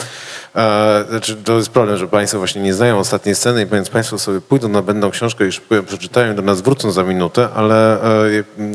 znaczy 1.10 1.36
to 1.36 1.58
jest 1.58 1.70
problem, 1.70 1.98
że 1.98 2.08
Państwo 2.08 2.38
właśnie 2.38 2.62
nie 2.62 2.74
znają 2.74 3.00
ostatniej 3.00 3.36
sceny 3.36 3.62
i 3.62 3.66
więc 3.66 3.90
Państwo 3.90 4.20
sobie 4.20 4.42
pójdą 4.42 4.70
na 4.70 4.82
będą 4.82 5.12
książkę 5.12 5.48
i 5.48 5.52
szybko 5.52 5.76
ją 5.76 5.84
przeczytają 5.84 6.34
i 6.34 6.36
do 6.36 6.42
nas 6.42 6.62
wrócą 6.62 6.92
za 6.92 7.04
minutę, 7.04 7.50
ale 7.56 7.98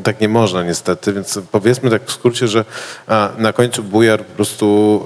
tak 0.05 0.21
nie 0.21 0.29
można 0.29 0.63
niestety, 0.63 1.13
więc 1.13 1.39
powiedzmy 1.53 1.91
tak 1.91 2.03
w 2.05 2.13
skrócie, 2.13 2.49
że 2.49 2.65
na 3.39 3.53
końcu 3.53 3.83
bujar 3.83 4.25
po 4.25 4.35
prostu 4.35 5.05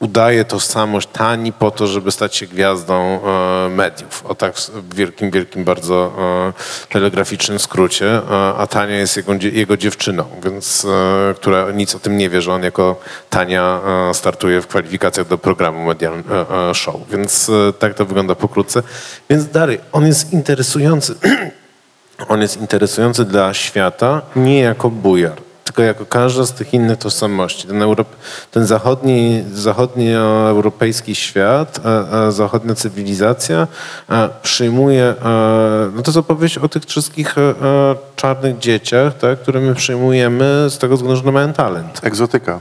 udaje 0.00 0.44
tożsamość 0.44 1.08
tani 1.12 1.52
po 1.52 1.70
to, 1.70 1.86
żeby 1.86 2.10
stać 2.10 2.36
się 2.36 2.46
gwiazdą 2.46 2.94
e, 2.94 3.68
mediów. 3.68 4.26
O 4.26 4.34
tak 4.34 4.56
w 4.56 4.94
wielkim, 4.94 5.30
wielkim, 5.30 5.64
bardzo 5.64 6.12
e, 6.88 6.88
telegraficznym 6.92 7.58
skrócie. 7.58 8.06
E, 8.06 8.54
a 8.58 8.66
Tania 8.66 8.96
jest 8.96 9.16
jego, 9.16 9.32
jego 9.52 9.76
dziewczyną, 9.76 10.24
więc, 10.44 10.86
która 11.36 11.70
nic 11.70 11.94
o 11.94 11.98
tym 11.98 12.16
nie 12.16 12.30
wie, 12.30 12.42
że 12.42 12.52
on 12.52 12.62
jako 12.62 13.00
Tania 13.30 13.80
startuje 14.12 14.60
w 14.60 14.66
kwalifikacjach 14.66 15.26
do 15.26 15.38
programu 15.38 15.84
Medial 15.84 16.14
e, 16.14 16.74
Show. 16.74 16.96
Więc 17.10 17.50
tak 17.78 17.94
to 17.94 18.06
wygląda 18.06 18.34
pokrótce. 18.34 18.82
Więc 19.30 19.48
dalej, 19.48 19.80
on 19.92 20.06
jest 20.06 20.32
interesujący. 20.32 21.14
On 22.28 22.42
jest 22.42 22.56
interesujący 22.56 23.24
dla 23.24 23.54
świata 23.54 24.22
nie 24.36 24.60
jako 24.60 24.90
bujar, 24.90 25.36
jako 25.82 26.06
każda 26.06 26.46
z 26.46 26.52
tych 26.52 26.74
innych 26.74 26.98
tożsamości. 26.98 27.68
Ten, 27.68 27.82
Europ, 27.82 28.08
ten 28.50 28.66
zachodni, 28.66 29.44
zachodnioeuropejski 29.52 31.14
świat, 31.14 31.80
a, 31.84 32.18
a 32.18 32.30
zachodnia 32.30 32.74
cywilizacja 32.74 33.66
a, 34.08 34.28
przyjmuje, 34.42 35.14
no 35.94 36.02
to 36.02 36.10
jest 36.10 36.16
opowieść 36.18 36.58
o 36.58 36.68
tych 36.68 36.84
wszystkich 36.84 37.34
czarnych 38.16 38.58
dzieciach, 38.58 39.18
tak, 39.18 39.40
które 39.40 39.60
my 39.60 39.74
przyjmujemy 39.74 40.66
z 40.70 40.78
tego 40.78 40.96
względu, 40.96 41.24
że 41.24 41.32
mają 41.32 41.52
talent. 41.52 42.00
Egzotyka. 42.02 42.60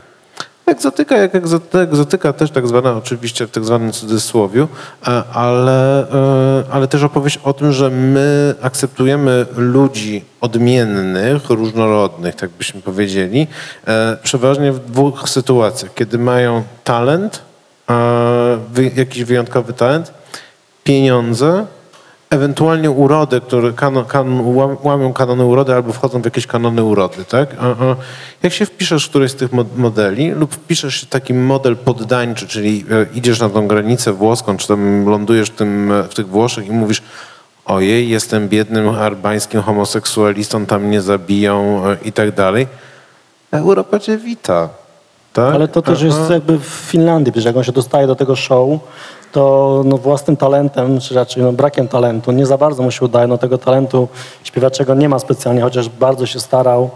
Egzotyka 0.67 1.17
jak 1.17 1.35
egzotyka, 1.73 2.33
też 2.33 2.51
tak 2.51 2.67
zwana 2.67 2.93
oczywiście 2.93 3.47
w 3.47 3.51
tak 3.51 3.65
zwanym 3.65 3.91
cudzysłowiu, 3.91 4.67
e, 5.07 5.23
ale, 5.33 6.11
e, 6.11 6.63
ale 6.71 6.87
też 6.87 7.03
opowieść 7.03 7.39
o 7.43 7.53
tym, 7.53 7.71
że 7.71 7.89
my 7.89 8.55
akceptujemy 8.61 9.45
ludzi 9.57 10.25
odmiennych, 10.41 11.49
różnorodnych, 11.49 12.35
tak 12.35 12.49
byśmy 12.49 12.81
powiedzieli, 12.81 13.47
e, 13.87 14.17
przeważnie 14.23 14.71
w 14.71 14.79
dwóch 14.79 15.29
sytuacjach. 15.29 15.93
Kiedy 15.93 16.17
mają 16.17 16.63
talent, 16.83 17.41
jakiś 18.95 19.23
wyjątkowy 19.23 19.73
talent, 19.73 20.13
pieniądze, 20.83 21.65
ewentualnie 22.29 22.91
urodę, 22.91 23.41
które 23.41 23.73
kanon, 23.73 24.05
kanon, 24.05 24.55
łam- 24.55 24.77
łamią 24.83 25.13
kanony 25.13 25.45
urody 25.45 25.73
albo 25.73 25.93
wchodzą 25.93 26.21
w 26.21 26.25
jakieś 26.25 26.47
kanony 26.47 26.83
urody, 26.83 27.25
tak? 27.25 27.49
Jak 28.43 28.53
się 28.53 28.65
wpiszesz 28.65 29.05
w 29.05 29.09
którejś 29.09 29.31
z 29.31 29.35
tych 29.35 29.51
mod- 29.53 29.77
modeli 29.77 30.31
lub 30.31 30.53
wpiszesz 30.53 31.05
taki 31.05 31.33
model 31.33 31.75
poddańczy, 31.77 32.47
czyli 32.47 32.85
e, 32.91 33.05
idziesz 33.17 33.39
na 33.39 33.49
tą 33.49 33.67
granicę 33.67 34.13
włoską, 34.13 34.57
czy 34.57 34.67
tam 34.67 35.05
lądujesz 35.09 35.49
w, 35.49 35.55
tym, 35.55 35.91
e, 35.91 36.03
w 36.03 36.13
tych 36.15 36.27
Włoszech 36.27 36.67
i 36.67 36.71
mówisz 36.71 37.01
ojej, 37.65 38.09
jestem 38.09 38.49
biednym 38.49 38.89
albańskim 38.89 39.61
homoseksualistą, 39.61 40.65
tam 40.65 40.83
mnie 40.83 41.01
zabiją 41.01 41.81
e, 41.87 41.97
i 42.05 42.11
tak 42.11 42.31
dalej, 42.35 42.67
Europa 43.51 43.99
cię 43.99 44.17
wita. 44.17 44.69
Tak? 45.33 45.55
Ale 45.55 45.67
to 45.67 45.81
też 45.81 46.01
jest 46.01 46.17
Aha. 46.23 46.33
jakby 46.33 46.59
w 46.59 46.63
Finlandii, 46.65 47.31
przecież 47.31 47.45
jak 47.45 47.57
on 47.57 47.63
się 47.63 47.71
dostaje 47.71 48.07
do 48.07 48.15
tego 48.15 48.35
show, 48.35 48.79
to 49.37 49.81
no, 49.85 49.97
własnym 49.97 50.37
talentem, 50.37 50.99
czy 50.99 51.15
raczej 51.15 51.43
no, 51.43 51.53
brakiem 51.53 51.87
talentu, 51.87 52.31
nie 52.31 52.45
za 52.45 52.57
bardzo 52.57 52.83
mu 52.83 52.91
się 52.91 53.05
udaje. 53.05 53.27
No, 53.27 53.37
tego 53.37 53.57
talentu 53.57 54.07
śpiewaczego 54.43 54.95
nie 54.95 55.09
ma 55.09 55.19
specjalnie, 55.19 55.61
chociaż 55.61 55.89
bardzo 55.89 56.25
się 56.25 56.39
starał. 56.39 56.89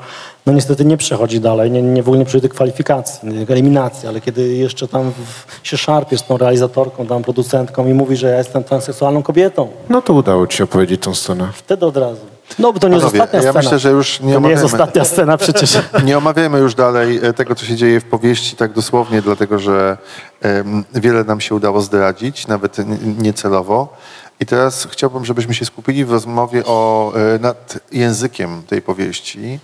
No 0.46 0.54
niestety 0.54 0.86
nie 0.86 0.98
przechodzi 0.98 1.40
dalej, 1.40 1.72
nie, 1.72 1.82
nie 1.82 2.04
w 2.04 2.08
ogóle 2.08 2.20
nie 2.20 2.26
przyjdzie 2.26 2.48
do 2.48 2.54
kwalifikacji, 2.54 3.30
nie, 3.30 3.46
eliminacji, 3.50 4.08
ale 4.10 4.22
kiedy 4.22 4.48
jeszcze 4.48 4.88
tam 4.88 5.12
w, 5.12 5.68
się 5.68 5.78
szarpie 5.78 6.18
z 6.18 6.24
tą 6.24 6.38
realizatorką, 6.38 7.08
tam 7.08 7.24
producentką 7.24 7.88
i 7.88 7.94
mówi, 7.94 8.16
że 8.18 8.28
ja 8.28 8.38
jestem 8.38 8.64
transseksualną 8.64 9.24
kobietą, 9.24 9.68
No 9.90 10.02
to 10.02 10.14
udało 10.14 10.48
ci 10.48 10.58
się 10.58 10.64
opowiedzieć 10.64 11.02
tą 11.04 11.16
scenę. 11.16 11.48
wtedy 11.54 11.86
od 11.86 11.98
razu. 11.98 12.22
No 12.60 12.74
bo 12.74 12.80
to 12.80 12.88
nie 12.88 12.96
jest 12.96 13.06
Panowie, 13.06 13.24
ostatnia 13.24 13.38
ja 13.46 13.52
scena. 13.52 13.64
myślę, 13.64 13.80
że 13.80 13.92
już 13.92 14.20
nie 14.20 14.34
to 14.34 14.40
nie 14.40 14.50
jest 14.50 14.64
omawiamy. 14.64 14.84
ostatnia 14.84 15.06
scena 15.06 15.38
przecież. 15.38 15.78
Nie 16.06 16.18
omawiajmy 16.18 16.60
już 16.60 16.76
dalej 16.76 17.20
e, 17.24 17.34
tego, 17.34 17.56
co 17.56 17.66
się 17.66 17.76
dzieje 17.76 18.00
w 18.00 18.06
powieści, 18.06 18.56
tak 18.56 18.74
dosłownie, 18.74 19.22
dlatego 19.22 19.60
że 19.60 19.98
em, 20.42 20.84
wiele 20.94 21.24
nam 21.24 21.42
się 21.42 21.56
udało 21.56 21.82
zdradzić, 21.82 22.48
nawet 22.48 22.78
niecelowo. 23.18 23.98
I 24.40 24.46
teraz 24.46 24.88
chciałbym, 24.92 25.26
żebyśmy 25.26 25.54
się 25.54 25.66
skupili 25.66 26.06
w 26.06 26.12
rozmowie 26.12 26.64
o, 26.66 27.14
e, 27.36 27.40
nad 27.40 27.80
językiem 27.92 28.64
tej 28.68 28.82
powieści 28.82 29.60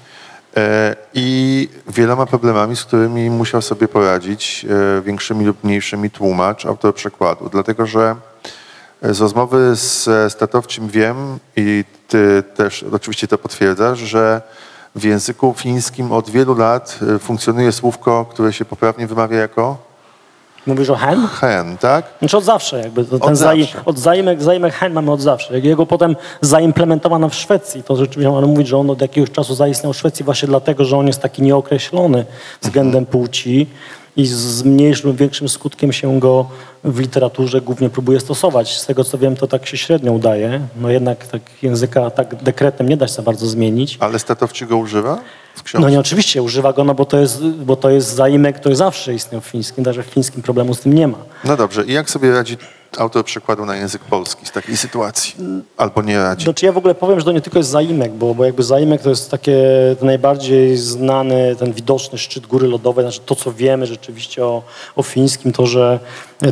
e, 0.58 0.96
i 1.14 1.70
wieloma 1.88 2.26
problemami, 2.26 2.76
z 2.76 2.84
którymi 2.86 3.30
musiał 3.30 3.62
sobie 3.62 3.88
poradzić 3.88 4.66
e, 5.00 5.02
większymi 5.02 5.46
lub 5.46 5.64
mniejszymi 5.64 6.10
tłumacz, 6.10 6.66
autor 6.66 6.96
przekładu. 6.96 7.50
Dlatego, 7.50 7.86
że 7.86 8.16
z 9.02 9.22
rozmowy 9.22 9.76
z 9.76 10.10
Statowczym 10.34 10.88
wiem 10.88 11.40
i 11.56 11.84
ty 12.08 12.44
też 12.56 12.86
oczywiście 12.92 13.28
to 13.28 13.38
potwierdzasz, 13.38 14.00
że 14.00 14.42
w 14.96 15.04
języku 15.04 15.54
fińskim 15.58 16.12
od 16.12 16.30
wielu 16.30 16.56
lat 16.56 17.00
y, 17.16 17.20
funkcjonuje 17.20 17.72
słówko, 17.72 18.26
które 18.26 18.54
się 18.54 18.66
poprawnie 18.66 19.08
wymawia 19.08 19.38
jako 19.38 19.88
Mówisz 20.68 20.90
o 20.90 20.96
hen? 20.96 21.28
hen, 21.28 21.78
tak? 21.78 22.06
Znaczy 22.20 22.38
od 22.38 22.44
zawsze 22.44 22.80
jakby. 22.80 23.02
Od 23.02 23.22
ten 23.22 23.36
zai, 23.36 23.62
zawsze. 23.62 23.86
od 23.86 24.00
zaimek, 24.00 24.44
zaimek 24.44 24.74
hen 24.74 24.94
mamy 24.94 25.12
od 25.12 25.22
zawsze. 25.22 25.54
Jak 25.54 25.64
jego 25.64 25.86
potem 25.86 26.16
zaimplementowano 26.42 27.30
w 27.30 27.36
Szwecji, 27.36 27.84
to 27.84 27.96
rzeczywiście 27.96 28.30
można 28.30 28.48
mówić, 28.48 28.68
że 28.68 28.78
on 28.78 28.90
od 28.90 29.02
jakiegoś 29.02 29.32
czasu 29.32 29.56
zaistniał 29.56 29.94
w 29.94 29.98
Szwecji 29.98 30.26
właśnie 30.26 30.48
dlatego, 30.48 30.86
że 30.86 30.98
on 30.98 31.08
jest 31.08 31.22
taki 31.22 31.42
nieokreślony 31.42 32.26
względem 32.62 33.06
płci 33.06 33.68
i 34.18 34.26
z 34.26 34.64
mniejszym 34.64 35.10
lub 35.10 35.18
większym 35.18 35.50
skutkiem 35.50 35.94
się 35.94 36.20
go 36.20 36.50
w 36.84 37.00
literaturze 37.00 37.62
głównie 37.62 37.90
próbuje 37.90 38.20
stosować. 38.20 38.78
Z 38.78 38.86
tego 38.86 39.04
co 39.04 39.18
wiem, 39.18 39.36
to 39.36 39.48
tak 39.48 39.68
się 39.68 39.78
średnio 39.78 40.12
udaje. 40.12 40.68
No 40.82 40.90
jednak 40.90 41.28
tak 41.28 41.42
języka 41.62 42.10
tak 42.10 42.44
dekretem 42.44 42.90
nie 42.90 42.98
da 42.98 43.08
się 43.08 43.14
za 43.14 43.22
bardzo 43.22 43.48
zmienić. 43.48 43.98
Ale 44.00 44.20
Statowczy 44.20 44.66
go 44.66 44.78
używa? 44.78 45.20
No 45.80 45.90
nie, 45.90 46.00
oczywiście 46.00 46.44
używa 46.44 46.74
go, 46.74 46.84
no 46.84 46.94
bo 46.94 47.06
to 47.06 47.20
jest, 47.20 47.44
bo 47.46 47.76
to 47.76 47.90
jest 47.90 48.16
zaimek, 48.16 48.60
który 48.60 48.76
zawsze 48.76 49.14
istniał 49.14 49.42
w 49.42 49.46
fińskim, 49.46 49.84
także 49.84 50.04
w 50.04 50.06
fińskim 50.06 50.42
problemu 50.42 50.74
z 50.74 50.80
tym 50.80 50.94
nie 50.94 51.08
ma. 51.08 51.18
No 51.44 51.58
dobrze, 51.58 51.86
i 51.86 51.94
jak 51.94 52.10
sobie 52.10 52.32
radzi 52.32 52.58
autor 52.98 53.26
przekładu 53.26 53.66
na 53.66 53.76
język 53.76 54.02
polski 54.04 54.46
z 54.46 54.52
takiej 54.52 54.78
sytuacji? 54.78 55.36
Albo 55.78 56.02
nie 56.02 56.18
radzi? 56.18 56.44
Znaczy 56.44 56.66
ja 56.66 56.72
w 56.72 56.78
ogóle 56.78 56.96
powiem, 56.96 57.20
że 57.20 57.26
to 57.26 57.32
nie 57.32 57.42
tylko 57.42 57.60
jest 57.60 57.70
zaimek, 57.70 58.12
bo, 58.12 58.36
bo 58.36 58.46
jakby 58.46 58.64
zaimek 58.64 59.02
to 59.02 59.10
jest 59.10 59.32
takie 59.32 59.56
najbardziej 60.02 60.78
znany, 60.78 61.56
ten 61.56 61.74
widoczny 61.74 62.18
szczyt 62.18 62.48
góry 62.48 62.68
lodowej, 62.68 63.06
znaczy 63.06 63.20
to, 63.26 63.36
co 63.36 63.54
wiemy 63.54 63.86
rzeczywiście 63.86 64.46
o, 64.46 64.64
o 64.96 65.04
fińskim, 65.04 65.52
to, 65.52 65.66
że 65.66 66.00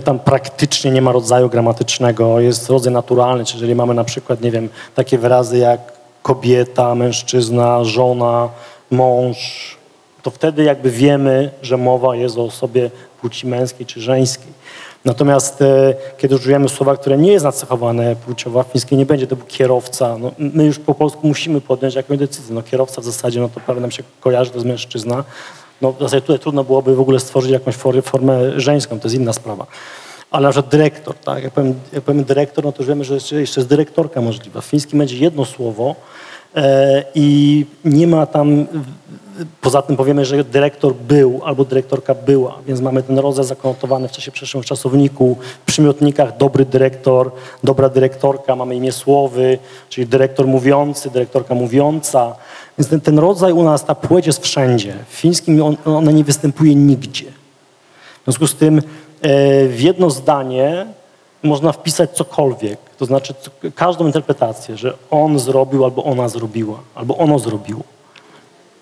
tam 0.03 0.19
praktycznie 0.19 0.91
nie 0.91 1.01
ma 1.01 1.11
rodzaju 1.11 1.49
gramatycznego, 1.49 2.39
jest 2.39 2.69
rodzaj 2.69 2.93
naturalny, 2.93 3.45
czyli 3.45 3.57
jeżeli 3.57 3.75
mamy 3.75 3.93
na 3.93 4.03
przykład, 4.03 4.41
nie 4.41 4.51
wiem, 4.51 4.69
takie 4.95 5.17
wyrazy 5.17 5.57
jak 5.57 5.79
kobieta, 6.21 6.95
mężczyzna, 6.95 7.83
żona, 7.83 8.49
mąż, 8.91 9.75
to 10.25 10.31
wtedy 10.31 10.63
jakby 10.63 10.91
wiemy, 10.91 11.51
że 11.61 11.77
mowa 11.77 12.15
jest 12.15 12.37
o 12.37 12.43
osobie 12.43 12.91
płci 13.21 13.47
męskiej 13.47 13.85
czy 13.85 14.01
żeńskiej. 14.01 14.53
Natomiast 15.05 15.61
e, 15.61 15.93
kiedy 16.17 16.35
użyjemy 16.35 16.69
słowa, 16.69 16.97
które 16.97 17.17
nie 17.17 17.31
jest 17.31 17.45
nacechowane 17.45 18.15
płciowo, 18.15 18.63
w 18.63 18.67
fińskiej 18.67 18.97
nie 18.97 19.05
będzie 19.05 19.27
to 19.27 19.35
był 19.35 19.45
kierowca. 19.45 20.17
No, 20.17 20.31
my 20.39 20.65
już 20.65 20.79
po 20.79 20.95
polsku 20.95 21.27
musimy 21.27 21.61
podjąć 21.61 21.95
jakąś 21.95 22.17
decyzję. 22.17 22.55
No, 22.55 22.63
kierowca 22.63 23.01
w 23.01 23.05
zasadzie, 23.05 23.39
no 23.39 23.49
to 23.49 23.59
prawie 23.59 23.81
nam 23.81 23.91
się 23.91 24.03
kojarzy, 24.19 24.51
to 24.51 24.55
jest 24.57 24.67
mężczyzna. 24.67 25.23
No, 25.81 25.91
w 25.91 25.99
zasadzie 25.99 26.21
tutaj 26.21 26.39
trudno 26.39 26.63
byłoby 26.63 26.95
w 26.95 26.99
ogóle 26.99 27.19
stworzyć 27.19 27.51
jakąś 27.51 27.75
for- 27.75 28.03
formę 28.03 28.59
żeńską, 28.59 28.99
to 28.99 29.07
jest 29.07 29.15
inna 29.15 29.33
sprawa. 29.33 29.65
Ale 30.31 30.49
przykład 30.49 30.71
dyrektor, 30.71 31.15
tak? 31.15 31.43
Jak 31.43 31.53
powiem, 31.53 31.79
jak 31.93 32.03
powiem 32.03 32.23
dyrektor, 32.23 32.65
no 32.65 32.71
to 32.71 32.77
już 32.83 32.87
wiemy, 32.87 33.03
że 33.03 33.13
jeszcze, 33.13 33.35
jest 33.35 33.69
dyrektorka 33.69 34.21
możliwa. 34.21 34.61
W 34.61 34.65
fińskim 34.65 34.99
będzie 34.99 35.17
jedno 35.17 35.45
słowo 35.45 35.95
i 37.15 37.65
nie 37.85 38.07
ma 38.07 38.25
tam 38.25 38.67
Poza 39.61 39.81
tym 39.81 39.97
powiemy, 39.97 40.25
że 40.25 40.43
dyrektor 40.43 40.93
był 40.93 41.41
albo 41.45 41.65
dyrektorka 41.65 42.15
była, 42.15 42.57
więc 42.67 42.81
mamy 42.81 43.03
ten 43.03 43.19
rodzaj 43.19 43.45
zakonotowany 43.45 44.07
w 44.07 44.11
czasie 44.11 44.31
przeszłym 44.31 44.63
w 44.63 44.65
czasowniku, 44.65 45.37
w 45.61 45.65
przymiotnikach 45.65 46.37
dobry 46.37 46.65
dyrektor, 46.65 47.31
dobra 47.63 47.89
dyrektorka, 47.89 48.55
mamy 48.55 48.75
imię 48.75 48.91
słowy, 48.91 49.57
czyli 49.89 50.07
dyrektor 50.07 50.47
mówiący, 50.47 51.09
dyrektorka 51.09 51.55
mówiąca. 51.55 52.35
Więc 52.77 52.89
ten, 52.89 53.01
ten 53.01 53.19
rodzaj 53.19 53.53
u 53.53 53.63
nas, 53.63 53.85
ta 53.85 53.95
płeć 53.95 54.27
jest 54.27 54.43
wszędzie. 54.43 54.93
W 55.09 55.13
fińskim 55.13 55.63
on, 55.63 55.77
ona 55.85 56.11
nie 56.11 56.23
występuje 56.23 56.75
nigdzie. 56.75 57.25
W 58.21 58.23
związku 58.23 58.47
z 58.47 58.55
tym 58.55 58.77
e, 58.77 58.81
w 59.67 59.81
jedno 59.81 60.09
zdanie 60.09 60.85
można 61.43 61.71
wpisać 61.71 62.11
cokolwiek, 62.11 62.79
to 62.97 63.05
znaczy 63.05 63.33
każdą 63.75 64.05
interpretację, 64.05 64.77
że 64.77 64.93
on 65.11 65.39
zrobił 65.39 65.85
albo 65.85 66.03
ona 66.03 66.29
zrobiła, 66.29 66.79
albo 66.95 67.17
ono 67.17 67.39
zrobiło. 67.39 67.83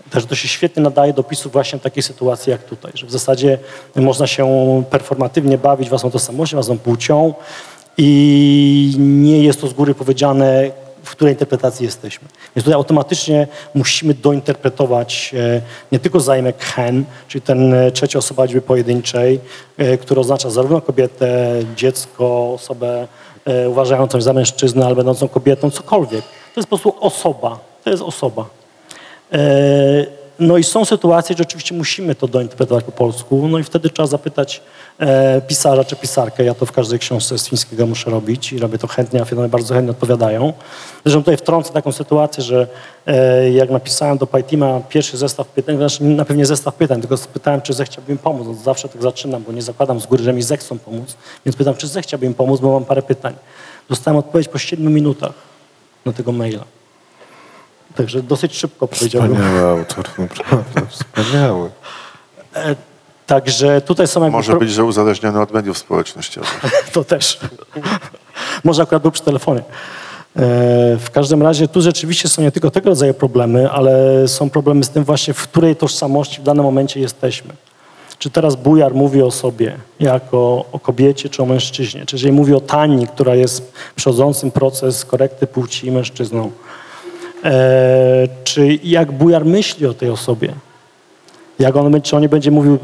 Także 0.10 0.28
to 0.28 0.36
się 0.36 0.48
świetnie 0.48 0.84
nadaje 0.84 1.14
do 1.14 1.24
pisu 1.24 1.50
właśnie 1.50 1.80
takiej 1.80 2.04
sytuacji 2.04 2.52
jak 2.52 2.64
tutaj, 2.64 2.92
że 2.96 3.06
w 3.06 3.12
zasadzie 3.12 3.60
można 3.96 4.28
się 4.28 4.48
performatywnie 4.90 5.58
bawić 5.58 5.90
własną 5.90 6.12
tożsamością, 6.12 6.58
własną 6.58 6.78
płcią 6.78 7.34
i 7.98 8.96
nie 9.00 9.44
jest 9.44 9.62
to 9.62 9.68
z 9.68 9.74
góry 9.74 9.96
powiedziane, 9.96 10.72
w 11.04 11.12
której 11.12 11.34
interpretacji 11.34 11.86
jesteśmy. 11.86 12.28
Więc 12.56 12.66
tutaj 12.66 12.74
automatycznie 12.74 13.48
musimy 13.74 14.14
dointerpretować 14.14 15.34
e, 15.38 15.62
nie 15.92 16.00
tylko 16.00 16.20
zaimek 16.20 16.64
hen, 16.64 17.06
czyli 17.28 17.42
ten 17.42 17.74
e, 17.74 17.92
trzecia 17.92 18.20
osoba 18.20 18.44
liczby 18.44 18.62
pojedynczej, 18.62 19.40
e, 19.78 19.98
który 19.98 20.22
oznacza 20.22 20.50
zarówno 20.50 20.82
kobietę, 20.82 21.60
dziecko, 21.76 22.54
osobę 22.54 23.08
uważającą 23.70 24.18
się 24.18 24.22
za 24.22 24.34
mężczyznę, 24.34 24.86
ale 24.86 24.96
będącą 24.96 25.28
kobietą, 25.28 25.72
cokolwiek. 25.72 26.22
To 26.54 26.60
jest 26.60 26.70
po 26.70 26.78
prostu 26.78 27.06
osoba. 27.06 27.60
To 27.84 27.90
jest 27.90 28.04
osoba. 28.04 28.46
E, 29.34 30.06
No 30.40 30.58
i 30.58 30.64
są 30.64 30.86
sytuacje, 30.86 31.36
że 31.38 31.44
oczywiście 31.44 31.76
musimy 31.76 32.16
to 32.16 32.28
dointerpretować 32.28 32.86
po 32.86 32.92
polsku, 32.92 33.48
no 33.48 33.60
i 33.60 33.64
wtedy 33.64 33.90
trzeba 33.90 34.08
zapytać 34.08 34.58
e, 34.58 34.62
pisarza 35.48 35.84
czy 35.84 35.96
pisarkę. 35.96 36.44
Ja 36.44 36.54
to 36.54 36.66
w 36.66 36.72
każdej 36.72 37.00
książce 37.00 37.38
z 37.38 37.48
fińskiego 37.48 37.86
muszę 37.86 38.10
robić 38.10 38.54
i 38.54 38.60
robię 38.60 38.78
to 38.78 38.88
chętnie, 38.88 39.22
a 39.22 39.26
firmy 39.26 39.50
bardzo 39.50 39.74
chętnie 39.74 39.92
odpowiadają. 39.92 40.54
Zresztą 41.06 41.22
tutaj 41.22 41.38
wtrącę 41.38 41.74
taką 41.74 41.92
sytuację, 41.92 42.44
że 42.44 42.68
e, 43.06 43.52
jak 43.52 43.70
napisałem 43.70 44.18
do 44.18 44.28
Pajtima 44.28 44.80
pierwszy 44.90 45.18
zestaw 45.18 45.48
pytań, 45.48 45.78
znaczy 45.78 46.04
na 46.04 46.26
pewnie 46.26 46.46
zestaw 46.46 46.76
pytań, 46.76 47.02
tylko 47.02 47.18
spytałem, 47.18 47.62
czy 47.62 47.74
zechciałby 47.74 48.12
im 48.12 48.18
pomóc. 48.18 48.58
Zawsze 48.64 48.90
tak 48.90 49.02
zaczynam, 49.02 49.44
bo 49.44 49.52
nie 49.52 49.62
zakładam 49.62 50.00
z 50.00 50.06
góry, 50.06 50.24
że 50.24 50.34
mi 50.34 50.42
zechcą 50.42 50.80
pomóc, 50.80 51.16
więc 51.46 51.56
pytam, 51.56 51.76
czy 51.76 51.88
zechciałby 51.88 52.26
im 52.26 52.34
pomóc, 52.34 52.62
bo 52.62 52.74
mam 52.74 52.86
parę 52.86 53.02
pytań. 53.02 53.34
Dostałem 53.90 54.18
odpowiedź 54.18 54.48
po 54.48 54.58
7 54.58 54.94
minutach 54.94 55.34
na 56.06 56.14
tego 56.14 56.32
maila. 56.32 56.64
Także 57.96 58.24
dosyć 58.24 58.58
szybko 58.58 58.88
powiedziałbym. 58.88 59.36
Wspaniały 59.36 59.80
autor, 59.80 60.06
naprawdę, 60.20 60.82
wspaniały. 60.90 61.70
Także 63.28 63.82
tutaj 63.82 64.08
są 64.08 64.22
jakby... 64.22 64.38
Może 64.38 64.52
pro- 64.52 64.60
być, 64.60 64.72
że 64.72 64.84
uzależniony 64.84 65.42
od 65.42 65.52
mediów 65.54 65.78
społecznościowych. 65.78 66.62
To 66.94 67.04
też. 67.04 67.40
Może 68.64 68.84
akurat 68.84 69.02
był 69.02 69.12
przy 69.12 69.24
telefonie. 69.24 69.60
E, 69.60 69.64
W 70.98 71.08
każdym 71.12 71.44
razie 71.44 71.68
tu 71.68 71.82
rzeczywiście 71.82 72.30
są 72.30 72.42
nie 72.42 72.52
tylko 72.52 72.72
tego 72.72 72.90
rodzaju 72.90 73.14
problemy, 73.14 73.70
ale 73.72 74.28
są 74.28 74.50
problemy 74.50 74.84
z 74.84 74.90
tym 74.90 75.04
właśnie, 75.04 75.34
w 75.34 75.44
której 75.48 75.76
tożsamości 75.76 76.42
w 76.42 76.44
danym 76.44 76.66
momencie 76.66 77.00
jesteśmy. 77.00 77.54
Czy 78.20 78.30
teraz 78.30 78.56
bujar 78.56 78.94
mówi 78.94 79.22
o 79.22 79.32
sobie 79.32 79.76
jako 80.00 80.66
o 80.72 80.80
kobiecie 80.80 81.30
czy 81.30 81.44
o 81.44 81.46
mężczyźnie? 81.46 82.06
Czy 82.06 82.16
jeżeli 82.16 82.32
mówi 82.34 82.54
o 82.54 82.60
Tani, 82.62 83.08
która 83.08 83.36
jest 83.36 83.74
przechodzącym 83.96 84.52
proces 84.52 85.06
korekty 85.06 85.48
płci 85.48 85.92
mężczyzną? 85.92 86.52
E, 87.44 88.28
czy 88.44 88.80
jak 88.84 89.12
bujar 89.12 89.46
myśli 89.46 89.86
o 89.88 89.94
tej 89.94 90.10
osobie? 90.10 90.54
Jak 91.60 91.76
on, 91.76 92.02
czy 92.02 92.16
on 92.16 92.22
nie 92.22 92.30
będzie 92.30 92.52
mówił, 92.52 92.78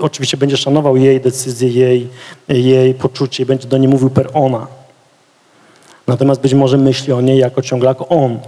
oczywiście 0.00 0.36
będzie 0.36 0.56
szanował 0.56 0.96
jej 0.96 1.20
decyzję, 1.20 1.68
jej, 1.68 2.08
jej 2.48 2.94
poczucie 2.94 3.42
i 3.42 3.46
będzie 3.46 3.68
do 3.68 3.78
niej 3.78 3.88
mówił 3.88 4.10
per 4.10 4.30
ona. 4.34 4.66
Natomiast 6.06 6.40
być 6.40 6.54
może 6.54 6.78
myśli 6.78 7.12
o 7.12 7.20
niej 7.20 7.38
jako 7.38 7.62
ciągle 7.62 7.88
jako 7.88 8.08
on. 8.08 8.38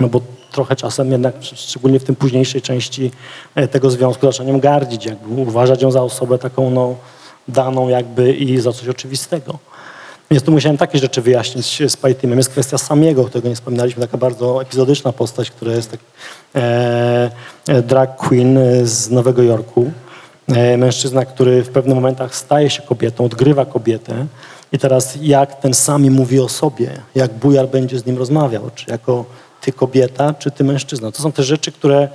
No 0.00 0.08
bo 0.08 0.20
trochę 0.52 0.76
czasem 0.76 1.12
jednak, 1.12 1.34
szczególnie 1.40 2.00
w 2.00 2.04
tym 2.04 2.16
późniejszej 2.16 2.62
części 2.62 3.10
e, 3.54 3.68
tego 3.68 3.90
związku, 3.90 4.26
zaczyna 4.26 4.48
nią 4.48 4.60
gardzić, 4.60 5.06
jakby 5.06 5.42
uważać 5.42 5.82
ją 5.82 5.90
za 5.90 6.02
osobę 6.02 6.38
taką 6.38 6.70
no, 6.70 6.94
daną 7.48 7.88
jakby 7.88 8.32
i 8.32 8.60
za 8.60 8.72
coś 8.72 8.88
oczywistego. 8.88 9.58
Więc 10.30 10.42
tu 10.42 10.52
musiałem 10.52 10.78
takie 10.78 10.98
rzeczy 10.98 11.22
wyjaśnić 11.22 11.82
z 11.88 11.96
Pajtimem. 11.96 12.38
Jest 12.38 12.50
kwestia 12.50 12.78
Samiego, 12.78 13.24
którego 13.24 13.48
nie 13.48 13.54
wspominaliśmy, 13.54 14.02
taka 14.02 14.18
bardzo 14.18 14.62
epizodyczna 14.62 15.12
postać, 15.12 15.50
która 15.50 15.72
jest 15.72 15.90
tak, 15.90 16.00
e, 16.54 17.30
e, 17.68 17.82
drag 17.82 18.16
queen 18.16 18.58
e, 18.58 18.86
z 18.86 19.10
Nowego 19.10 19.42
Jorku. 19.42 19.90
E, 20.48 20.76
mężczyzna, 20.76 21.24
który 21.24 21.62
w 21.62 21.68
pewnych 21.68 21.94
momentach 21.94 22.34
staje 22.34 22.70
się 22.70 22.82
kobietą, 22.82 23.24
odgrywa 23.24 23.64
kobietę 23.64 24.26
I 24.72 24.78
teraz 24.78 25.18
jak 25.22 25.60
ten 25.60 25.74
sami 25.74 26.10
mówi 26.10 26.40
o 26.40 26.48
sobie, 26.48 26.90
jak 27.14 27.34
bujar 27.34 27.68
będzie 27.68 27.98
z 27.98 28.06
nim 28.06 28.18
rozmawiał, 28.18 28.70
czy 28.74 28.90
jako 28.90 29.24
ty 29.60 29.72
kobieta, 29.72 30.34
czy 30.34 30.50
ty 30.50 30.64
mężczyzna. 30.64 31.12
To 31.12 31.22
są 31.22 31.32
te 31.32 31.42
rzeczy, 31.42 31.72
które 31.72 31.98
e, 31.98 32.08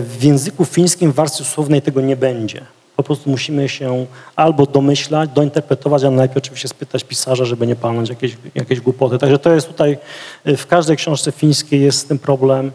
w 0.00 0.22
języku 0.22 0.64
fińskim 0.64 1.12
w 1.12 1.14
warstwie 1.14 1.44
słownej 1.44 1.82
tego 1.82 2.00
nie 2.00 2.16
będzie. 2.16 2.60
Po 2.96 3.02
prostu 3.02 3.30
musimy 3.30 3.68
się 3.68 4.06
albo 4.36 4.66
domyślać, 4.66 5.30
dointerpretować, 5.30 6.04
ale 6.04 6.16
najpierw 6.16 6.44
oczywiście 6.44 6.68
spytać 6.68 7.04
pisarza, 7.04 7.44
żeby 7.44 7.66
nie 7.66 7.76
palnąć 7.76 8.08
jakieś, 8.08 8.36
jakieś 8.54 8.80
głupoty. 8.80 9.18
Także 9.18 9.38
to 9.38 9.54
jest 9.54 9.68
tutaj, 9.68 9.98
e, 10.44 10.56
w 10.56 10.66
każdej 10.66 10.96
książce 10.96 11.32
fińskiej 11.32 11.82
jest 11.82 12.08
tym 12.08 12.18
problem 12.18 12.72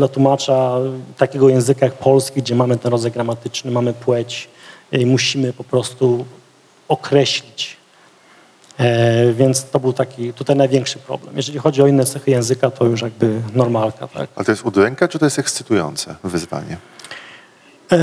dla 0.00 0.08
tłumacza 0.08 0.78
takiego 1.16 1.48
języka 1.48 1.86
jak 1.86 1.94
polski, 1.94 2.42
gdzie 2.42 2.54
mamy 2.54 2.76
ten 2.76 2.92
rodzaj 2.92 3.10
gramatyczny, 3.10 3.70
mamy 3.70 3.92
płeć 3.92 4.48
i 4.92 5.06
musimy 5.06 5.52
po 5.52 5.64
prostu 5.64 6.24
określić. 6.88 7.76
E, 8.78 9.32
więc 9.32 9.64
to 9.64 9.80
był 9.80 9.92
taki 9.92 10.32
tutaj 10.32 10.56
największy 10.56 10.98
problem. 10.98 11.36
Jeżeli 11.36 11.58
chodzi 11.58 11.82
o 11.82 11.86
inne 11.86 12.04
cechy 12.04 12.30
języka, 12.30 12.70
to 12.70 12.84
już 12.84 13.02
jakby 13.02 13.40
normalka, 13.54 14.08
tak. 14.08 14.28
Ale 14.36 14.44
to 14.44 14.52
jest 14.52 14.64
udręka, 14.64 15.08
czy 15.08 15.18
to 15.18 15.26
jest 15.26 15.38
ekscytujące 15.38 16.14
wyzwanie? 16.24 16.76
E, 17.92 17.98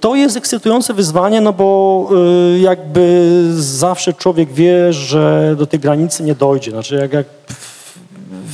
To 0.00 0.14
jest 0.14 0.36
ekscytujące 0.36 0.94
wyzwanie, 0.94 1.40
no 1.40 1.52
bo 1.52 2.08
e, 2.54 2.58
jakby 2.58 3.42
zawsze 3.56 4.12
człowiek 4.12 4.52
wie, 4.52 4.92
że 4.92 5.54
do 5.58 5.66
tej 5.66 5.80
granicy 5.80 6.22
nie 6.22 6.34
dojdzie. 6.34 6.70
Znaczy 6.70 6.94
jak, 6.94 7.12
jak 7.12 7.26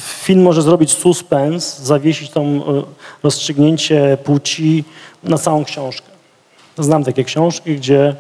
film 0.01 0.43
może 0.43 0.63
zrobić 0.63 0.93
suspens, 0.93 1.79
zawiesić 1.79 2.31
tą 2.31 2.43
e, 2.43 2.83
rozstrzygnięcie 3.23 4.19
płci 4.25 4.85
na 5.25 5.39
całą 5.39 5.65
książkę. 5.65 6.07
Znam 6.79 7.05
takie 7.05 7.25
książki, 7.25 7.77
gdzie 7.77 8.15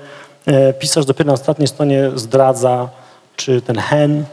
e, 0.47 0.73
pisarz 0.73 1.07
dopiero 1.07 1.29
na 1.29 1.33
ostatniej 1.33 1.68
stronie 1.68 2.11
zdradza, 2.14 2.89
czy 3.37 3.62
ten 3.62 3.79
hen, 3.79 4.25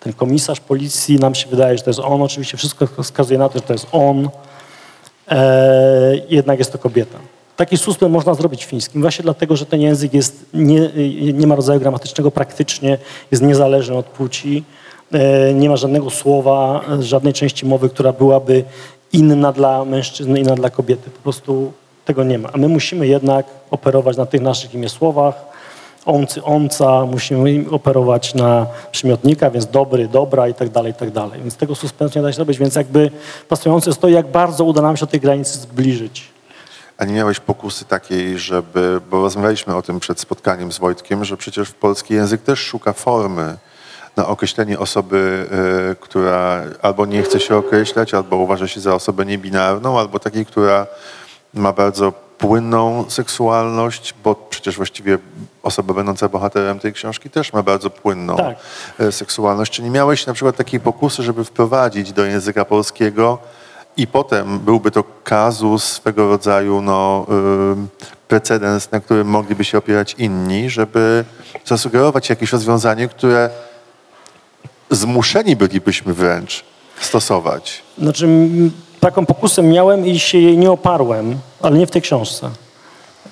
ten 0.00 0.12
komisarz 0.12 0.60
policji, 0.60 1.16
nam 1.16 1.34
się 1.34 1.48
wydaje, 1.48 1.78
że 1.78 1.84
to 1.84 1.90
jest 1.90 2.00
on. 2.00 2.22
Oczywiście 2.22 2.56
wszystko 2.56 2.86
wskazuje 3.02 3.38
na 3.38 3.48
to, 3.48 3.54
że 3.54 3.64
to 3.64 3.72
jest 3.72 3.86
on. 3.92 4.28
E, 5.30 6.12
jednak 6.28 6.58
jest 6.58 6.72
to 6.72 6.78
kobieta. 6.78 7.18
Taki 7.56 7.78
suspens 7.78 8.12
można 8.12 8.34
zrobić 8.34 8.64
fińskim, 8.64 9.02
właśnie 9.02 9.22
dlatego, 9.22 9.56
że 9.56 9.66
ten 9.66 9.80
język 9.80 10.14
jest 10.14 10.46
nie, 10.54 10.90
nie 11.32 11.46
ma 11.46 11.54
rodzaju 11.54 11.80
gramatycznego 11.80 12.30
praktycznie, 12.30 12.98
jest 13.30 13.42
niezależny 13.42 13.96
od 13.96 14.06
płci, 14.06 14.64
nie 15.54 15.68
ma 15.68 15.76
żadnego 15.76 16.10
słowa, 16.10 16.80
e, 16.90 17.02
żadnej 17.02 17.32
części 17.32 17.66
mowy, 17.66 17.88
która 17.88 18.12
byłaby 18.12 18.64
inna 19.12 19.52
dla 19.52 19.84
mężczyzny, 19.84 20.40
inna 20.40 20.54
dla 20.54 20.70
kobiety. 20.70 21.10
Po 21.10 21.20
prostu 21.20 21.72
tego 22.04 22.24
nie 22.24 22.38
ma. 22.38 22.48
A 22.52 22.58
my 22.58 22.68
musimy 22.68 23.06
jednak 23.06 23.46
operować 23.70 24.16
na 24.16 24.26
tych 24.26 24.40
naszych 24.40 24.74
imiesłowach, 24.74 25.34
oncy, 26.06 26.44
onca, 26.44 27.06
musimy 27.06 27.52
im 27.52 27.74
operować 27.74 28.34
na 28.34 28.66
przymiotnika, 28.92 29.50
więc 29.50 29.66
dobry, 29.66 30.08
dobra 30.08 30.48
i 30.48 30.54
tak 30.54 30.68
dalej, 30.68 30.92
i 30.92 30.94
tak 30.94 31.10
dalej. 31.10 31.40
Więc 31.40 31.56
tego 31.56 31.74
suspensu 31.74 32.18
nie 32.18 32.22
da 32.22 32.32
się 32.32 32.38
robić, 32.38 32.58
więc 32.58 32.74
jakby 32.74 33.10
pasujące 33.48 33.90
jest 33.90 34.00
to, 34.00 34.08
jak 34.08 34.26
bardzo 34.26 34.64
uda 34.64 34.82
nam 34.82 34.96
się 34.96 35.00
do 35.06 35.10
tej 35.10 35.20
granicy 35.20 35.58
zbliżyć. 35.58 36.30
A 36.98 37.04
nie 37.04 37.14
miałeś 37.14 37.40
pokusy 37.40 37.84
takiej, 37.84 38.38
żeby, 38.38 39.00
bo 39.10 39.22
rozmawialiśmy 39.22 39.76
o 39.76 39.82
tym 39.82 40.00
przed 40.00 40.20
spotkaniem 40.20 40.72
z 40.72 40.78
Wojtkiem, 40.78 41.24
że 41.24 41.36
przecież 41.36 41.70
polski 41.70 42.14
język 42.14 42.42
też 42.42 42.58
szuka 42.58 42.92
formy 42.92 43.56
na 44.16 44.26
określenie 44.26 44.78
osoby, 44.78 45.46
y, 45.92 45.96
która 46.00 46.62
albo 46.82 47.06
nie 47.06 47.22
chce 47.22 47.40
się 47.40 47.56
określać, 47.56 48.14
albo 48.14 48.36
uważa 48.36 48.68
się 48.68 48.80
za 48.80 48.94
osobę 48.94 49.26
niebinarną, 49.26 49.98
albo 49.98 50.18
takiej, 50.18 50.46
która 50.46 50.86
ma 51.54 51.72
bardzo 51.72 52.12
płynną 52.38 53.04
seksualność, 53.08 54.14
bo 54.24 54.34
przecież 54.34 54.76
właściwie 54.76 55.18
osoba 55.62 55.94
będąca 55.94 56.28
bohaterem 56.28 56.78
tej 56.78 56.92
książki 56.92 57.30
też 57.30 57.52
ma 57.52 57.62
bardzo 57.62 57.90
płynną 57.90 58.36
Tak. 58.36 58.56
e, 58.98 59.12
seksualność. 59.12 59.72
Czy 59.72 59.82
nie 59.82 59.90
miałeś 59.90 60.26
na 60.26 60.32
przykład 60.32 60.56
takiej 60.56 60.80
pokusy, 60.80 61.22
żeby 61.22 61.44
wprowadzić 61.44 62.12
do 62.12 62.24
języka 62.24 62.64
polskiego 62.64 63.38
i 63.96 64.06
potem 64.06 64.58
byłby 64.58 64.90
to 64.90 65.04
kazus 65.24 65.84
swego 65.84 66.28
rodzaju 66.28 66.82
no, 66.82 67.26
ym, 67.72 67.88
precedens, 68.28 68.90
na 68.90 69.00
którym 69.00 69.28
mogliby 69.28 69.64
się 69.64 69.78
opierać 69.78 70.14
inni, 70.18 70.70
żeby 70.70 71.24
zasugerować 71.64 72.30
jakieś 72.30 72.52
rozwiązanie, 72.52 73.08
które 73.08 73.50
zmuszeni 74.90 75.56
bylibyśmy 75.56 76.14
wręcz 76.14 76.64
stosować. 77.00 77.82
Znaczy, 77.98 78.28
taką 79.00 79.26
pokusę 79.26 79.62
miałem 79.62 80.06
i 80.06 80.18
się 80.18 80.38
jej 80.38 80.58
nie 80.58 80.70
oparłem, 80.70 81.38
ale 81.62 81.78
nie 81.78 81.86
w 81.86 81.90
tej 81.90 82.02
książce. 82.02 82.50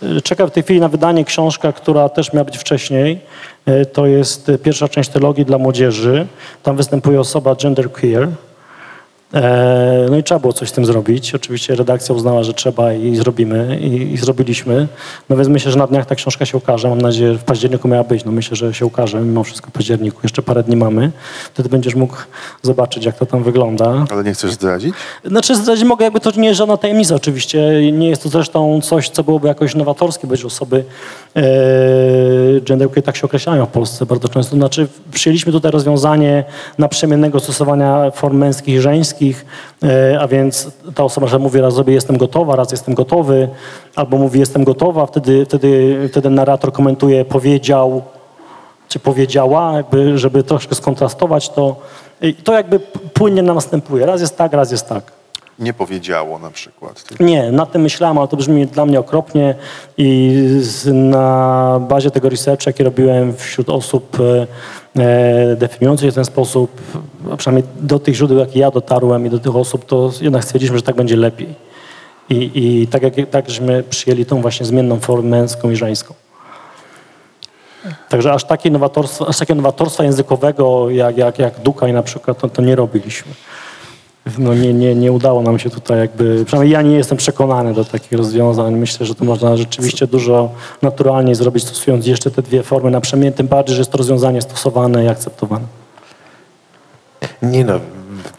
Y, 0.03 0.23
Czeka 0.23 0.47
w 0.47 0.51
tej 0.51 0.63
chwili 0.63 0.81
na 0.81 0.89
wydanie 0.89 1.25
książka, 1.25 1.73
która 1.73 2.09
też 2.09 2.33
miała 2.33 2.45
być 2.45 2.59
wcześniej. 2.59 3.21
Y, 3.69 3.87
To 3.87 4.07
jest 4.07 4.49
y, 4.49 4.59
pierwsza 4.59 4.89
część 4.89 5.11
teologii 5.11 5.45
dla 5.45 5.59
młodzieży. 5.59 6.27
Tam 6.63 6.77
występuje 6.77 7.21
osoba 7.21 7.55
genderqueer. 7.55 8.29
E, 9.35 10.07
No 10.11 10.17
i 10.17 10.23
trzeba 10.23 10.41
było 10.41 10.53
coś 10.53 10.69
z 10.69 10.73
tym 10.73 10.87
zrobić. 10.87 11.35
Oczywiście 11.35 11.75
redakcja 11.75 12.15
uznała, 12.15 12.43
że 12.43 12.55
trzeba 12.55 12.93
i 12.93 13.17
zrobimy 13.17 13.79
i, 13.81 14.13
i 14.13 14.17
zrobiliśmy. 14.17 14.89
No 15.29 15.37
więc 15.37 15.49
myślę, 15.49 15.73
że 15.73 15.79
na 15.79 15.87
dniach 15.87 16.07
ta 16.07 16.15
książka 16.15 16.47
się 16.47 16.59
ukaże. 16.59 16.89
Mam 16.89 17.01
nadzieję, 17.01 17.33
że 17.33 17.39
w 17.39 17.45
październiku 17.45 17.89
miała 17.89 18.05
być. 18.05 18.25
No 18.25 18.33
myślę, 18.33 18.57
że 18.57 18.75
się 18.75 18.87
ukaże 18.87 19.21
mimo 19.21 19.45
wszystko 19.45 19.71
w 19.71 19.73
październiku. 19.73 20.21
Jeszcze 20.23 20.43
parę 20.43 20.63
dni 20.63 20.77
mamy. 20.77 21.11
Wtedy 21.55 21.69
będziesz 21.69 21.95
mógł 21.95 22.17
zobaczyć, 22.63 23.05
jak 23.05 23.19
to 23.19 23.27
tam 23.27 23.43
wygląda. 23.43 24.05
Ale 24.11 24.25
nie 24.25 24.33
chcesz 24.33 24.53
zdradzić? 24.53 24.95
Znaczy 25.25 25.57
zdradzić 25.57 25.85
mogę, 25.85 26.05
jakby 26.05 26.21
to 26.21 26.31
nie 26.37 26.49
jest 26.49 26.59
żadna 26.59 26.77
tajemnica 26.77 27.15
oczywiście. 27.15 27.93
Nie 27.93 28.09
jest 28.09 28.23
to 28.23 28.29
zresztą 28.29 28.81
coś, 28.81 29.09
co 29.09 29.25
byłoby 29.25 29.49
jakoś 29.49 29.75
nowatorskie, 29.75 30.27
być 30.27 30.45
osoby 30.45 30.85
e, 31.37 31.43
genderqueer 32.61 33.05
tak 33.05 33.17
się 33.17 33.25
określają 33.25 33.67
w 33.67 33.69
Polsce 33.69 34.07
bardzo 34.07 34.29
często. 34.29 34.57
Znaczy 34.57 34.89
przyjęliśmy 35.13 35.53
tutaj 35.53 35.71
rozwiązanie 35.73 36.45
naprzemiennego 36.79 37.41
stosowania 37.41 38.11
form 38.11 38.37
męskich 38.39 38.75
i 38.75 38.81
żeńskich, 38.81 39.16
e, 39.83 40.21
a 40.21 40.29
więc 40.29 40.71
ta 40.95 41.05
osoba, 41.05 41.27
że 41.27 41.39
mówi 41.39 41.61
raz 41.61 41.75
sobie 41.75 41.95
jestem 41.95 42.17
gotowa, 42.17 42.57
raz 42.57 42.73
jestem 42.73 42.95
gotowy, 42.95 43.49
albo 43.97 44.17
mówi 44.17 44.41
jestem 44.41 44.65
gotowa, 44.65 45.07
wtedy, 45.07 45.45
wtedy, 45.45 46.09
wtedy 46.13 46.31
narrator 46.31 46.73
komentuje 46.73 47.25
powiedział, 47.25 48.03
czy 48.89 48.99
powiedziała, 48.99 49.73
jakby, 49.73 50.19
żeby 50.19 50.43
troszkę 50.43 50.75
skontrastować 50.75 51.49
to. 51.49 51.77
I 52.23 52.35
to 52.35 52.53
jakby 52.53 52.79
płynnie 53.15 53.43
następuje. 53.43 54.07
Raz 54.07 54.21
jest 54.21 54.37
tak, 54.37 54.53
raz 54.53 54.71
jest 54.71 54.89
tak. 54.89 55.13
Nie 55.59 55.73
powiedziało 55.73 56.39
na 56.39 56.51
przykład. 56.51 57.05
Nie, 57.21 57.53
nad 57.53 57.73
tym 57.73 57.83
myślałem, 57.83 58.19
ale 58.19 58.29
to 58.29 58.37
brzmi 58.37 58.67
dla 58.67 58.87
mnie 58.87 59.01
okropnie 59.01 59.55
i 59.99 60.35
na 60.93 61.81
bazie 61.89 62.11
tego 62.11 62.29
researchu, 62.29 62.63
jaki 62.67 62.85
robiłem 62.85 63.37
wśród 63.37 63.69
osób 63.71 64.21
e, 64.21 64.47
definiujących 65.57 66.07
się 66.07 66.13
w 66.13 66.15
ten 66.15 66.25
sposób, 66.25 66.81
a 67.33 67.37
przynajmniej 67.37 67.73
do 67.81 67.99
tych 67.99 68.15
źródeł, 68.15 68.39
jakie 68.39 68.61
ja 68.61 68.71
dotarłem 68.71 69.27
i 69.27 69.31
do 69.31 69.39
tych 69.39 69.57
osób, 69.57 69.85
to 69.85 70.11
jednak 70.21 70.45
stwierdziliśmy, 70.45 70.79
że 70.79 70.83
tak 70.83 70.97
będzie 70.97 71.17
lepiej. 71.17 71.55
I, 72.31 72.51
i 72.55 72.87
tak, 72.87 73.03
jak, 73.03 73.15
tak, 73.31 73.49
żeśmy 73.49 73.83
przyjęli 73.83 74.27
tą 74.27 74.43
właśnie 74.43 74.67
zmienną 74.67 75.01
formę 75.01 75.29
męską 75.29 75.71
i 75.71 75.77
żeńską. 75.77 76.15
Także 78.09 78.33
aż, 78.33 78.45
takie 78.45 78.71
nowatorstwa, 78.71 79.27
aż 79.27 79.41
nowatorstwa 79.49 80.05
językowego 80.05 80.91
jak, 80.91 81.17
jak, 81.17 81.39
jak 81.39 81.61
Dukaj 81.61 81.93
na 81.93 82.03
przykład, 82.03 82.39
to, 82.39 82.49
to 82.49 82.63
nie 82.63 82.77
robiliśmy. 82.77 83.33
No 84.39 84.55
nie, 84.55 84.75
nie, 84.75 84.95
nie 84.95 85.13
udało 85.13 85.43
nam 85.43 85.59
się 85.59 85.71
tutaj 85.71 85.99
jakby, 85.99 86.45
przynajmniej 86.45 86.73
ja 86.73 86.83
nie 86.83 86.97
jestem 86.97 87.19
przekonany 87.19 87.75
do 87.75 87.85
takich 87.85 88.13
rozwiązań. 88.13 88.75
Myślę, 88.75 89.07
że 89.07 89.15
to 89.15 89.25
można 89.25 89.57
rzeczywiście 89.57 90.07
dużo 90.07 90.51
naturalnie 90.83 91.35
zrobić, 91.35 91.65
stosując 91.65 92.07
jeszcze 92.07 92.31
te 92.31 92.43
dwie 92.43 92.63
formy 92.63 92.91
naprzemienne, 92.91 93.37
tym 93.37 93.47
bardziej, 93.47 93.75
że 93.75 93.81
jest 93.81 93.91
to 93.93 93.99
rozwiązanie 93.99 94.43
stosowane 94.43 95.05
i 95.05 95.09
akceptowane. 95.09 95.65
Nie 97.43 97.65
no, 97.65 97.81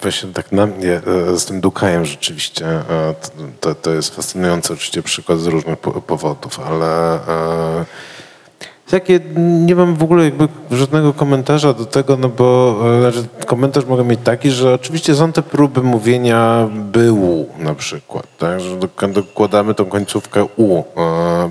właśnie 0.02 0.34
tak 0.34 0.52
na 0.52 0.66
mnie 0.66 1.02
e, 1.34 1.40
z 1.40 1.46
tym 1.46 1.62
Dukajem 1.62 2.06
rzeczywiście 2.06 2.66
e, 2.66 2.84
to, 3.60 3.76
to, 3.76 3.94
jest 3.94 4.16
fascynujący 4.16 4.74
oczywiście 4.74 5.04
przykład 5.04 5.40
z 5.40 5.48
różnych 5.48 5.80
po- 5.80 6.02
powodów, 6.02 6.60
ale 6.60 7.20
e, 8.88 8.92
takie 8.92 9.20
nie 9.38 9.76
mam 9.76 9.96
w 9.96 10.04
ogóle 10.04 10.24
jakby 10.24 10.48
żadnego 10.72 11.14
komentarza 11.14 11.74
do 11.74 11.86
tego, 11.86 12.18
no 12.18 12.30
bo 12.30 12.80
znaczy, 13.00 13.28
komentarz 13.46 13.86
mogę 13.86 14.04
mieć 14.04 14.20
taki, 14.24 14.52
że 14.52 14.74
oczywiście 14.74 15.16
są 15.16 15.32
te 15.32 15.42
próby 15.42 15.84
mówienia 15.84 16.70
był 16.72 17.46
na 17.60 17.76
przykład, 17.76 18.28
tak, 18.38 18.60
że 18.60 18.76
dok- 18.76 19.12
dokładamy 19.12 19.74
tą 19.74 19.86
końcówkę 19.86 20.46
u, 20.58 20.80
e, 20.80 20.84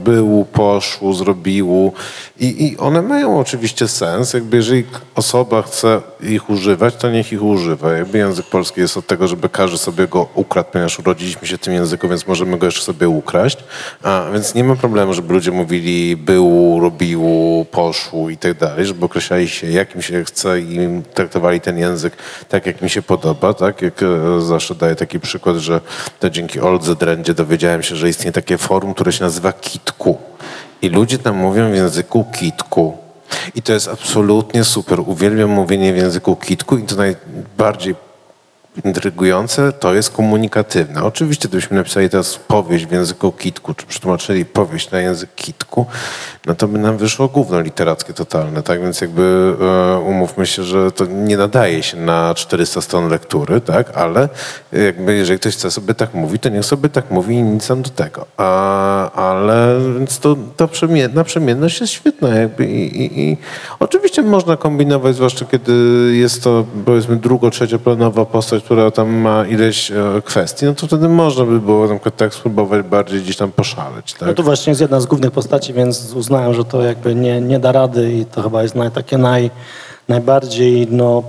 był, 0.04 0.46
poszło, 0.52 1.14
zrobiło 1.14 1.92
i, 2.40 2.66
i 2.66 2.76
one 2.78 3.02
mają 3.02 3.38
oczywiście 3.38 3.88
sens, 3.88 4.34
jakby 4.34 4.56
jeżeli 4.56 4.84
osoba 5.14 5.62
chce 5.62 6.00
ich 6.20 6.50
używać, 6.50 6.96
to 6.96 7.10
niech 7.10 7.32
ich 7.32 7.42
używa. 7.42 7.92
Jakby 7.92 8.18
język 8.18 8.46
polski 8.46 8.80
jest 8.80 8.96
od 8.96 9.06
tego, 9.06 9.28
żeby 9.28 9.48
każdy 9.48 9.78
sobie 9.78 10.08
go 10.08 10.28
ukradł, 10.34 10.68
ponieważ 10.72 10.98
urodziliśmy 10.98 11.48
się 11.48 11.56
w 11.56 11.60
tym 11.60 11.74
języku, 11.74 12.08
więc 12.08 12.26
możemy 12.26 12.58
go 12.58 12.66
jeszcze 12.66 12.82
sobie 12.82 13.08
ukraść, 13.08 13.58
a, 14.02 14.26
więc 14.32 14.54
nie 14.54 14.64
ma 14.64 14.76
problemu, 14.76 15.14
żeby 15.14 15.34
ludzie 15.34 15.52
mówili 15.52 16.16
był, 16.16 16.78
robił, 16.80 17.25
poszło 17.70 18.30
i 18.30 18.36
tak 18.36 18.54
dalej, 18.54 18.86
żeby 18.86 19.04
określali 19.04 19.48
się 19.48 19.70
jak 19.70 19.94
im 19.94 20.02
się 20.02 20.24
chce 20.24 20.60
i 20.60 21.02
traktowali 21.14 21.60
ten 21.60 21.78
język 21.78 22.16
tak, 22.48 22.66
jak 22.66 22.82
mi 22.82 22.90
się 22.90 23.02
podoba, 23.02 23.54
tak? 23.54 23.82
Jak 23.82 24.02
e, 24.02 24.40
zawsze 24.40 24.74
daję 24.74 24.94
taki 24.94 25.20
przykład, 25.20 25.56
że 25.56 25.80
to 26.20 26.30
dzięki 26.30 26.60
Oldze 26.60 26.94
Drendzie 26.94 27.34
dowiedziałem 27.34 27.82
się, 27.82 27.96
że 27.96 28.08
istnieje 28.08 28.32
takie 28.32 28.58
forum, 28.58 28.94
które 28.94 29.12
się 29.12 29.24
nazywa 29.24 29.52
Kitku. 29.52 30.18
I 30.82 30.88
ludzie 30.88 31.18
tam 31.18 31.36
mówią 31.36 31.70
w 31.70 31.74
języku 31.74 32.24
kitku. 32.38 32.98
I 33.54 33.62
to 33.62 33.72
jest 33.72 33.88
absolutnie 33.88 34.64
super. 34.64 35.00
Uwielbiam 35.00 35.50
mówienie 35.50 35.92
w 35.92 35.96
języku 35.96 36.36
kitku 36.36 36.78
i 36.78 36.82
to 36.82 36.96
najbardziej 36.96 37.94
intrygujące 38.84 39.72
to 39.72 39.94
jest 39.94 40.10
komunikatywne. 40.10 41.04
Oczywiście, 41.04 41.48
gdybyśmy 41.48 41.76
napisali 41.76 42.10
teraz 42.10 42.36
powieść 42.36 42.86
w 42.86 42.92
języku 42.92 43.32
kitku, 43.32 43.74
czy 43.74 43.86
przetłumaczyli 43.86 44.44
powieść 44.44 44.90
na 44.90 45.00
język 45.00 45.34
kitku, 45.34 45.86
no 46.46 46.54
to 46.54 46.68
by 46.68 46.78
nam 46.78 46.96
wyszło 46.96 47.28
gówno 47.28 47.60
literackie 47.60 48.12
totalne, 48.12 48.62
tak? 48.62 48.82
Więc 48.82 49.00
jakby 49.00 49.56
e, 49.60 49.98
umówmy 49.98 50.46
się, 50.46 50.62
że 50.62 50.92
to 50.92 51.06
nie 51.06 51.36
nadaje 51.36 51.82
się 51.82 51.96
na 51.96 52.34
400 52.34 52.80
stron 52.80 53.08
lektury, 53.08 53.60
tak? 53.60 53.96
Ale 53.96 54.28
jakby 54.72 55.14
jeżeli 55.14 55.38
ktoś 55.38 55.54
chce 55.54 55.70
sobie 55.70 55.94
tak 55.94 56.14
mówić, 56.14 56.42
to 56.42 56.48
niech 56.48 56.64
sobie 56.64 56.88
tak 56.88 57.10
mówi 57.10 57.34
i 57.34 57.42
nic 57.42 57.68
nam 57.68 57.82
do 57.82 57.90
tego. 57.90 58.26
A, 58.36 59.10
ale 59.12 59.80
więc 59.98 60.18
to, 60.18 60.36
to 60.56 60.66
przemie- 60.66 61.24
przemienność 61.24 61.80
jest 61.80 61.92
świetna 61.92 62.28
jakby 62.28 62.66
i, 62.66 63.02
i, 63.02 63.20
i 63.20 63.36
oczywiście 63.80 64.22
można 64.22 64.56
kombinować, 64.56 65.14
zwłaszcza 65.16 65.44
kiedy 65.44 65.72
jest 66.12 66.42
to 66.42 66.64
powiedzmy 66.84 67.16
drugo, 67.16 67.50
trzecioplanowa 67.50 68.24
postać, 68.24 68.62
która 68.66 68.90
tam 68.90 69.14
ma 69.14 69.46
ileś 69.46 69.90
e, 69.90 70.22
kwestii, 70.24 70.64
no 70.64 70.74
to 70.74 70.86
wtedy 70.86 71.08
można 71.08 71.44
by 71.44 71.60
było 71.60 71.86
na 71.86 71.94
przykład 71.94 72.16
tak 72.16 72.34
spróbować 72.34 72.86
bardziej 72.86 73.22
gdzieś 73.22 73.36
tam 73.36 73.52
poszaleć, 73.52 74.12
tak? 74.12 74.28
No 74.28 74.34
to 74.34 74.42
właśnie 74.42 74.70
jest 74.70 74.80
jedna 74.80 75.00
z 75.00 75.06
głównych 75.06 75.30
postaci, 75.30 75.72
więc 75.72 76.12
uznałem, 76.14 76.54
że 76.54 76.64
to 76.64 76.82
jakby 76.82 77.14
nie, 77.14 77.40
nie 77.40 77.58
da 77.58 77.72
rady 77.72 78.12
i 78.12 78.24
to 78.24 78.42
chyba 78.42 78.62
jest 78.62 78.74
naj, 78.74 78.90
takie 78.90 79.18
naj, 79.18 79.50
najbardziej 80.08 80.88
no, 80.90 81.22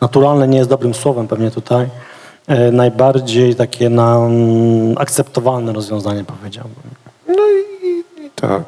naturalne, 0.00 0.48
nie 0.48 0.58
jest 0.58 0.70
dobrym 0.70 0.94
słowem 0.94 1.28
pewnie 1.28 1.50
tutaj, 1.50 1.86
e, 2.46 2.70
najbardziej 2.70 3.54
takie 3.54 3.88
na, 3.88 4.16
mm, 4.16 4.98
akceptowalne 4.98 5.72
rozwiązanie 5.72 6.24
powiedziałbym. 6.24 6.90
No 7.28 7.44
i, 7.84 8.24
i 8.26 8.30
tak, 8.34 8.62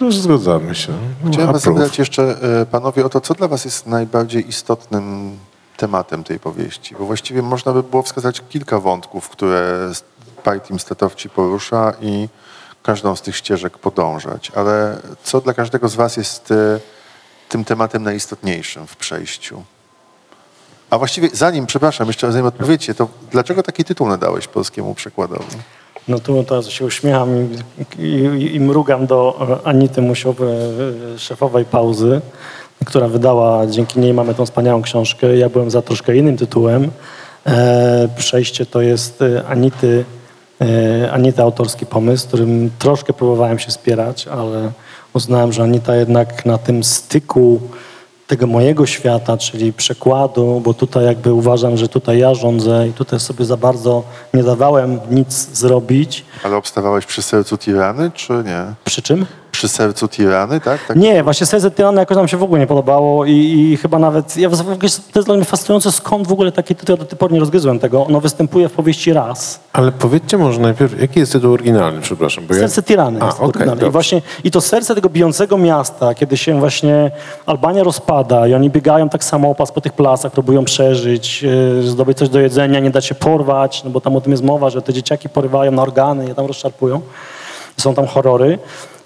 no, 0.00 0.12
zgadzamy 0.12 0.74
się. 0.74 0.92
No, 1.24 1.30
Chciałem 1.30 1.52
was 1.52 1.62
zapytać 1.62 1.98
jeszcze, 1.98 2.22
e, 2.62 2.66
panowie, 2.66 3.04
o 3.04 3.08
to, 3.08 3.20
co 3.20 3.34
dla 3.34 3.48
was 3.48 3.64
jest 3.64 3.86
najbardziej 3.86 4.48
istotnym 4.48 5.32
tematem 5.78 6.24
tej 6.24 6.40
powieści? 6.40 6.94
Bo 6.98 7.04
właściwie 7.04 7.42
można 7.42 7.72
by 7.72 7.82
było 7.82 8.02
wskazać 8.02 8.42
kilka 8.48 8.80
wątków, 8.80 9.28
które 9.28 9.90
Pajtim 10.44 10.78
Statowci 10.78 11.30
porusza 11.30 11.92
i 12.00 12.28
każdą 12.82 13.16
z 13.16 13.22
tych 13.22 13.36
ścieżek 13.36 13.78
podążać. 13.78 14.52
Ale 14.54 14.98
co 15.24 15.40
dla 15.40 15.54
każdego 15.54 15.88
z 15.88 15.94
was 15.94 16.16
jest 16.16 16.50
e, 16.50 16.80
tym 17.48 17.64
tematem 17.64 18.02
najistotniejszym 18.02 18.86
w 18.86 18.96
przejściu? 18.96 19.62
A 20.90 20.98
właściwie 20.98 21.28
zanim, 21.32 21.66
przepraszam, 21.66 22.06
jeszcze 22.06 22.32
zanim 22.32 22.46
odpowiecie, 22.46 22.94
to 22.94 23.08
dlaczego 23.30 23.62
taki 23.62 23.84
tytuł 23.84 24.08
nadałeś 24.08 24.48
polskiemu 24.48 24.94
przekładowi? 24.94 25.56
No 26.08 26.18
tu 26.18 26.44
teraz 26.44 26.68
się 26.68 26.84
uśmiecham 26.84 27.28
i, 27.98 28.02
i, 28.02 28.54
i 28.54 28.60
mrugam 28.60 29.06
do 29.06 29.60
Anity 29.64 30.02
Musiowy, 30.02 30.46
e, 31.14 31.18
szefowej 31.18 31.64
Pauzy, 31.64 32.20
która 32.84 33.08
wydała, 33.08 33.66
dzięki 33.66 34.00
niej 34.00 34.14
mamy 34.14 34.34
tą 34.34 34.46
wspaniałą 34.46 34.82
książkę. 34.82 35.36
Ja 35.36 35.48
byłem 35.48 35.70
za 35.70 35.82
troszkę 35.82 36.16
innym 36.16 36.36
tytułem. 36.36 36.90
E, 37.46 38.08
przejście 38.16 38.66
to 38.66 38.80
jest 38.80 39.22
e, 39.22 39.46
Anity, 39.46 40.04
e, 40.60 41.12
Anita 41.12 41.42
autorski 41.42 41.86
pomysł, 41.86 42.28
którym 42.28 42.70
troszkę 42.78 43.12
próbowałem 43.12 43.58
się 43.58 43.70
spierać, 43.70 44.28
ale 44.28 44.70
uznałem, 45.14 45.52
że 45.52 45.62
Anita 45.62 45.96
jednak 45.96 46.46
na 46.46 46.58
tym 46.58 46.84
styku 46.84 47.60
tego 48.26 48.46
mojego 48.46 48.86
świata, 48.86 49.36
czyli 49.36 49.72
przekładu, 49.72 50.60
bo 50.64 50.74
tutaj 50.74 51.04
jakby 51.04 51.32
uważam, 51.32 51.76
że 51.76 51.88
tutaj 51.88 52.18
ja 52.18 52.34
rządzę 52.34 52.88
i 52.88 52.92
tutaj 52.92 53.20
sobie 53.20 53.44
za 53.44 53.56
bardzo 53.56 54.02
nie 54.34 54.42
dawałem 54.42 55.00
nic 55.10 55.56
zrobić. 55.58 56.24
Ale 56.44 56.56
obstawałeś 56.56 57.06
przy 57.06 57.22
sercu 57.22 57.58
tirany, 57.58 58.10
czy 58.14 58.32
nie? 58.32 58.74
Przy 58.84 59.02
czym? 59.02 59.26
Przy 59.58 59.68
sercu 59.68 60.08
tirany, 60.08 60.60
tak? 60.60 60.86
tak? 60.86 60.96
Nie, 60.96 61.22
właśnie 61.24 61.46
Serce 61.46 61.70
Tyrana 61.70 62.00
jakoś 62.00 62.16
nam 62.16 62.28
się 62.28 62.36
w 62.36 62.42
ogóle 62.42 62.60
nie 62.60 62.66
podobało 62.66 63.24
i, 63.24 63.32
i 63.32 63.76
chyba 63.76 63.98
nawet, 63.98 64.36
ja 64.36 64.48
w 64.48 64.60
ogóle, 64.60 64.76
to 65.12 65.18
jest 65.18 65.28
dla 65.28 65.34
mnie 65.36 65.44
fascynujące, 65.44 65.92
skąd 65.92 66.26
w 66.26 66.32
ogóle 66.32 66.52
taki 66.52 66.74
tytuł, 66.74 66.96
ja 66.96 67.02
do 67.02 67.04
tej 67.04 67.18
pory 67.18 67.34
nie 67.34 67.40
rozgryzłem 67.40 67.78
tego. 67.78 68.06
Ono 68.06 68.20
występuje 68.20 68.68
w 68.68 68.72
powieści 68.72 69.12
raz. 69.12 69.60
Ale 69.72 69.92
powiedzcie 69.92 70.38
może 70.38 70.60
najpierw, 70.60 71.00
jaki 71.00 71.20
jest 71.20 71.32
tytuł 71.32 71.52
oryginalny, 71.52 72.00
przepraszam. 72.00 72.46
Bo 72.46 72.54
ja- 72.54 72.60
Serce 72.60 72.82
Tirany 72.82 73.20
A, 73.22 73.36
oryginalne. 73.38 73.86
I 73.86 73.90
właśnie 73.90 74.22
i 74.44 74.50
to 74.50 74.60
serce 74.60 74.94
tego 74.94 75.08
bijącego 75.08 75.58
miasta, 75.58 76.14
kiedy 76.14 76.36
się 76.36 76.60
właśnie 76.60 77.10
Albania 77.46 77.82
rozpada 77.84 78.46
i 78.48 78.54
oni 78.54 78.70
biegają 78.70 79.08
tak 79.08 79.24
samopas 79.24 79.72
po 79.72 79.80
tych 79.80 79.92
placach, 79.92 80.32
próbują 80.32 80.64
przeżyć, 80.64 81.44
e, 81.78 81.82
zdobyć 81.82 82.18
coś 82.18 82.28
do 82.28 82.40
jedzenia, 82.40 82.80
nie 82.80 82.90
dać 82.90 83.04
się 83.06 83.14
porwać, 83.14 83.84
no 83.84 83.90
bo 83.90 84.00
tam 84.00 84.16
o 84.16 84.20
tym 84.20 84.32
jest 84.32 84.44
mowa, 84.44 84.70
że 84.70 84.82
te 84.82 84.92
dzieciaki 84.92 85.28
porywają 85.28 85.72
na 85.72 85.82
organy, 85.82 86.28
je 86.28 86.34
tam 86.34 86.46
rozszarpują. 86.46 87.00
Są 87.76 87.94
tam 87.94 88.06
horrory. 88.06 88.58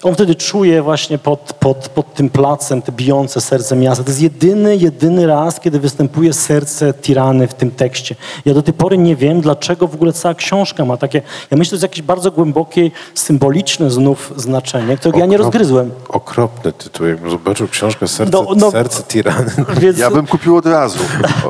On 0.03 0.14
wtedy 0.14 0.34
czuje 0.34 0.82
właśnie 0.82 1.18
pod, 1.18 1.53
pod, 1.61 1.88
pod 1.88 2.14
tym 2.14 2.30
placem 2.30 2.82
te 2.82 2.92
bijące 2.92 3.40
serce 3.40 3.76
miasta. 3.76 4.05
To 4.05 4.11
jest 4.11 4.22
jedyny, 4.22 4.76
jedyny 4.76 5.26
raz, 5.26 5.61
kiedy 5.61 5.80
występuje 5.80 6.32
serce 6.32 6.94
tirany 6.94 7.48
w 7.48 7.55
tym 7.55 7.70
tekście. 7.70 8.14
Ja 8.44 8.55
do 8.55 8.62
tej 8.62 8.74
pory 8.74 8.98
nie 8.98 9.16
wiem, 9.16 9.40
dlaczego 9.40 9.86
w 9.86 9.94
ogóle 9.94 10.12
cała 10.12 10.34
książka 10.34 10.84
ma 10.84 10.96
takie... 10.96 11.22
Ja 11.50 11.57
myślę, 11.57 11.64
że 11.64 11.70
to 11.70 11.74
jest 11.76 11.82
jakieś 11.82 12.03
bardzo 12.03 12.30
głębokie, 12.30 12.90
symboliczne 13.14 13.90
znów 13.90 14.32
znaczenie, 14.36 14.96
którego 14.96 15.18
ja 15.18 15.26
nie 15.26 15.36
Okrop- 15.36 15.38
rozgryzłem. 15.38 15.90
Okropny 16.09 16.72
tytuł. 16.72 17.07
Jakbym 17.07 17.30
zobaczył 17.30 17.68
książkę 17.68 18.09
Serce, 18.09 18.32
No, 18.32 18.46
no. 18.57 18.70
serce 18.70 19.03
Tirany. 19.03 19.50
Więc, 19.80 19.98
Ja 19.98 20.11
bym 20.11 20.26
kupił 20.26 20.57
od 20.57 20.66
razu, 20.66 20.98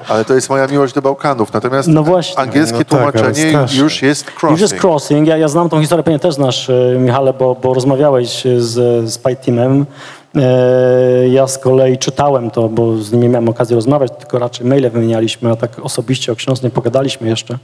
ale 0.09 0.25
to 0.25 0.35
jest 0.35 0.51
moja 0.51 0.67
miłość 0.67 0.95
do 0.95 1.03
Bałkanów. 1.03 1.53
Natomiast 1.53 1.89
No 1.89 2.03
właśnie. 2.03 2.39
angielskie 2.39 2.79
No 2.79 2.85
tak, 2.85 3.13
tłumaczenie 3.13 3.53
już 3.75 4.03
jest 4.03 4.25
crossing. 4.27 4.51
Już 4.51 4.61
jest 4.61 4.85
crossing. 4.85 5.29
Ja, 5.29 5.37
ja 5.37 5.49
znam 5.49 5.69
tą 5.69 5.81
historię, 5.81 6.03
pewnie 6.05 6.19
też 6.19 6.35
znasz, 6.35 6.71
e, 6.71 6.97
Michale, 6.99 7.33
bo, 7.33 7.55
bo 7.55 7.75
rozmawiałeś 7.75 8.42
z, 8.59 8.71
z 9.11 9.19
Pie 9.19 9.37
Teamem. 9.37 9.87
E, 10.37 11.29
Ja 11.29 11.47
z 11.47 11.59
kolei 11.59 11.99
czytałem 11.99 12.51
to, 12.51 12.69
bo 12.69 12.97
z 12.97 13.13
nimi 13.13 13.29
miałem 13.29 13.49
okazję 13.49 13.77
rozmawiać, 13.77 14.13
tylko 14.19 14.39
raczej 14.39 14.67
maile 14.67 14.91
wymienialiśmy, 14.91 15.51
a 15.51 15.57
tak 15.57 15.79
osobiście 15.83 16.33
o 16.33 16.37
książce 16.37 16.67
nie 16.67 16.71
pogadaliśmy 16.71 17.29
jeszcze. 17.29 17.59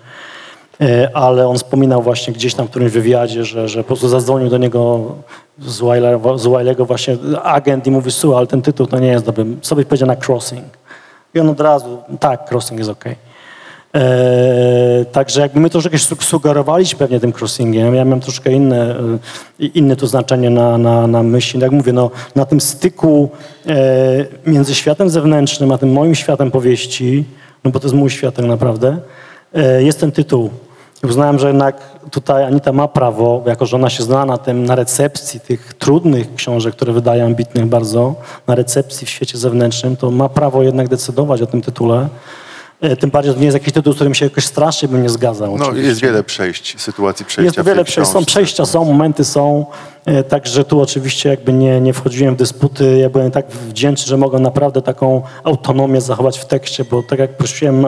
E, 0.81 1.11
Ale 1.15 1.49
on 1.49 1.57
wspominał 1.57 2.03
właśnie 2.03 2.33
gdzieś 2.33 2.55
tam 2.55 2.67
w 2.67 2.71
którymś 2.71 2.93
wywiadzie, 2.93 3.45
że, 3.45 3.69
że 3.69 3.83
po 3.83 3.87
prostu 3.87 4.09
zadzwonił 4.09 4.49
do 4.49 4.59
niego 4.59 5.01
z 5.59 5.81
Wiley'ego 5.81 6.87
właśnie 6.87 7.17
agent 7.43 7.87
i 7.87 7.91
mówi, 7.91 8.11
słuchaj, 8.11 8.39
ale 8.39 8.47
ten 8.47 8.63
tytuł 8.63 8.87
to 8.87 8.99
nie 8.99 9.09
jest 9.09 9.25
dobry. 9.25 9.45
Byś 9.45 9.87
powiedział 9.87 10.09
na 10.09 10.17
crossing? 10.29 10.65
I 11.35 11.41
on 11.41 11.49
od 11.49 11.61
razu, 11.61 11.99
tak, 12.21 12.53
crossing 12.53 12.79
jest 12.79 12.91
okej. 12.91 13.28
Eee, 13.95 15.07
także 15.13 15.41
jakby 15.41 15.61
my 15.61 15.69
su- 15.99 16.17
sugerowaliśmy 16.21 16.99
pewnie 16.99 17.21
tym 17.21 17.33
crossingiem. 17.41 17.95
Ja 17.95 18.05
miałem 18.05 18.21
troszkę 18.21 18.53
inne, 18.53 18.97
e, 19.61 19.67
inne 19.67 19.97
to 19.97 20.07
znaczenie 20.07 20.51
na, 20.51 20.79
na, 20.79 21.07
na 21.07 21.23
myśli. 21.23 21.61
Jak 21.61 21.73
mówię, 21.73 21.93
no, 21.93 22.11
na 22.37 22.45
tym 22.45 22.61
styku 22.61 23.31
e, 23.67 23.77
między 24.47 24.75
światem 24.75 25.11
zewnętrznym 25.11 25.73
a 25.73 25.79
tym 25.79 25.93
moim 25.93 26.15
światem 26.15 26.51
powieści, 26.51 27.25
no 27.65 27.71
bo 27.71 27.81
to 27.81 27.87
jest 27.87 27.95
mój 27.95 28.11
świat 28.11 28.35
tak 28.35 28.45
naprawdę, 28.45 28.97
e, 29.55 29.83
jest 29.83 30.01
ten 30.01 30.13
tytuł. 30.13 30.51
Uznałem, 31.05 31.39
że 31.39 31.47
jednak 31.47 31.77
tutaj 32.11 32.45
Anita 32.45 32.73
ma 32.73 32.89
prawo, 32.89 33.43
jako 33.47 33.67
że 33.67 33.77
ona 33.77 33.91
się 33.91 34.03
zna 34.03 34.25
na 34.25 34.39
tym, 34.39 34.65
na 34.65 34.75
recepcji 34.75 35.41
tych 35.41 35.75
trudnych 35.75 36.35
książek, 36.35 36.75
które 36.75 36.93
wydaje 36.93 37.25
ambitnych 37.25 37.67
bardzo, 37.67 38.15
na 38.47 38.55
recepcji 38.55 39.07
w 39.07 39.11
świecie 39.11 39.39
zewnętrznym, 39.39 39.97
to 39.97 40.11
ma 40.11 40.29
prawo 40.29 40.63
jednak 40.63 40.89
decydować 40.89 41.43
o 41.43 41.47
tym 41.47 41.63
tytule. 41.63 42.09
E, 42.81 42.97
Tym 42.97 43.11
bardziej, 43.11 43.31
że 43.31 43.35
to 43.35 43.41
nie 43.41 43.47
jest 43.47 43.55
jakiś 43.55 43.73
tytuł, 43.73 43.93
z 43.93 43.97
którym 43.97 44.15
się 44.15 44.25
jakoś 44.27 44.45
strasznie 44.45 44.89
bym 44.89 45.03
nie 45.03 45.09
zgadzał. 45.09 45.57
No, 45.57 45.65
oczywiście. 45.65 45.89
jest 45.89 46.01
wiele 46.01 46.25
przejść, 46.25 46.81
sytuacji 46.81 47.27
przejścia 47.27 47.59
Jest 47.61 47.69
wiele 47.69 47.85
przejść, 47.85 48.11
są 48.11 48.25
przejścia, 48.25 48.67
są 48.67 48.85
momenty, 48.85 49.25
są. 49.25 49.67
e, 50.07 50.23
Także 50.25 50.65
tu 50.65 50.81
oczywiście 50.81 51.29
jakby 51.29 51.53
nie, 51.53 51.81
nie 51.81 51.93
wchodziłem 51.93 52.35
w 52.35 52.39
dysputy. 52.39 52.99
Ja 52.99 53.11
byłem 53.11 53.31
tak 53.31 53.47
wdzięczny, 53.51 54.07
że 54.09 54.17
mogłem 54.17 54.43
naprawdę 54.43 54.83
taką 54.83 55.23
autonomię 55.45 56.01
zachować 56.01 56.39
w 56.39 56.45
tekście, 56.45 56.85
bo 56.85 57.03
tak 57.03 57.19
jak 57.19 57.37
prosiłem 57.37 57.87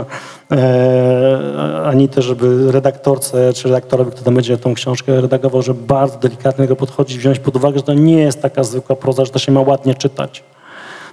e, 0.53 1.83
Anitę, 1.85 2.23
żeby 2.23 2.73
redaktorce 2.73 3.53
czy 3.53 3.69
redaktorowi, 3.69 4.11
kto 4.11 4.23
tam 4.23 4.35
będzie 4.35 4.59
tą 4.59 4.75
książkę 4.75 5.21
redagował, 5.21 5.63
żeby 5.63 5.83
bardzo 5.83 6.19
delikatnie 6.19 6.65
tego 6.65 6.77
podchodzić, 6.77 7.19
wziąć 7.19 7.39
pod 7.39 7.57
uwagę, 7.57 7.79
że 7.79 7.83
to 7.83 7.95
nie 7.95 8.17
jest 8.23 8.43
taka 8.43 8.65
zwykła 8.65 8.97
proza, 8.97 9.25
że 9.25 9.31
to 9.31 9.39
się 9.39 9.53
ma 9.53 9.61
ładnie 9.61 9.95
czytać. 9.95 10.43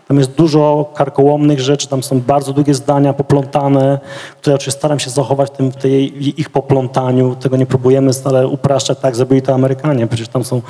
Tam 0.08 0.18
jest 0.18 0.32
dużo 0.32 0.92
karkołomnych 0.96 1.60
rzeczy, 1.60 1.88
tam 1.88 2.04
są 2.04 2.22
bardzo 2.22 2.54
długie 2.54 2.74
zdania 2.74 3.14
poplątane, 3.14 4.00
które 4.42 4.56
oczywiście 4.56 4.80
staram 4.80 5.00
się 5.00 5.10
zachować 5.10 5.50
w, 5.50 5.58
tym, 5.58 5.72
w 5.72 5.76
tej 5.76 6.40
ich 6.42 6.50
poplątaniu. 6.50 7.36
Tego 7.36 7.58
nie 7.58 7.66
próbujemy 7.66 8.14
stale 8.14 8.48
upraszczać, 8.48 9.00
tak 9.00 9.16
zrobili 9.16 9.42
to 9.42 9.54
Amerykanie. 9.54 10.08
Przecież 10.08 10.28
tam 10.28 10.44
są, 10.44 10.62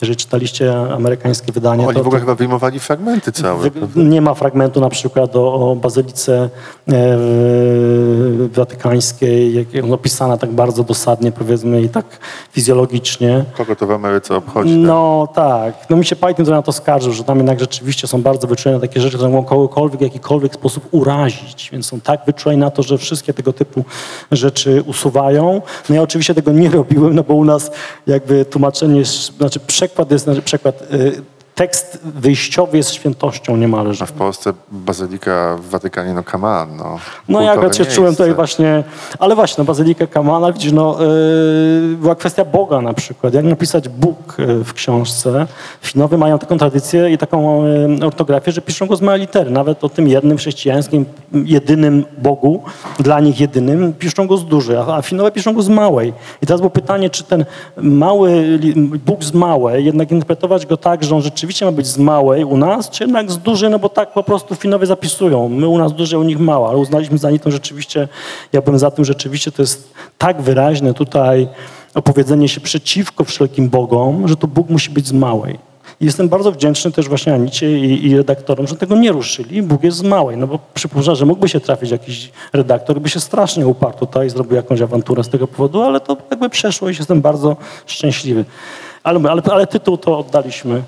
jeżeli 0.00 0.16
czytaliście 0.16 0.92
amerykańskie 0.92 1.52
wydanie, 1.52 1.86
Oni 1.86 1.96
to, 1.96 2.04
w 2.04 2.06
ogóle 2.06 2.20
to 2.20 2.26
chyba 2.26 2.34
wyjmowali 2.34 2.80
fragmenty 2.80 3.32
całe. 3.32 3.70
nie 3.96 4.20
ma 4.20 4.34
fragmentu 4.34 4.80
na 4.80 4.88
przykład 4.88 5.36
o, 5.36 5.70
o 5.70 5.76
bazylice 5.76 6.50
e, 6.88 7.16
watykańskiej, 8.52 9.54
jak 9.72 9.84
opisana 9.92 10.36
tak 10.36 10.50
bardzo 10.52 10.84
dosadnie 10.84 11.32
powiedzmy 11.32 11.82
i 11.82 11.88
tak 11.88 12.04
fizjologicznie. 12.52 13.44
Kogo 13.56 13.76
to 13.76 13.86
w 13.86 13.90
Ameryce 13.90 14.36
obchodzi? 14.36 14.70
tak? 14.70 14.78
No 14.80 15.28
tak. 15.34 15.74
No 15.90 15.96
mi 15.96 16.04
się 16.04 16.16
Python 16.16 16.46
na 16.46 16.62
to 16.62 16.72
skarżył, 16.72 17.12
że 17.12 17.24
tam 17.24 17.36
jednak 17.36 17.60
rzeczywiście 17.60 18.06
są 18.06 18.22
bardzo 18.22 18.46
wyczuleni 18.46 18.80
takie 18.88 19.00
rzeczy, 19.00 19.16
które 19.16 19.30
mogą 19.30 19.44
kogokolwiek 19.44 19.98
w 19.98 20.02
jakikolwiek 20.02 20.54
sposób 20.54 20.88
urazić. 20.90 21.68
Więc 21.72 21.86
są 21.86 22.00
tak 22.00 22.20
wyczuleni 22.26 22.60
na 22.60 22.70
to, 22.70 22.82
że 22.82 22.98
wszystkie 22.98 23.34
tego 23.34 23.52
typu 23.52 23.84
rzeczy 24.32 24.82
usuwają. 24.86 25.62
No 25.88 25.94
ja 25.94 26.02
oczywiście 26.02 26.34
tego 26.34 26.52
nie 26.52 26.70
robiłem, 26.70 27.14
no 27.14 27.22
bo 27.22 27.34
u 27.34 27.44
nas 27.44 27.70
jakby 28.06 28.44
tłumaczenie, 28.44 29.04
znaczy 29.38 29.60
przekład 29.60 30.10
jest, 30.10 30.24
znaczy 30.24 30.42
przekład, 30.42 30.82
y, 30.92 31.22
tekst 31.54 31.98
wyjściowy 32.04 32.76
jest 32.76 32.94
świętością 32.94 33.56
niemalże. 33.56 34.04
A 34.04 34.06
w 34.06 34.12
Polsce 34.12 34.52
bazylika 34.72 35.56
w 35.56 35.68
Watykanie, 35.68 36.14
no 36.14 36.22
come 36.22 36.48
on, 36.48 36.76
no. 36.76 36.98
No 37.28 37.40
ja 37.42 37.52
akurat 37.52 37.76
się 37.76 37.86
czułem 37.86 38.12
tutaj 38.12 38.34
właśnie, 38.34 38.84
ale 39.18 39.34
właśnie, 39.34 39.62
no, 39.62 39.64
Bazylika 39.64 40.06
Kamala, 40.06 40.52
widzisz, 40.52 40.72
no, 40.72 40.96
yy, 41.00 41.96
była 41.96 42.14
kwestia 42.14 42.44
Boga 42.44 42.80
na 42.80 42.94
przykład. 42.94 43.34
Jak 43.34 43.44
napisać 43.44 43.88
Bóg 43.88 44.34
yy, 44.38 44.64
w 44.64 44.72
książce? 44.72 45.46
Finowie 45.80 46.18
mają 46.18 46.38
taką 46.38 46.58
tradycję 46.58 47.10
i 47.10 47.18
taką 47.18 47.66
yy, 47.66 48.06
ortografię, 48.06 48.52
że 48.52 48.60
piszą 48.60 48.86
go 48.86 48.96
z 48.96 49.00
małej 49.00 49.20
litery. 49.20 49.50
Nawet 49.50 49.84
o 49.84 49.88
tym 49.88 50.08
jednym 50.08 50.36
chrześcijańskim, 50.36 51.04
jedynym 51.32 52.04
Bogu, 52.18 52.62
dla 53.00 53.20
nich 53.20 53.40
jedynym, 53.40 53.92
piszą 53.92 54.26
go 54.26 54.36
z 54.36 54.44
dużej, 54.44 54.76
a, 54.76 54.86
a 54.86 55.02
Finowie 55.02 55.30
piszą 55.30 55.52
go 55.52 55.62
z 55.62 55.68
małej. 55.68 56.12
I 56.42 56.46
teraz 56.46 56.60
było 56.60 56.70
pytanie, 56.70 57.10
czy 57.10 57.24
ten 57.24 57.44
mały 57.76 58.58
Bóg 59.06 59.24
z 59.24 59.32
małej, 59.32 59.84
jednak 59.84 60.10
interpretować 60.10 60.66
go 60.66 60.76
tak, 60.76 61.04
że 61.04 61.16
on 61.16 61.22
rzeczywiście 61.22 61.43
ma 61.62 61.72
być 61.72 61.86
z 61.86 61.98
małej 61.98 62.44
u 62.44 62.56
nas, 62.56 62.90
czy 62.90 63.04
jednak 63.04 63.30
z 63.30 63.38
dużej, 63.38 63.70
no 63.70 63.78
bo 63.78 63.88
tak 63.88 64.12
po 64.12 64.22
prostu 64.22 64.54
Finowie 64.54 64.86
zapisują. 64.86 65.48
My 65.48 65.68
u 65.68 65.78
nas 65.78 65.92
duże, 65.92 66.18
u 66.18 66.22
nich 66.22 66.38
mała, 66.38 66.68
ale 66.68 66.78
uznaliśmy 66.78 67.18
za 67.18 67.38
to 67.38 67.50
rzeczywiście, 67.50 68.08
ja 68.52 68.62
byłem 68.62 68.78
za 68.78 68.90
tym, 68.90 69.04
rzeczywiście 69.04 69.52
to 69.52 69.62
jest 69.62 69.94
tak 70.18 70.42
wyraźne 70.42 70.94
tutaj 70.94 71.48
opowiedzenie 71.94 72.48
się 72.48 72.60
przeciwko 72.60 73.24
wszelkim 73.24 73.68
Bogom, 73.68 74.28
że 74.28 74.36
to 74.36 74.46
Bóg 74.46 74.70
musi 74.70 74.90
być 74.90 75.06
z 75.06 75.12
małej. 75.12 75.58
I 76.00 76.04
jestem 76.04 76.28
bardzo 76.28 76.52
wdzięczny 76.52 76.92
też 76.92 77.08
właśnie 77.08 77.34
Anicie 77.34 77.78
i, 77.78 78.06
i 78.06 78.16
redaktorom, 78.16 78.66
że 78.66 78.76
tego 78.76 78.96
nie 78.96 79.12
ruszyli. 79.12 79.62
Bóg 79.62 79.84
jest 79.84 79.96
z 79.96 80.02
małej, 80.02 80.36
no 80.36 80.46
bo 80.46 80.58
przypuszczam, 80.74 81.16
że 81.16 81.26
mógłby 81.26 81.48
się 81.48 81.60
trafić 81.60 81.90
jakiś 81.90 82.30
redaktor, 82.52 83.00
by 83.00 83.08
się 83.08 83.20
strasznie 83.20 83.66
uparł 83.66 83.98
tutaj 83.98 84.26
i 84.26 84.30
zrobił 84.30 84.56
jakąś 84.56 84.80
awanturę 84.80 85.24
z 85.24 85.28
tego 85.28 85.48
powodu, 85.48 85.82
ale 85.82 86.00
to 86.00 86.16
jakby 86.30 86.50
przeszło 86.50 86.90
i 86.90 86.96
jestem 86.96 87.20
bardzo 87.20 87.56
szczęśliwy. 87.86 88.44
Ale, 89.02 89.30
ale, 89.30 89.42
ale 89.50 89.66
tytuł 89.66 89.96
to 89.96 90.18
oddaliśmy, 90.18 90.82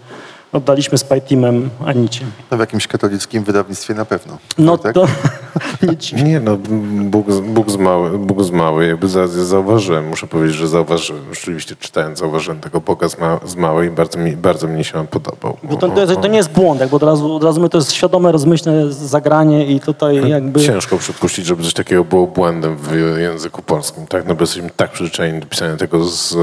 oddaliśmy 0.57 0.99
z 0.99 1.05
Pajtimem 1.05 1.71
Anicie. 1.87 2.25
No 2.51 2.57
w 2.57 2.61
jakimś 2.61 2.87
katolickim 2.87 3.45
wydawnictwie 3.45 3.95
na 3.95 4.05
pewno. 4.05 4.39
No 4.59 4.79
tak? 4.79 4.95
to 4.95 5.07
nie 5.83 5.97
dziwi. 5.97 6.25
Nie 6.25 6.41
no, 6.41 6.57
Bóg, 7.05 7.33
z- 7.33 7.41
Bóg, 7.41 7.71
z 7.71 7.77
mały, 7.77 8.19
Bóg 8.19 8.43
z 8.45 8.51
mały, 8.51 8.87
jakby 8.87 9.09
za, 9.09 9.27
zauważyłem, 9.27 10.09
muszę 10.09 10.27
powiedzieć, 10.27 10.57
że 10.57 10.69
zauważyłem, 10.69 11.23
rzeczywiście 11.35 11.77
czytając, 11.77 12.19
zauważyłem 12.19 12.61
tego 12.61 12.81
Boga 12.81 13.09
z, 13.09 13.19
ma, 13.19 13.41
z 13.47 13.57
małej 13.57 13.89
i 13.89 13.91
bardzo 13.91 14.19
mi, 14.19 14.37
bardzo 14.37 14.69
mi 14.69 14.85
się 14.85 14.99
on 14.99 15.07
podobał. 15.07 15.57
Bo 15.63 15.77
to, 15.77 15.89
to, 15.89 16.17
to 16.17 16.29
nie 16.29 16.37
jest 16.37 16.51
błąd, 16.51 16.81
jakby 16.81 16.97
od 16.97 17.03
razu, 17.03 17.35
od 17.35 17.45
razu 17.45 17.61
my 17.61 17.69
to 17.69 17.79
jest 17.79 17.93
świadome, 17.93 18.33
rozmyślne 18.33 18.93
zagranie 18.93 19.67
i 19.67 19.81
tutaj 19.81 20.29
jakby... 20.29 20.61
Ciężko 20.61 20.99
przypuścić, 20.99 21.47
żeby 21.47 21.63
coś 21.63 21.73
takiego 21.75 22.05
było 22.05 22.27
błędem 22.27 22.77
w 22.77 23.19
języku 23.19 23.63
polskim, 23.63 24.07
tak? 24.07 24.27
No 24.29 24.35
bo 24.35 24.41
jesteśmy 24.43 24.71
tak 24.77 24.91
przyzwyczajeni 24.93 25.41
do 25.41 25.47
pisania 25.47 25.77
tego 25.77 26.05
z 26.05 26.37
e, 26.37 26.39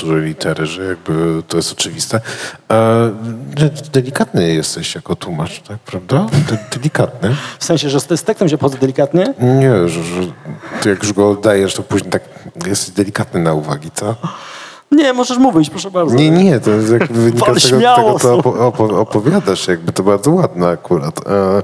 dużej 0.00 0.22
litery, 0.22 0.66
że 0.66 0.84
jakby 0.84 1.42
to 1.48 1.56
jest 1.56 1.72
oczywiste. 1.72 2.20
E, 2.70 3.10
delikatny 3.92 4.54
jesteś 4.54 4.94
jako 4.94 5.16
tłumacz, 5.16 5.60
tak? 5.60 5.78
Prawda? 5.78 6.26
De, 6.50 6.58
delikatny. 6.78 7.36
W 7.58 7.64
sensie, 7.64 7.90
że 7.90 8.00
z 8.00 8.06
tekstem 8.06 8.48
się 8.48 8.58
pochodzę 8.58 8.78
delikatnie? 8.78 9.34
Nie, 9.40 9.88
że, 9.88 10.02
że 10.04 10.22
ty 10.80 10.88
jak 10.88 11.02
już 11.02 11.12
go 11.12 11.30
oddajesz, 11.30 11.74
to 11.74 11.82
później 11.82 12.10
tak 12.10 12.22
jesteś 12.66 12.94
delikatny 12.94 13.40
na 13.40 13.52
uwagi, 13.52 13.90
co? 13.94 14.16
Nie, 14.90 15.12
możesz 15.12 15.38
mówić, 15.38 15.70
proszę 15.70 15.90
bardzo. 15.90 16.16
Nie, 16.16 16.30
nie, 16.30 16.60
to 16.60 16.70
jest 16.70 16.92
jakby 16.92 17.20
wynika 17.30 17.54
z 17.54 17.70
tego, 17.70 18.18
co 18.20 18.38
opo, 18.38 18.66
opo, 18.66 19.00
opowiadasz, 19.00 19.68
jakby 19.68 19.92
to 19.92 20.02
bardzo 20.02 20.30
ładne 20.30 20.68
akurat. 20.68 21.20
E, 21.26 21.62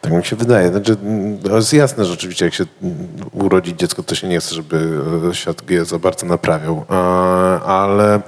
tak 0.00 0.12
mi 0.12 0.24
się 0.24 0.36
wydaje. 0.36 0.68
Znaczy, 0.68 0.96
mm, 1.02 1.38
to 1.38 1.56
jest 1.56 1.72
jasne 1.72 2.04
rzeczywiście, 2.04 2.44
jak 2.44 2.54
się 2.54 2.64
mm, 2.82 2.96
urodzi 3.32 3.76
dziecko, 3.76 4.02
to 4.02 4.14
się 4.14 4.28
nie 4.28 4.40
chce, 4.40 4.54
żeby 4.54 5.00
e, 5.30 5.34
świat 5.34 5.70
je 5.70 5.84
za 5.84 5.98
bardzo 5.98 6.26
naprawiał. 6.26 6.84
E, 6.90 6.94
ale 7.66 8.14
e, 8.14 8.20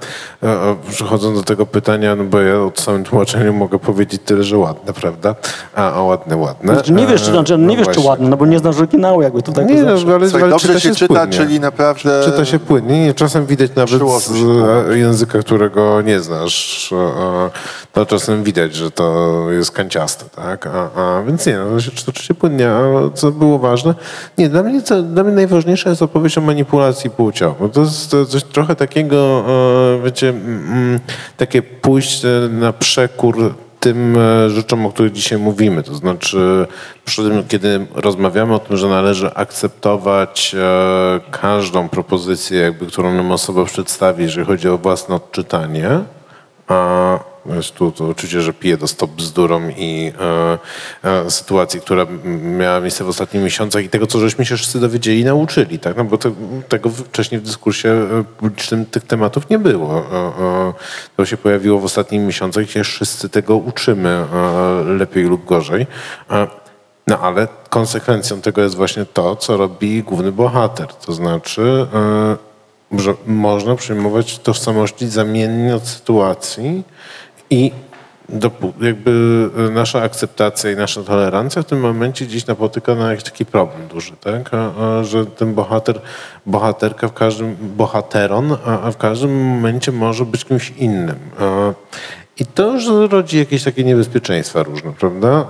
e, 0.43 0.75
przechodząc 0.89 1.37
do 1.37 1.43
tego 1.43 1.65
pytania, 1.65 2.15
no 2.15 2.23
bo 2.23 2.39
ja 2.39 2.55
o 2.55 2.71
samym 2.75 3.03
tłumaczeniu 3.03 3.53
mogę 3.53 3.79
powiedzieć 3.79 4.21
tyle, 4.25 4.43
że 4.43 4.57
ładne, 4.57 4.93
prawda? 4.93 5.35
A, 5.75 5.91
a 5.91 6.01
ładne, 6.03 6.37
ładne. 6.37 6.73
Znaczy, 6.73 6.93
nie 6.93 7.07
wiesz, 7.07 7.21
czy, 7.21 7.29
E, 7.29 7.31
znaczy, 7.31 7.57
nie 7.57 7.67
no 7.67 7.75
wiesz, 7.75 7.87
czy 7.87 7.99
ładny, 7.99 8.29
no 8.29 8.37
bo 8.37 8.45
nie 8.45 8.59
znasz 8.59 8.77
oryginału 8.77 9.21
jakby 9.21 9.41
tutaj. 9.41 9.65
Nie, 9.65 9.83
to 9.83 10.05
no, 10.05 10.13
ale, 10.15 10.29
Słuchaj, 10.29 10.41
ale 10.41 10.49
dobrze 10.51 10.67
czyta 10.67 10.79
się 10.79 10.89
się 10.89 10.95
czyta, 10.95 11.13
spłytnie. 11.13 11.37
czyli 11.37 11.59
naprawdę... 11.59 12.21
Czyta 12.25 12.45
się 12.45 12.59
płynnie. 12.59 13.05
Nie, 13.05 13.13
czasem 13.13 13.45
widać 13.45 13.71
nawet 13.75 14.01
e, 14.01 14.05
języka, 14.91 15.39
którego 15.39 16.01
nie 16.01 16.19
znasz, 16.19 16.89
e, 16.91 16.95
e, 16.95 17.49
to 17.93 18.05
czasem 18.05 18.43
widać, 18.43 18.75
że 18.75 18.91
to 18.91 19.45
jest 19.51 19.71
kanciaste, 19.71 20.25
tak? 20.35 20.67
A, 20.67 20.89
a, 20.95 21.23
więc 21.23 21.45
nie, 21.45 21.57
no, 21.57 22.11
to 22.13 22.21
się 22.21 22.33
płynnie. 22.33 22.69
A 22.69 23.09
co 23.13 23.31
było 23.31 23.59
ważne? 23.59 23.95
Nie, 24.37 24.49
dla 24.49 24.63
mnie, 24.63 24.81
co, 24.81 25.01
dla 25.01 25.23
mnie 25.23 25.33
najważniejsza 25.33 25.89
jest 25.89 26.01
opowieść 26.01 26.37
o 26.37 26.41
manipulacji 26.41 27.09
płcią. 27.09 27.55
Bo 27.59 27.69
to 27.69 27.81
jest 27.81 28.11
to 28.11 28.25
coś 28.25 28.43
trochę 28.43 28.75
takiego, 28.75 29.43
e, 29.97 30.03
wiecie, 30.03 30.33
takie 31.37 31.61
pójście 31.61 32.27
na 32.51 32.73
przekór 32.73 33.53
tym 33.79 34.17
e, 34.17 34.49
rzeczom, 34.49 34.85
o 34.85 34.91
których 34.91 35.11
dzisiaj 35.11 35.39
mówimy. 35.39 35.83
To 35.83 35.95
znaczy, 35.95 36.67
kiedy 37.47 37.87
rozmawiamy 37.95 38.53
o 38.53 38.59
tym, 38.59 38.77
że 38.77 38.87
należy 38.87 39.33
akceptować 39.33 40.55
e, 40.55 41.19
każdą 41.31 41.89
propozycję, 41.89 42.59
jakby, 42.59 42.85
którą 42.85 43.13
nam 43.13 43.31
osoba 43.31 43.65
przedstawi, 43.65 44.23
jeżeli 44.23 44.47
chodzi 44.47 44.69
o 44.69 44.77
własne 44.77 45.15
odczytanie, 45.15 45.89
jest 47.45 47.71
tu 47.71 47.91
to 47.91 48.07
oczywiście, 48.07 48.41
że 48.41 48.53
piję 48.53 48.77
do 48.77 48.87
stop 48.87 49.11
bzdurą 49.11 49.69
i 49.69 50.11
e, 51.03 51.19
e, 51.25 51.31
sytuacji, 51.31 51.81
która 51.81 52.05
miała 52.59 52.79
miejsce 52.79 53.03
w 53.03 53.09
ostatnich 53.09 53.43
miesiącach 53.43 53.83
i 53.83 53.89
tego, 53.89 54.07
co 54.07 54.19
żeśmy 54.19 54.45
się 54.45 54.55
wszyscy 54.55 54.79
dowiedzieli 54.79 55.19
i 55.19 55.23
nauczyli, 55.23 55.79
tak? 55.79 55.97
No 55.97 56.03
bo 56.03 56.17
te, 56.17 56.31
tego 56.69 56.89
wcześniej 56.89 57.41
w 57.41 57.43
dyskursie 57.43 57.89
e, 57.89 58.23
publicznym 58.23 58.85
tych 58.85 59.03
tematów 59.03 59.49
nie 59.49 59.59
było. 59.59 59.97
E, 59.97 60.15
e, 60.43 60.73
to 61.17 61.25
się 61.25 61.37
pojawiło 61.37 61.79
w 61.79 61.85
ostatnich 61.85 62.21
miesiącach 62.21 62.65
i 62.65 62.71
się 62.71 62.83
wszyscy 62.83 63.29
tego 63.29 63.55
uczymy 63.55 64.09
e, 64.09 64.83
lepiej 64.83 65.23
lub 65.23 65.45
gorzej. 65.45 65.87
No 67.07 67.19
ale 67.19 67.47
konsekwencją 67.69 68.41
tego 68.41 68.61
jest 68.61 68.75
właśnie 68.75 69.05
to, 69.05 69.35
co 69.35 69.57
robi 69.57 70.03
główny 70.03 70.31
bohater. 70.31 70.87
To 70.87 71.13
znaczy, 71.13 71.87
że 72.97 73.13
można 73.25 73.75
przyjmować 73.75 74.39
tożsamości 74.39 75.07
zamiennie 75.07 75.75
od 75.75 75.87
sytuacji 75.87 76.83
i 77.49 77.71
jakby 78.81 79.49
e, 79.57 79.69
nasza 79.69 80.01
akceptacja 80.01 80.71
i 80.71 80.75
nasza 80.75 81.03
tolerancja 81.03 81.61
w 81.61 81.65
tym 81.65 81.79
momencie 81.79 82.25
gdzieś 82.25 82.47
napotyka 82.47 82.95
na 82.95 83.09
jakiś 83.09 83.23
taki 83.23 83.45
problem 83.45 83.87
duży, 83.87 84.11
tak? 84.11 84.49
Że 85.01 85.25
ten 85.25 85.53
bohater, 85.53 86.01
bohaterka 86.45 87.07
w 87.07 87.13
każdym, 87.13 87.55
bohateron, 87.61 88.57
a 88.83 88.91
w 88.91 88.97
każdym 88.97 89.35
momencie 89.35 89.91
może 89.91 90.25
być 90.25 90.45
kimś 90.45 90.69
innym. 90.69 91.19
I 92.39 92.45
to 92.45 92.73
już 92.73 92.87
rodzi 93.11 93.37
jakieś 93.37 93.63
takie 93.63 93.83
niebezpieczeństwa 93.83 94.63
różne, 94.63 94.93
prawda? 94.99 95.45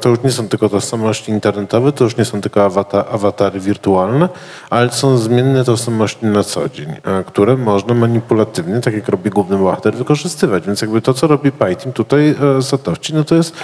To 0.00 0.08
już 0.08 0.18
nie 0.24 0.30
są 0.30 0.48
tylko 0.48 0.68
tożsamości 0.68 1.32
internetowe, 1.32 1.92
to 1.92 2.04
już 2.04 2.16
nie 2.16 2.24
są 2.24 2.40
tylko 2.40 2.64
awata, 2.64 3.08
awatary 3.08 3.60
wirtualne, 3.60 4.28
ale 4.70 4.90
są 4.90 5.16
zmienne 5.16 5.64
tożsamości 5.64 6.26
na 6.26 6.44
co 6.44 6.68
dzień, 6.68 6.96
a, 7.04 7.22
które 7.22 7.56
można 7.56 7.94
manipulatywnie, 7.94 8.80
tak 8.80 8.94
jak 8.94 9.08
robi 9.08 9.30
główny 9.30 9.56
bohater, 9.56 9.94
wykorzystywać. 9.94 10.66
Więc 10.66 10.80
jakby 10.80 11.02
to, 11.02 11.14
co 11.14 11.26
robi 11.26 11.52
Pajtim 11.52 11.92
tutaj 11.92 12.34
e, 12.58 12.62
Satoshi, 12.62 13.14
no 13.14 13.24
to 13.24 13.34
jest 13.34 13.56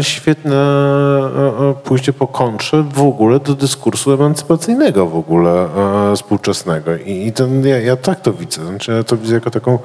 świetne 0.00 0.56
a, 0.56 1.74
pójście 1.74 2.12
po 2.12 2.26
kontrze 2.26 2.82
w 2.82 3.00
ogóle 3.00 3.40
do 3.40 3.54
dyskursu 3.54 4.12
emancypacyjnego 4.12 5.06
w 5.06 5.16
ogóle 5.16 5.68
e, 6.12 6.16
współczesnego. 6.16 6.96
I, 6.96 7.32
ten, 7.32 7.66
ja, 7.66 7.78
ja 7.80 7.96
tak 7.96 8.20
to 8.20 8.32
widzę. 8.32 8.66
Znaczy, 8.66 8.92
ja 8.92 9.04
to 9.04 9.16
widzę 9.16 9.34
jako 9.34 9.50
taką 9.50 9.78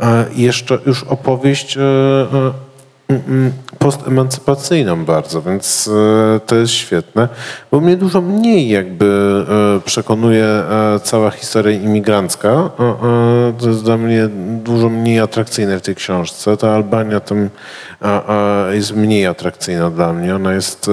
e, 0.00 0.24
jeszcze 0.36 0.78
już 0.94 1.04
opowieść 1.04 1.76
e, 1.76 1.80
e, 1.80 2.52
postemancypacyjną 3.78 5.04
bardzo, 5.04 5.42
więc 5.42 5.90
e, 6.36 6.40
to 6.40 6.56
jest 6.56 6.72
świetne, 6.72 7.28
bo 7.70 7.80
mnie 7.80 7.96
dużo 7.96 8.20
mniej 8.20 8.68
jakby 8.68 9.06
e, 9.76 9.80
przekonuje 9.80 10.44
e, 10.44 11.00
cała 11.02 11.30
historia 11.30 11.78
imigrancka. 11.78 12.70
To 13.58 13.68
jest 13.68 13.84
dla 13.84 13.96
mnie 13.96 14.28
dużo 14.64 14.88
mniej 14.88 15.20
atrakcyjne 15.20 15.78
w 15.78 15.82
tej 15.82 15.94
książce. 15.94 16.56
Ta 16.56 16.74
Albania 16.74 17.20
tam 17.20 17.48
jest 18.70 18.96
mniej 18.96 19.26
atrakcyjna 19.26 19.90
dla 19.90 20.12
mnie. 20.12 20.34
Ona 20.34 20.52
jest 20.52 20.90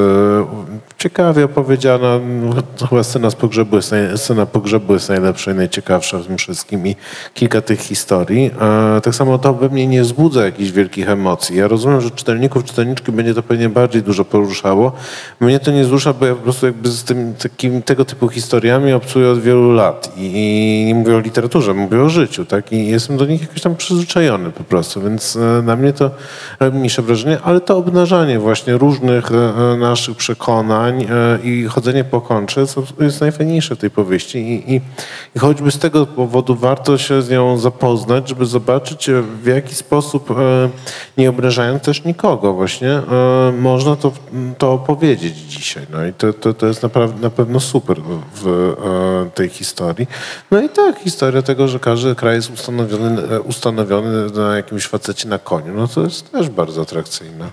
ciekawie 0.97 1.45
opowiedziana. 1.45 2.19
Chyba 2.89 3.03
scena 3.03 3.29
z 3.29 3.35
pogrzebu 3.35 3.75
jest, 3.75 3.93
scena 4.15 4.45
pogrzebu 4.45 4.93
jest 4.93 5.09
najlepsza 5.09 5.51
i 5.51 5.55
najciekawsza 5.55 6.17
w 6.17 6.27
tym 6.27 6.37
wszystkim 6.37 6.87
i 6.87 6.95
kilka 7.33 7.61
tych 7.61 7.79
historii. 7.79 8.51
Tak 9.03 9.15
samo 9.15 9.37
to 9.37 9.53
we 9.53 9.69
mnie 9.69 9.87
nie 9.87 10.01
wzbudza 10.01 10.45
jakichś 10.45 10.71
wielkich 10.71 11.09
emocji. 11.09 11.57
Ja 11.57 11.67
rozumiem, 11.67 12.00
że 12.01 12.11
czytelników, 12.11 12.63
czytelniczki 12.63 13.11
będzie 13.11 13.33
to 13.33 13.43
pewnie 13.43 13.69
bardziej 13.69 14.03
dużo 14.03 14.25
poruszało. 14.25 14.91
Mnie 15.39 15.59
to 15.59 15.71
nie 15.71 15.83
wzrusza, 15.83 16.13
bo 16.13 16.25
ja 16.25 16.35
po 16.35 16.41
prostu 16.41 16.65
jakby 16.65 16.89
z 16.89 17.03
tym, 17.03 17.33
takim, 17.33 17.81
tego 17.81 18.05
typu 18.05 18.29
historiami 18.29 18.93
obcuję 18.93 19.29
od 19.29 19.41
wielu 19.41 19.71
lat 19.71 20.11
i, 20.17 20.21
i 20.25 20.85
nie 20.85 20.95
mówię 20.95 21.15
o 21.15 21.19
literaturze, 21.19 21.73
mówię 21.73 22.01
o 22.01 22.09
życiu, 22.09 22.45
tak? 22.45 22.71
I 22.71 22.87
jestem 22.87 23.17
do 23.17 23.25
nich 23.25 23.41
jakoś 23.41 23.61
tam 23.61 23.75
przyzwyczajony 23.75 24.51
po 24.51 24.63
prostu, 24.63 25.01
więc 25.01 25.35
e, 25.35 25.61
na 25.61 25.75
mnie 25.75 25.93
to 25.93 26.11
robi 26.59 26.77
mniejsze 26.77 27.01
wrażenie, 27.01 27.37
ale 27.43 27.61
to 27.61 27.77
obnażanie 27.77 28.39
właśnie 28.39 28.77
różnych 28.77 29.31
e, 29.31 29.35
e, 29.35 29.77
naszych 29.77 30.17
przekonań 30.17 31.07
i 31.43 31.63
chodzenie 31.63 32.03
po 32.03 32.21
kontrze 32.21 32.65
jest 32.99 33.21
najfajniejsze 33.21 33.75
w 33.75 33.79
tej 33.79 33.89
powieści 33.89 34.37
i, 34.37 34.73
i, 34.75 34.81
i 35.35 35.39
choćby 35.39 35.71
z 35.71 35.79
tego 35.79 36.05
powodu 36.05 36.55
warto 36.55 36.97
się 36.97 37.21
z 37.21 37.29
nią 37.29 37.57
zapoznać, 37.57 38.29
żeby 38.29 38.45
zobaczyć 38.45 39.09
w 39.43 39.45
jaki 39.45 39.75
sposób, 39.75 40.29
nie 41.17 41.29
obrażając 41.29 41.81
też 41.91 42.03
nikogo 42.03 42.53
właśnie, 42.53 42.89
e, 42.89 43.51
można 43.59 43.95
to, 43.95 44.11
to 44.57 44.73
opowiedzieć 44.73 45.37
dzisiaj. 45.37 45.87
No 45.89 46.05
i 46.05 46.13
to, 46.13 46.33
to, 46.33 46.53
to 46.53 46.67
jest 46.67 46.83
naprawdę, 46.83 47.21
na 47.21 47.29
pewno 47.29 47.59
super 47.59 47.97
w 48.35 48.47
e, 48.47 49.29
tej 49.29 49.49
historii. 49.49 50.07
No 50.51 50.61
i 50.61 50.69
tak, 50.69 50.99
historia 50.99 51.41
tego, 51.41 51.67
że 51.67 51.79
każdy 51.79 52.15
kraj 52.15 52.35
jest 52.35 52.49
ustanowiony, 52.49 53.21
e, 53.21 53.41
ustanowiony 53.41 54.29
na 54.29 54.55
jakimś 54.55 54.87
facecie 54.87 55.27
na 55.27 55.39
koniu, 55.39 55.73
no 55.73 55.87
to 55.87 56.01
jest 56.03 56.31
też 56.31 56.49
bardzo 56.49 56.81
atrakcyjne. 56.81 57.47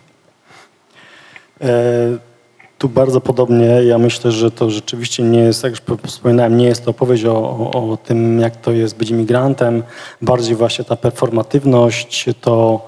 Tu 2.79 2.89
bardzo 2.89 3.21
podobnie. 3.21 3.67
Ja 3.67 3.99
myślę, 3.99 4.33
że 4.33 4.51
to 4.51 4.71
rzeczywiście 4.71 5.23
nie 5.23 5.41
jest, 5.41 5.65
jak 5.65 5.73
już 5.73 5.83
wspominałem, 6.07 6.57
nie 6.57 6.67
jest 6.67 6.85
to 6.85 6.91
opowieść 6.91 7.25
o, 7.25 7.37
o, 7.37 7.93
o 7.93 7.97
tym, 7.97 8.41
jak 8.41 8.57
to 8.57 8.73
jest 8.73 8.97
być 8.97 9.11
imigrantem. 9.11 9.83
Bardziej 10.23 10.57
właśnie 10.57 10.85
ta 10.85 10.97
performatywność, 10.97 12.27
to, 12.41 12.87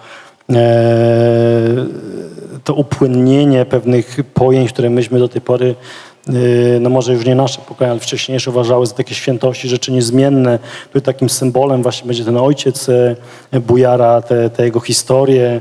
to 2.65 2.75
upłynnienie 2.75 3.65
pewnych 3.65 4.17
pojęć, 4.35 4.73
które 4.73 4.91
myśmy 4.91 5.19
do 5.19 5.29
tej 5.29 5.41
pory 5.41 5.75
e, 6.29 6.33
no 6.81 6.91
może 6.91 7.13
już 7.13 7.25
nie 7.25 7.35
nasze 7.35 7.61
pokolenie, 7.61 7.91
ale 7.91 8.01
wcześniejsze 8.01 8.51
uważały 8.51 8.87
za 8.87 8.95
takie 8.95 9.15
świętości, 9.15 9.69
rzeczy 9.69 9.93
niezmienne. 9.93 10.59
Tu 10.93 11.01
takim 11.01 11.29
symbolem 11.29 11.83
właśnie 11.83 12.07
będzie 12.07 12.25
ten 12.25 12.37
ojciec 12.37 12.89
e, 12.89 13.17
Bujara, 13.61 14.23
te, 14.23 14.51
te 14.51 14.65
jego 14.65 14.81
historie, 14.81 15.47
e, 15.51 15.61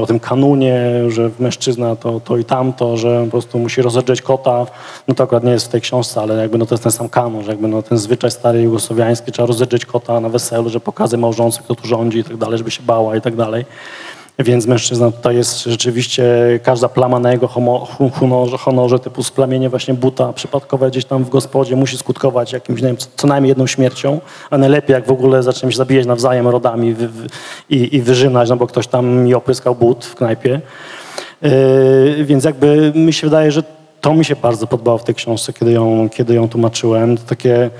o 0.00 0.06
tym 0.06 0.20
kanunie, 0.20 0.80
że 1.08 1.30
mężczyzna 1.38 1.96
to, 1.96 2.20
to 2.20 2.36
i 2.36 2.44
tamto, 2.44 2.96
że 2.96 3.24
po 3.24 3.30
prostu 3.30 3.58
musi 3.58 3.82
rozedrzeć 3.82 4.22
kota. 4.22 4.66
No 5.08 5.14
to 5.14 5.24
akurat 5.24 5.44
nie 5.44 5.50
jest 5.50 5.66
w 5.66 5.68
tej 5.68 5.80
książce, 5.80 6.20
ale 6.20 6.36
jakby 6.36 6.58
no 6.58 6.66
to 6.66 6.74
jest 6.74 6.82
ten 6.82 6.92
sam 6.92 7.08
kanon, 7.08 7.44
że 7.44 7.50
jakby 7.50 7.68
no 7.68 7.82
ten 7.82 7.98
zwyczaj 7.98 8.30
stary 8.30 8.62
jugosłowiański, 8.62 9.32
trzeba 9.32 9.46
rozedrzeć 9.46 9.86
kota 9.86 10.20
na 10.20 10.28
weselu, 10.28 10.68
że 10.68 10.80
pokazy 10.80 11.18
małżonce, 11.18 11.60
kto 11.62 11.74
tu 11.74 11.86
rządzi 11.86 12.18
i 12.18 12.24
tak 12.24 12.36
dalej, 12.36 12.58
żeby 12.58 12.70
się 12.70 12.82
bała 12.82 13.16
i 13.16 13.20
tak 13.20 13.36
dalej. 13.36 13.64
Więc 14.38 14.66
mężczyzna 14.66 15.10
tutaj 15.10 15.36
jest 15.36 15.64
rzeczywiście, 15.64 16.24
każda 16.62 16.88
plama 16.88 17.18
na 17.18 17.32
jego 17.32 17.48
honorze, 18.12 18.58
honorze, 18.58 18.98
typu 18.98 19.22
splamienie 19.22 19.68
właśnie 19.68 19.94
buta 19.94 20.32
przypadkowe 20.32 20.90
gdzieś 20.90 21.04
tam 21.04 21.24
w 21.24 21.28
gospodzie 21.28 21.76
musi 21.76 21.98
skutkować 21.98 22.52
jakimś, 22.52 22.82
nie 22.82 22.88
wiem, 22.88 22.96
co- 23.16 23.26
najmniej 23.26 23.48
jedną 23.48 23.66
śmiercią, 23.66 24.20
a 24.50 24.58
najlepiej 24.58 24.94
jak 24.94 25.06
w 25.06 25.10
ogóle 25.10 25.42
zaczniemy 25.42 25.72
się 25.72 25.78
zabijać 25.78 26.06
nawzajem 26.06 26.48
rodami 26.48 26.94
wy, 26.94 27.08
wy, 27.08 27.26
i, 27.70 27.96
i 27.96 28.02
wyrzynać, 28.02 28.50
no 28.50 28.56
bo 28.56 28.66
ktoś 28.66 28.86
tam 28.86 29.06
mi 29.06 29.34
opryskał 29.34 29.74
but 29.74 30.04
w 30.04 30.14
knajpie. 30.14 30.60
Yy, 31.42 32.24
więc 32.24 32.44
jakby 32.44 32.92
mi 32.94 33.12
się 33.12 33.26
wydaje, 33.26 33.52
że 33.52 33.62
to 34.00 34.14
mi 34.14 34.24
się 34.24 34.36
bardzo 34.36 34.66
podobało 34.66 34.98
w 34.98 35.04
tej 35.04 35.14
książce, 35.14 35.52
kiedy 35.52 35.72
ją, 35.72 36.08
kiedy 36.14 36.34
ją 36.34 36.48
tłumaczyłem. 36.48 37.16
To 37.16 37.22
takie 37.26 37.70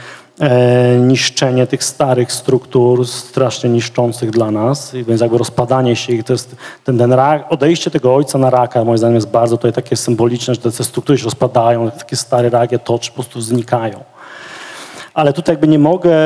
niszczenie 1.00 1.66
tych 1.66 1.84
starych 1.84 2.32
struktur, 2.32 3.08
strasznie 3.08 3.70
niszczących 3.70 4.30
dla 4.30 4.50
nas, 4.50 4.92
więc 4.92 5.20
jakby 5.20 5.38
rozpadanie 5.38 5.96
się 5.96 6.12
ich, 6.12 6.24
to 6.24 6.32
jest 6.32 6.56
ten, 6.84 6.98
ten 6.98 7.12
rak, 7.12 7.46
odejście 7.50 7.90
tego 7.90 8.14
ojca 8.14 8.38
na 8.38 8.50
raka, 8.50 8.84
moim 8.84 8.98
zdaniem 8.98 9.14
jest 9.14 9.28
bardzo 9.28 9.56
tutaj 9.56 9.72
takie 9.72 9.96
symboliczne, 9.96 10.54
że 10.54 10.60
te, 10.60 10.84
struktury 10.84 11.18
się 11.18 11.24
rozpadają, 11.24 11.90
takie 11.90 12.16
stare 12.16 12.50
rakie 12.50 12.78
toczy 12.78 13.10
po 13.10 13.14
prostu 13.14 13.40
znikają. 13.40 14.04
Ale 15.14 15.32
tutaj 15.32 15.52
jakby 15.52 15.68
nie 15.68 15.78
mogę 15.78 16.16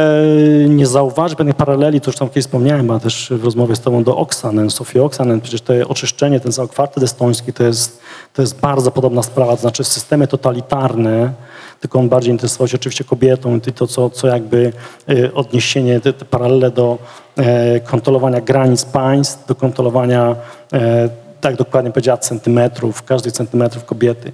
nie 0.68 0.86
zauważyć 0.86 1.38
pewnych 1.38 1.56
paraleli, 1.56 2.00
to 2.00 2.10
już 2.10 2.16
tam 2.16 2.28
kiedyś 2.28 2.44
wspomniałem, 2.44 2.90
a 2.90 3.00
też 3.00 3.32
w 3.36 3.44
rozmowie 3.44 3.76
z 3.76 3.80
tobą 3.80 4.04
do 4.04 4.16
Oksanen, 4.16 4.70
Sofii 4.70 5.00
Oksanen, 5.00 5.40
przecież 5.40 5.60
to 5.60 5.74
oczyszczenie, 5.88 6.40
ten 6.40 6.52
kwartet 6.68 7.04
estoński 7.04 7.52
to 7.52 7.64
jest, 7.64 8.00
to 8.34 8.42
jest 8.42 8.60
bardzo 8.60 8.90
podobna 8.90 9.22
sprawa, 9.22 9.56
to 9.56 9.60
znaczy 9.60 9.84
systemy 9.84 10.26
totalitarne, 10.26 11.32
tylko 11.80 11.98
on 11.98 12.08
bardziej 12.08 12.32
interesował 12.32 12.68
się 12.68 12.76
oczywiście 12.76 13.04
kobietą 13.04 13.56
i 13.56 13.72
to, 13.72 13.86
co, 13.86 14.10
co 14.10 14.26
jakby 14.26 14.72
y, 15.10 15.34
odniesienie, 15.34 16.00
te, 16.00 16.12
te 16.12 16.24
paralele 16.24 16.70
do 16.70 16.98
e, 17.36 17.80
kontrolowania 17.80 18.40
granic 18.40 18.84
państw, 18.84 19.46
do 19.46 19.54
kontrolowania, 19.54 20.36
e, 20.72 21.08
tak 21.40 21.56
dokładnie 21.56 21.90
powiedziała, 21.90 22.18
centymetrów, 22.18 23.02
każdych 23.02 23.32
centymetrów 23.32 23.84
kobiety, 23.84 24.32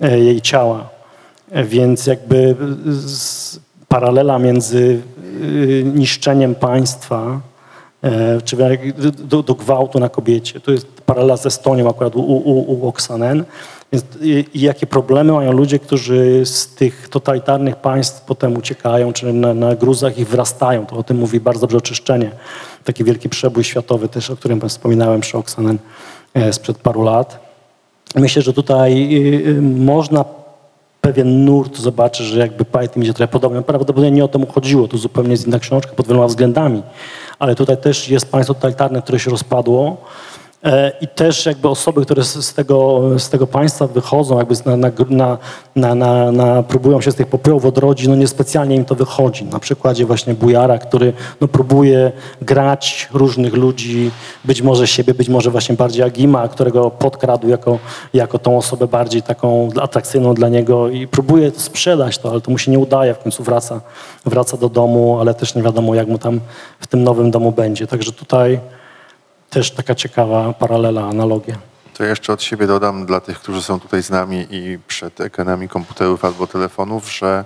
e, 0.00 0.18
jej 0.18 0.40
ciała. 0.40 0.88
E, 1.50 1.64
Więc 1.64 2.06
jakby 2.06 2.56
paralela 3.88 4.38
między 4.38 5.02
niszczeniem 5.84 6.54
państwa, 6.54 7.40
e, 8.02 8.40
czy 8.40 8.56
do, 9.18 9.42
do 9.42 9.54
gwałtu 9.54 9.98
na 9.98 10.08
kobiecie. 10.08 10.60
To 10.60 10.70
jest 10.72 10.86
paralela 10.86 11.36
z 11.36 11.46
Estonią 11.46 11.90
akurat 11.90 12.16
u, 12.16 12.20
u, 12.20 12.72
u 12.72 12.88
Oksanen. 12.88 13.44
I, 14.20 14.44
i 14.54 14.60
jakie 14.60 14.86
problemy 14.86 15.32
mają 15.32 15.52
ludzie, 15.52 15.78
którzy 15.78 16.46
z 16.46 16.66
tych 16.66 17.08
totalitarnych 17.08 17.76
państw 17.76 18.20
potem 18.20 18.56
uciekają, 18.56 19.12
czy 19.12 19.32
na, 19.32 19.54
na 19.54 19.74
gruzach 19.74 20.18
ich 20.18 20.28
wrastają. 20.28 20.86
To 20.86 20.96
o 20.96 21.02
tym 21.02 21.16
mówi 21.16 21.40
bardzo 21.40 21.60
dobrze 21.60 21.76
oczyszczenie. 21.76 22.30
Taki 22.84 23.04
wielki 23.04 23.28
przebój 23.28 23.64
światowy 23.64 24.08
też, 24.08 24.30
o 24.30 24.36
którym 24.36 24.68
wspominałem 24.68 25.20
przy 25.20 25.38
Oksanen 25.38 25.78
e, 26.34 26.52
sprzed 26.52 26.78
paru 26.78 27.02
lat. 27.02 27.44
Myślę, 28.14 28.42
że 28.42 28.52
tutaj 28.52 29.16
y, 29.16 29.48
y, 29.48 29.62
można 29.62 30.24
pewien 31.00 31.44
nurt 31.44 31.78
zobaczy, 31.78 32.24
że 32.24 32.38
jakby 32.38 32.64
Python 32.64 32.94
będzie 32.94 33.14
trochę 33.14 33.32
podobny. 33.32 33.62
Prawdopodobnie 33.62 34.10
nie 34.10 34.24
o 34.24 34.28
to 34.28 34.38
mu 34.38 34.46
chodziło, 34.46 34.88
to 34.88 34.98
zupełnie 34.98 35.30
jest 35.30 35.46
inna 35.46 35.58
książka 35.58 35.92
pod 35.92 36.06
wieloma 36.08 36.26
względami, 36.26 36.82
ale 37.38 37.54
tutaj 37.54 37.76
też 37.76 38.08
jest 38.08 38.30
państwo 38.30 38.54
totalitarne, 38.54 39.02
które 39.02 39.18
się 39.18 39.30
rozpadło 39.30 39.96
e, 39.96 39.96
i 41.00 41.08
też 41.08 41.46
jakby 41.46 41.68
osoby, 41.68 42.02
które 42.02 42.24
z, 42.24 42.54
tego, 42.54 43.02
z 43.18 43.30
tego 43.30 43.46
państwa 43.46 43.86
wychodzą, 43.86 44.38
jakby 44.38 44.54
na, 44.66 45.38
na, 45.76 45.94
na, 45.94 46.32
na, 46.32 46.62
próbują 46.62 47.00
się 47.00 47.12
z 47.12 47.14
tych 47.14 47.26
popiołów 47.26 47.64
odrodzić, 47.64 48.08
no 48.08 48.16
niespecjalnie 48.16 48.76
im 48.76 48.84
to 48.84 48.94
wychodzi. 48.94 49.44
Na 49.44 49.58
przykładzie 49.58 50.06
właśnie 50.06 50.34
Bujara, 50.34 50.78
który 50.78 51.12
no, 51.40 51.48
próbuje 51.48 52.12
grać 52.42 53.08
różnych 53.12 53.54
ludzi, 53.54 54.10
być 54.44 54.62
może 54.62 54.86
siebie, 54.86 55.14
być 55.14 55.28
może 55.28 55.50
właśnie 55.50 55.74
bardziej 55.74 56.02
Agima, 56.02 56.48
którego 56.48 56.90
podkradł 56.90 57.48
jako, 57.48 57.78
jako 58.14 58.38
tą 58.38 58.58
osobę 58.58 58.86
bardziej 58.86 59.22
taką 59.22 59.68
atrakcyjną 59.80 60.34
dla 60.34 60.48
niego 60.48 60.88
i 60.88 61.06
próbuje 61.06 61.50
sprzedać 61.56 62.18
to, 62.18 62.30
ale 62.30 62.40
to 62.40 62.50
mu 62.50 62.58
się 62.58 62.70
nie 62.70 62.78
udaje, 62.78 63.14
w 63.14 63.18
końcu 63.18 63.42
wraca, 63.42 63.80
wraca 64.26 64.56
do 64.56 64.68
domu, 64.68 65.20
ale 65.20 65.34
też 65.34 65.54
nie 65.54 65.62
wiadomo 65.62 65.94
jak 65.94 66.08
mu 66.08 66.18
tam 66.18 66.40
w 66.80 66.86
tym 66.86 67.02
nowym 67.02 67.30
domu 67.30 67.52
będzie. 67.52 67.86
Także 67.86 68.12
tutaj 68.12 68.60
też 69.54 69.70
taka 69.70 69.94
ciekawa 69.94 70.52
paralela, 70.52 71.02
analogia. 71.08 71.54
To 71.98 72.04
jeszcze 72.04 72.32
od 72.32 72.42
siebie 72.42 72.66
dodam 72.66 73.06
dla 73.06 73.20
tych, 73.20 73.38
którzy 73.40 73.62
są 73.62 73.80
tutaj 73.80 74.02
z 74.02 74.10
nami 74.10 74.46
i 74.50 74.78
przed 74.86 75.20
ekranami 75.20 75.68
komputerów 75.68 76.24
albo 76.24 76.46
telefonów, 76.46 77.12
że 77.12 77.44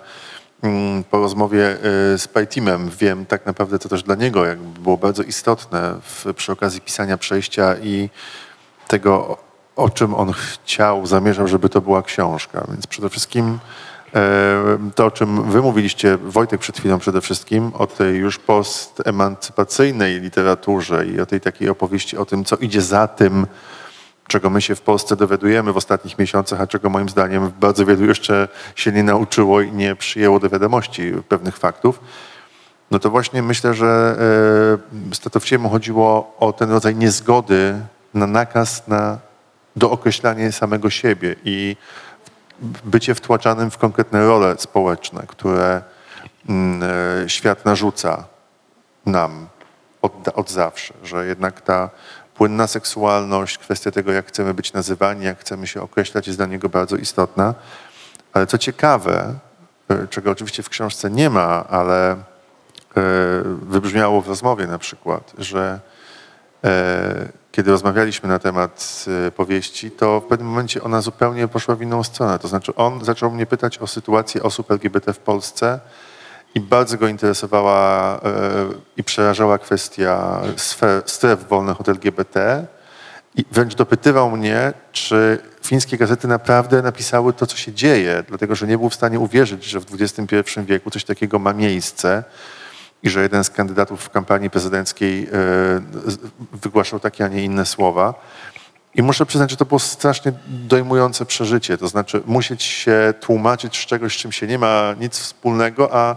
mm, 0.62 1.04
po 1.04 1.18
rozmowie 1.18 1.76
y, 2.14 2.18
z 2.18 2.28
Pajtimem 2.28 2.90
wiem 2.98 3.26
tak 3.26 3.46
naprawdę, 3.46 3.78
co 3.78 3.88
też 3.88 4.02
dla 4.02 4.14
niego 4.14 4.44
jakby 4.46 4.80
było 4.80 4.96
bardzo 4.96 5.22
istotne 5.22 5.94
w, 6.02 6.34
przy 6.34 6.52
okazji 6.52 6.80
pisania 6.80 7.18
przejścia 7.18 7.76
i 7.82 8.10
tego, 8.88 9.36
o- 9.76 9.90
czym 9.90 10.14
on 10.14 10.32
chciał, 10.32 11.06
zamierzał, 11.06 11.48
żeby 11.48 11.68
to 11.68 11.80
była 11.80 12.02
książka. 12.02 12.64
Więc 12.70 12.86
przede 12.86 13.08
wszystkim 13.08 13.58
to, 14.94 15.06
o 15.06 15.10
czym 15.10 15.50
wy 15.50 15.62
mówiliście, 15.62 16.16
Wojtek 16.16 16.60
przed 16.60 16.78
chwilą 16.78 16.98
przede 16.98 17.20
wszystkim, 17.20 17.70
o 17.74 17.86
tej 17.86 18.16
już 18.16 18.38
postemancypacyjnej 18.38 20.20
literaturze 20.20 21.06
i 21.06 21.20
o 21.20 21.26
tej 21.26 21.40
takiej 21.40 21.68
opowieści 21.68 22.16
o 22.16 22.24
tym, 22.24 22.44
co 22.44 22.56
idzie 22.56 22.82
za 22.82 23.08
tym, 23.08 23.46
czego 24.26 24.50
my 24.50 24.62
się 24.62 24.74
w 24.74 24.80
Polsce 24.80 25.16
dowiadujemy 25.16 25.72
w 25.72 25.76
ostatnich 25.76 26.18
miesiącach, 26.18 26.60
a 26.60 26.66
czego 26.66 26.90
moim 26.90 27.08
zdaniem 27.08 27.52
bardzo 27.60 27.86
wielu 27.86 28.04
jeszcze 28.04 28.48
się 28.76 28.92
nie 28.92 29.02
nauczyło 29.02 29.60
i 29.60 29.72
nie 29.72 29.96
przyjęło 29.96 30.40
do 30.40 30.48
wiadomości 30.48 31.12
pewnych 31.28 31.56
faktów, 31.56 32.00
no 32.90 32.98
to 32.98 33.10
właśnie 33.10 33.42
myślę, 33.42 33.74
że 33.74 34.16
e, 35.10 35.14
Statowciemu 35.14 35.68
chodziło 35.68 36.36
o 36.38 36.52
ten 36.52 36.70
rodzaj 36.70 36.96
niezgody 36.96 37.74
na 38.14 38.26
nakaz 38.26 38.88
na 38.88 39.18
dookreślanie 39.76 40.52
samego 40.52 40.90
siebie 40.90 41.36
i 41.44 41.76
bycie 42.84 43.14
wtłaczanym 43.14 43.70
w 43.70 43.78
konkretne 43.78 44.26
role 44.26 44.54
społeczne, 44.58 45.24
które 45.26 45.82
mm, 46.48 46.90
e, 47.24 47.28
świat 47.28 47.64
narzuca 47.64 48.24
nam 49.06 49.46
od, 50.02 50.28
od 50.34 50.50
zawsze, 50.50 50.94
że 51.02 51.26
jednak 51.26 51.60
ta 51.60 51.90
płynna 52.34 52.66
seksualność, 52.66 53.58
kwestia 53.58 53.90
tego, 53.90 54.12
jak 54.12 54.26
chcemy 54.26 54.54
być 54.54 54.72
nazywani, 54.72 55.24
jak 55.24 55.40
chcemy 55.40 55.66
się 55.66 55.82
określać, 55.82 56.26
jest 56.26 56.38
dla 56.38 56.46
niego 56.46 56.68
bardzo 56.68 56.96
istotna. 56.96 57.54
Ale 58.32 58.46
co 58.46 58.58
ciekawe, 58.58 59.34
e, 59.88 60.08
czego 60.08 60.30
oczywiście 60.30 60.62
w 60.62 60.68
książce 60.68 61.10
nie 61.10 61.30
ma, 61.30 61.64
ale 61.68 62.12
e, 62.12 62.16
wybrzmiało 63.44 64.22
w 64.22 64.28
rozmowie 64.28 64.66
na 64.66 64.78
przykład, 64.78 65.32
że 65.38 65.80
kiedy 67.52 67.70
rozmawialiśmy 67.70 68.28
na 68.28 68.38
temat 68.38 69.04
e, 69.26 69.30
powieści, 69.30 69.90
to 69.90 70.20
w 70.20 70.24
pewnym 70.24 70.48
momencie 70.48 70.82
ona 70.82 71.00
zupełnie 71.00 71.48
poszła 71.48 71.74
w 71.74 71.82
inną 71.82 72.04
stronę. 72.04 72.38
To 72.38 72.48
znaczy 72.48 72.74
on 72.74 73.04
zaczął 73.04 73.30
mnie 73.30 73.46
pytać 73.46 73.78
o 73.78 73.86
sytuację 73.86 74.42
osób 74.42 74.70
LGBT 74.70 75.12
w 75.12 75.18
Polsce 75.18 75.80
i 76.54 76.60
bardzo 76.60 76.98
go 76.98 77.08
interesowała 77.08 78.14
e, 78.16 78.20
i 78.96 79.04
przerażała 79.04 79.58
kwestia 79.58 80.42
sfer, 80.56 81.02
stref 81.06 81.48
wolnych 81.48 81.80
od 81.80 81.88
LGBT. 81.88 82.66
I 83.34 83.44
wręcz 83.52 83.74
dopytywał 83.74 84.30
mnie, 84.30 84.72
czy 84.92 85.38
fińskie 85.62 85.96
gazety 85.96 86.28
naprawdę 86.28 86.82
napisały 86.82 87.32
to, 87.32 87.46
co 87.46 87.56
się 87.56 87.72
dzieje, 87.72 88.24
dlatego 88.28 88.54
że 88.54 88.66
nie 88.66 88.78
był 88.78 88.90
w 88.90 88.94
stanie 88.94 89.20
uwierzyć, 89.20 89.64
że 89.64 89.80
w 89.80 89.86
XXI 90.00 90.60
wieku 90.60 90.90
coś 90.90 91.04
takiego 91.04 91.38
ma 91.38 91.52
miejsce 91.52 92.24
i 93.02 93.10
że 93.10 93.22
jeden 93.22 93.44
z 93.44 93.50
kandydatów 93.50 94.02
w 94.02 94.10
kampanii 94.10 94.50
prezydenckiej 94.50 95.24
e, 95.24 95.28
wygłaszał 96.62 97.00
takie, 97.00 97.24
a 97.24 97.28
nie 97.28 97.44
inne 97.44 97.66
słowa. 97.66 98.14
I 98.94 99.02
muszę 99.02 99.26
przyznać, 99.26 99.50
że 99.50 99.56
to 99.56 99.64
było 99.64 99.78
strasznie 99.78 100.32
dojmujące 100.48 101.26
przeżycie. 101.26 101.78
To 101.78 101.88
znaczy 101.88 102.22
musieć 102.26 102.62
się 102.62 103.14
tłumaczyć 103.20 103.76
z 103.76 103.86
czegoś, 103.86 104.14
z 104.14 104.16
czym 104.16 104.32
się 104.32 104.46
nie 104.46 104.58
ma 104.58 104.94
nic 105.00 105.18
wspólnego, 105.18 105.88
a 105.92 106.16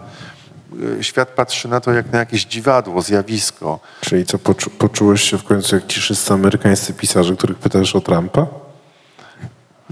e, 0.98 1.04
świat 1.04 1.28
patrzy 1.28 1.68
na 1.68 1.80
to 1.80 1.92
jak 1.92 2.12
na 2.12 2.18
jakieś 2.18 2.44
dziwadło, 2.44 3.02
zjawisko. 3.02 3.80
Czyli 4.00 4.26
co, 4.26 4.38
poczu, 4.38 4.70
poczułeś 4.70 5.22
się 5.22 5.38
w 5.38 5.44
końcu 5.44 5.74
jak 5.74 5.86
ci 5.86 6.00
wszyscy 6.00 6.34
amerykańscy 6.34 6.94
pisarze, 6.94 7.36
których 7.36 7.58
pytasz 7.58 7.96
o 7.96 8.00
Trumpa? 8.00 8.46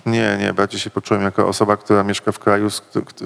Nie, 0.07 0.37
nie, 0.41 0.53
bardziej 0.53 0.81
się 0.81 0.91
poczułem 0.91 1.23
jako 1.23 1.49
osoba, 1.49 1.77
która 1.77 2.05
mieszka 2.05 2.33
w 2.33 2.39
kraju, 2.39 2.71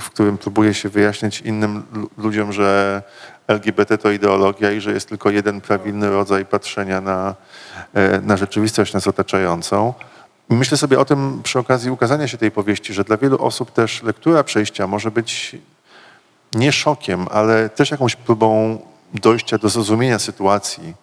w 0.01 0.11
którym 0.11 0.39
próbuje 0.39 0.75
się 0.75 0.89
wyjaśnić 0.89 1.41
innym 1.41 1.83
lu- 1.93 2.11
ludziom, 2.19 2.53
że 2.53 3.03
LGBT 3.49 3.99
to 3.99 4.11
ideologia 4.11 4.73
i 4.73 4.81
że 4.81 4.93
jest 4.93 5.09
tylko 5.09 5.31
jeden 5.31 5.61
prawilny 5.61 6.11
rodzaj 6.11 6.47
patrzenia 6.47 7.01
na, 7.01 7.35
e, 7.95 8.21
na 8.21 8.37
rzeczywistość 8.37 8.93
nas 8.93 9.07
otaczającą. 9.07 9.95
Myślę 10.49 10.77
sobie 10.77 10.99
o 11.01 11.05
tym 11.05 11.41
przy 11.43 11.59
okazji 11.59 11.91
ukazania 11.91 12.29
się 12.29 12.39
tej 12.39 12.51
powieści, 12.51 12.95
że 12.95 13.05
dla 13.05 13.17
wielu 13.17 13.45
osób 13.45 13.73
też 13.73 14.03
lektura 14.03 14.45
przejścia 14.45 14.87
może 14.87 15.11
być 15.11 15.57
nie 16.55 16.73
szokiem, 16.73 17.27
ale 17.31 17.69
też 17.69 17.91
jakąś 17.91 18.17
próbą 18.17 18.79
dojścia 19.15 19.59
do 19.59 19.69
zrozumienia 19.69 20.19
sytuacji, 20.19 20.95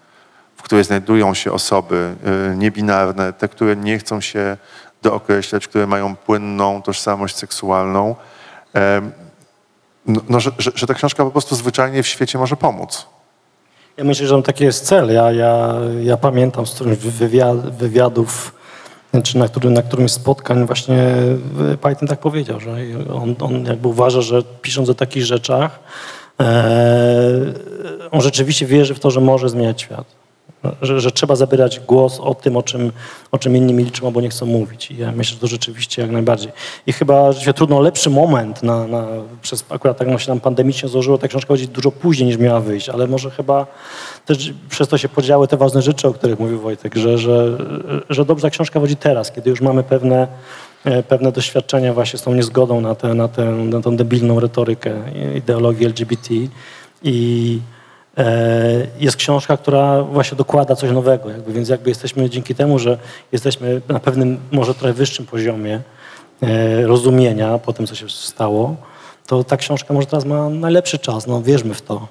w 0.55 0.61
której 0.61 0.83
znajdują 0.83 1.33
się 1.33 1.51
osoby 1.51 2.15
y, 2.53 2.57
niebinarne, 2.57 3.33
te, 3.33 3.47
które 3.47 3.75
nie 3.75 3.99
chcą 3.99 4.21
się 4.21 4.57
dookreślać, 5.01 5.67
które 5.67 5.87
mają 5.87 6.15
płynną 6.15 6.81
tożsamość 6.81 7.35
seksualną. 7.35 8.15
No, 10.05 10.21
no, 10.29 10.39
że, 10.39 10.51
że, 10.57 10.71
że 10.75 10.87
ta 10.87 10.93
książka 10.93 11.25
po 11.25 11.31
prostu 11.31 11.55
zwyczajnie 11.55 12.03
w 12.03 12.07
świecie 12.07 12.37
może 12.37 12.55
pomóc. 12.55 13.05
Ja 13.97 14.03
myślę, 14.03 14.27
że 14.27 14.43
taki 14.43 14.63
jest 14.63 14.85
cel. 14.85 15.13
Ja, 15.13 15.31
ja, 15.31 15.75
ja 16.03 16.17
pamiętam 16.17 16.67
z 16.67 16.75
którymś 16.75 16.97
wywiad, 16.97 17.77
wywiadów, 17.77 18.53
czy 19.23 19.37
na, 19.37 19.47
którym, 19.47 19.73
na 19.73 19.81
którymś 19.81 20.11
spotkań 20.11 20.65
właśnie 20.65 20.95
e, 21.73 21.77
Python 21.81 22.07
tak 22.07 22.19
powiedział, 22.19 22.59
że 22.59 22.75
on, 23.13 23.35
on 23.39 23.65
jakby 23.65 23.87
uważa, 23.87 24.21
że 24.21 24.43
pisząc 24.61 24.89
o 24.89 24.93
takich 24.93 25.25
rzeczach, 25.25 25.79
e, 26.39 27.53
on 28.11 28.21
rzeczywiście 28.21 28.65
wierzy 28.65 28.95
w 28.95 28.99
to, 28.99 29.11
że 29.11 29.21
może 29.21 29.49
zmieniać 29.49 29.81
świat. 29.81 30.20
Że, 30.81 31.01
że 31.01 31.11
trzeba 31.11 31.35
zabierać 31.35 31.79
głos 31.79 32.19
o 32.19 32.35
tym, 32.35 32.57
o 32.57 32.63
czym, 32.63 32.91
o 33.31 33.37
czym 33.37 33.57
inni 33.57 33.73
milczą 33.73 34.07
albo 34.07 34.21
nie 34.21 34.29
chcą 34.29 34.45
mówić. 34.45 34.91
I 34.91 34.97
ja 34.97 35.11
myślę, 35.11 35.33
że 35.33 35.39
to 35.39 35.47
rzeczywiście 35.47 36.01
jak 36.01 36.11
najbardziej. 36.11 36.51
I 36.87 36.93
chyba 36.93 37.33
się 37.33 37.53
trudno 37.53 37.79
lepszy 37.79 38.09
moment 38.09 38.63
na, 38.63 38.87
na, 38.87 39.07
przez 39.41 39.65
akurat 39.69 39.97
tak 39.97 40.07
no 40.07 40.19
się 40.19 40.29
nam 40.31 40.39
pandemicznie 40.39 40.89
złożyło, 40.89 41.17
ta 41.17 41.27
książka 41.27 41.47
chodzi 41.47 41.67
dużo 41.67 41.91
później 41.91 42.27
niż 42.27 42.37
miała 42.37 42.59
wyjść, 42.59 42.89
ale 42.89 43.07
może 43.07 43.31
chyba 43.31 43.67
też 44.25 44.53
przez 44.69 44.87
to 44.87 44.97
się 44.97 45.09
podziały 45.09 45.47
te 45.47 45.57
ważne 45.57 45.81
rzeczy, 45.81 46.07
o 46.07 46.13
których 46.13 46.39
mówił 46.39 46.59
Wojtek, 46.59 46.95
że, 46.95 47.17
że, 47.17 47.57
że 48.09 48.25
dobrze 48.25 48.41
ta 48.41 48.49
książka 48.49 48.79
chodzi 48.79 48.95
teraz, 48.95 49.31
kiedy 49.31 49.49
już 49.49 49.61
mamy 49.61 49.83
pewne, 49.83 50.27
e, 50.85 51.03
pewne 51.03 51.31
doświadczenia 51.31 51.93
właśnie 51.93 52.19
z 52.19 52.21
tą 52.21 52.33
niezgodą 52.33 52.81
na, 52.81 52.95
tę 52.95 53.13
na, 53.13 53.27
tę 53.27 53.45
na 53.45 53.81
tą 53.81 53.95
debilną 53.95 54.39
retorykę 54.39 55.01
ideologii 55.35 55.85
LGBT 55.85 56.33
i 57.03 57.59
jest 58.99 59.17
książka, 59.17 59.57
która 59.57 60.03
właśnie 60.03 60.37
dokłada 60.37 60.75
coś 60.75 60.91
nowego, 60.91 61.29
jakby, 61.29 61.53
więc 61.53 61.69
jakby 61.69 61.89
jesteśmy 61.89 62.29
dzięki 62.29 62.55
temu, 62.55 62.79
że 62.79 62.97
jesteśmy 63.31 63.81
na 63.87 63.99
pewnym 63.99 64.39
może 64.51 64.73
trochę 64.73 64.93
wyższym 64.93 65.25
poziomie 65.25 65.81
e, 66.41 66.87
rozumienia 66.87 67.57
po 67.57 67.73
tym, 67.73 67.87
co 67.87 67.95
się 67.95 68.09
stało, 68.09 68.75
to 69.27 69.43
ta 69.43 69.57
książka 69.57 69.93
może 69.93 70.07
teraz 70.07 70.25
ma 70.25 70.49
najlepszy 70.49 70.99
czas, 70.99 71.27
no 71.27 71.41
wierzmy 71.41 71.73
w 71.73 71.81
to. 71.81 72.07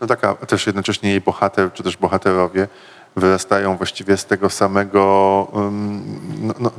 No 0.00 0.06
taka 0.06 0.34
też 0.34 0.66
jednocześnie 0.66 1.10
jej 1.10 1.20
bohater, 1.20 1.72
czy 1.72 1.82
też 1.82 1.96
bohaterowie 1.96 2.68
wyrastają 3.16 3.76
właściwie 3.76 4.16
z 4.16 4.24
tego 4.24 4.50
samego, 4.50 5.46
no, 6.40 6.54
no, 6.58 6.70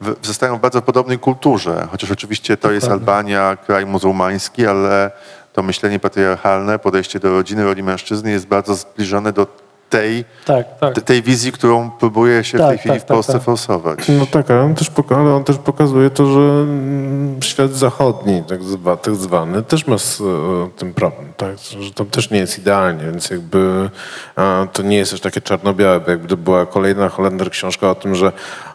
w 0.00 0.58
bardzo 0.60 0.82
podobnej 0.82 1.18
kulturze, 1.18 1.88
chociaż 1.90 2.10
oczywiście 2.10 2.56
to 2.56 2.70
jest 2.70 2.86
Dokładnie. 2.86 3.12
Albania, 3.12 3.56
kraj 3.66 3.86
muzułmański, 3.86 4.66
ale 4.66 5.10
to 5.52 5.62
myślenie 5.62 5.98
patriarchalne, 5.98 6.78
podejście 6.78 7.20
do 7.20 7.30
rodziny, 7.30 7.64
roli 7.64 7.82
mężczyzny 7.82 8.30
jest 8.30 8.46
bardzo 8.46 8.74
zbliżone 8.74 9.32
do 9.32 9.46
tej, 9.90 10.24
Tak, 10.44 10.78
tak. 10.80 10.94
te- 10.94 11.00
tej 11.00 11.22
wizji, 11.22 11.52
którą 11.52 11.90
próbuje 11.90 12.44
się 12.44 12.58
w 12.58 12.60
Tak, 12.60 12.70
tej 12.70 12.78
chwili 12.78 12.94
tak, 12.94 13.02
w 13.02 13.04
tak, 13.04 13.14
Polsce 13.14 13.32
tak. 13.32 13.42
forsować. 13.42 13.98
No 14.08 14.26
tak, 14.26 14.50
ale 14.50 14.60
on 14.60 14.74
też, 14.74 14.90
ale 15.10 15.34
on 15.34 15.44
też 15.44 15.58
pokazuje 15.58 16.10
to, 16.10 16.26
że 16.26 16.40
mm, 16.40 17.42
świat 17.42 17.70
zachodni, 17.72 18.42
tak, 18.48 18.62
zwa, 18.62 18.96
tak 18.96 19.14
zwany, 19.14 19.62
też 19.62 19.86
ma 19.86 19.98
z 19.98 20.20
e, 20.20 20.24
tym 20.76 20.94
problem, 20.94 21.32
tak? 21.36 21.58
że 21.80 21.90
tam 21.94 22.06
też 22.06 22.30
nie 22.30 22.38
jest 22.38 22.58
idealnie, 22.58 23.04
więc 23.04 23.30
jakby 23.30 23.90
a, 24.36 24.66
to 24.72 24.82
nie 24.82 24.96
jest 24.96 25.10
też 25.10 25.20
takie 25.20 25.40
czarno-białe, 25.40 26.00
bo 26.00 26.10
jakby 26.10 26.28
to 26.28 26.36
była 26.36 26.66
kolejna 26.66 27.08
Holender 27.08 27.50
książka 27.50 27.90
o 27.90 27.94
tym, 27.94 28.14
że 28.14 28.32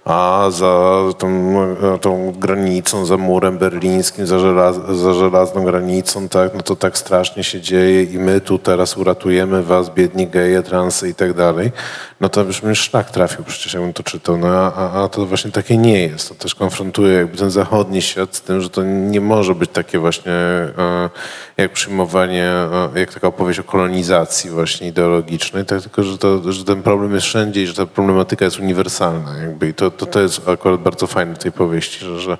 a 0.07 0.47
za 0.51 1.03
tą, 1.17 1.57
e, 1.95 1.99
tą 1.99 2.33
granicą, 2.39 3.05
za 3.05 3.17
murem 3.17 3.57
berlińskim, 3.57 4.27
za, 4.27 4.39
żelaz, 4.39 4.75
za 4.89 5.13
żelazną 5.13 5.63
granicą, 5.63 6.29
tak, 6.29 6.53
no 6.53 6.61
to 6.61 6.75
tak 6.75 6.97
strasznie 6.97 7.43
się 7.43 7.61
dzieje 7.61 8.03
i 8.03 8.19
my 8.19 8.41
tu 8.41 8.59
teraz 8.59 8.97
uratujemy 8.97 9.63
was, 9.63 9.89
biedni 9.89 10.27
geje, 10.27 10.63
transy 10.63 11.09
i 11.09 11.13
tak 11.13 11.33
dalej, 11.33 11.71
no 12.21 12.29
to 12.29 12.43
już 12.43 12.79
szlak 12.79 13.11
trafił 13.11 13.45
przecież, 13.45 13.73
jakbym 13.73 13.93
to 13.93 14.03
czytał, 14.03 14.37
no 14.37 14.47
a, 14.47 14.73
a, 14.73 15.03
a 15.03 15.07
to 15.07 15.25
właśnie 15.25 15.51
takie 15.51 15.77
nie 15.77 16.01
jest. 16.01 16.29
To 16.29 16.35
też 16.35 16.55
konfrontuje 16.55 17.13
jakby 17.13 17.37
ten 17.37 17.51
zachodni 17.51 18.01
świat 18.01 18.35
z 18.35 18.41
tym, 18.41 18.61
że 18.61 18.69
to 18.69 18.83
nie 18.83 19.21
może 19.21 19.55
być 19.55 19.69
takie 19.71 19.99
właśnie 19.99 20.31
e, 20.31 21.09
jak 21.57 21.71
przyjmowanie, 21.71 22.43
e, 22.95 22.99
jak 22.99 23.13
taka 23.13 23.27
opowieść 23.27 23.59
o 23.59 23.63
kolonizacji 23.63 24.49
właśnie 24.49 24.87
ideologicznej, 24.87 25.65
tak, 25.65 25.81
tylko 25.81 26.03
że, 26.03 26.17
to, 26.17 26.51
że 26.51 26.65
ten 26.65 26.83
problem 26.83 27.13
jest 27.13 27.25
wszędzie 27.25 27.63
i 27.63 27.67
że 27.67 27.73
ta 27.73 27.85
problematyka 27.85 28.45
jest 28.45 28.59
uniwersalna 28.59 29.37
jakby 29.37 29.67
i 29.69 29.73
to, 29.73 29.91
to, 29.97 30.05
to 30.05 30.19
jest 30.19 30.49
akurat 30.49 30.81
bardzo 30.81 31.07
fajne 31.07 31.35
w 31.35 31.37
tej 31.37 31.51
powieści, 31.51 32.05
że, 32.05 32.19
że, 32.19 32.37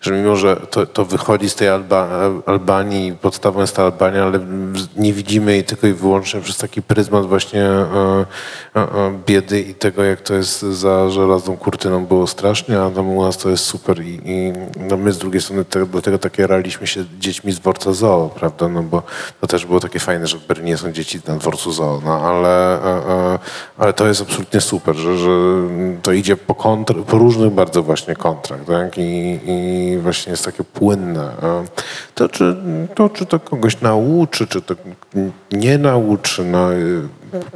że 0.00 0.12
mimo, 0.12 0.36
że 0.36 0.56
to, 0.56 0.86
to 0.86 1.04
wychodzi 1.04 1.50
z 1.50 1.54
tej 1.54 1.68
Alba, 1.68 2.08
Albanii, 2.46 3.12
podstawą 3.12 3.60
jest 3.60 3.76
ta 3.76 3.82
Albania, 3.82 4.24
ale 4.24 4.38
nie 4.96 5.12
widzimy 5.12 5.52
jej 5.52 5.64
tylko 5.64 5.86
i 5.86 5.92
wyłącznie 5.92 6.40
przez 6.40 6.56
taki 6.56 6.82
pryzmat 6.82 7.26
właśnie 7.26 7.62
e, 7.62 8.24
e, 8.76 8.80
e, 8.80 9.18
biedy 9.26 9.60
i 9.60 9.74
tego, 9.74 10.04
jak 10.04 10.20
to 10.20 10.34
jest 10.34 10.60
za 10.60 11.10
żelazną 11.10 11.56
kurtyną 11.56 12.06
było 12.06 12.26
strasznie, 12.26 12.80
a 12.80 12.90
tam 12.90 13.08
u 13.08 13.22
nas 13.22 13.38
to 13.38 13.50
jest 13.50 13.64
super 13.64 14.02
i, 14.02 14.20
i 14.24 14.52
no 14.88 14.96
my 14.96 15.12
z 15.12 15.18
drugiej 15.18 15.40
strony 15.40 15.64
te, 15.64 15.86
dlatego 15.86 16.18
tak 16.18 16.38
jaraliśmy 16.38 16.86
się 16.86 17.04
dziećmi 17.18 17.52
z 17.52 17.60
dworca 17.60 17.92
zoo, 17.92 18.30
prawda, 18.34 18.68
no 18.68 18.82
bo 18.82 19.02
to 19.40 19.46
też 19.46 19.66
było 19.66 19.80
takie 19.80 19.98
fajne, 19.98 20.26
że 20.26 20.38
w 20.38 20.46
Berlinie 20.46 20.76
są 20.76 20.92
dzieci 20.92 21.20
na 21.26 21.36
dworcu 21.36 21.72
zoo, 21.72 22.02
no 22.04 22.20
ale, 22.20 22.82
e, 22.84 23.34
e, 23.34 23.38
ale 23.78 23.92
to 23.92 24.06
jest 24.06 24.22
absolutnie 24.22 24.60
super, 24.60 24.96
że, 24.96 25.18
że 25.18 25.30
to 26.02 26.12
idzie 26.12 26.36
po, 26.36 26.54
kontr, 26.54 26.94
po 27.06 27.18
różnych 27.18 27.52
bardzo 27.52 27.82
właśnie 27.82 28.16
kontrach, 28.16 28.60
tak, 28.64 28.98
i, 28.98 29.40
i 29.46 29.98
właśnie 29.98 30.30
jest 30.30 30.44
takie 30.44 30.64
płynne. 30.64 31.30
To 32.14 32.28
czy, 32.28 32.56
to 32.94 33.08
czy 33.08 33.26
to 33.26 33.40
kogoś 33.40 33.80
nauczy, 33.80 34.46
czy 34.46 34.62
to 34.62 34.74
nie 35.52 35.78
nauczy, 35.78 36.44
no 36.44 36.72
y, 36.72 37.02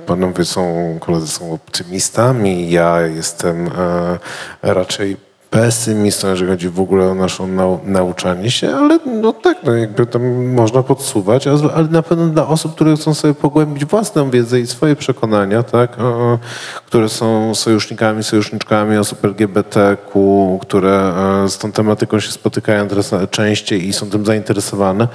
Panowie 0.07 0.45
są, 0.45 0.97
koledzy 1.01 1.28
są 1.28 1.53
optymistami, 1.53 2.70
ja 2.70 3.01
jestem 3.01 3.66
e, 3.66 4.18
raczej 4.62 5.16
pesymistą, 5.55 6.28
jeżeli 6.28 6.50
chodzi 6.50 6.68
w 6.68 6.80
ogóle 6.80 7.07
o 7.07 7.14
naszą 7.14 7.46
nau 7.46 7.80
nauczanie 7.84 8.50
się, 8.50 8.74
ale 8.76 8.98
no 9.07 9.32
tak, 9.32 9.59
no 9.64 9.74
jakby 9.74 10.07
tam 10.07 10.55
można 10.55 10.82
podsuwać, 10.82 11.46
ale 11.46 11.88
na 11.90 12.02
pewno 12.02 12.26
dla 12.26 12.46
osób, 12.46 12.74
które 12.74 12.96
chcą 12.96 13.14
sobie 13.14 13.34
pogłębić 13.34 13.84
własną 13.84 14.30
wiedzę 14.30 14.61
i 14.61 14.66
swoje 14.66 14.96
przekonania, 14.96 15.62
tak, 15.62 15.98
e, 15.98 16.38
które 16.86 17.09
są 17.09 17.55
sojusznikami, 17.55 18.24
sojuszniczkami 18.24 18.96
osób 18.96 19.24
LGBTQ, 19.24 20.59
które 20.62 21.12
e, 21.44 21.48
z 21.48 21.59
tą 21.59 21.72
tematyką 21.72 22.20
się 22.20 22.32
spotykają 22.32 22.88
teraz 22.88 23.14
częściej 23.30 23.88
i 23.88 23.92
są 23.92 24.11
tym 24.11 24.26
zainteresowane, 24.26 25.09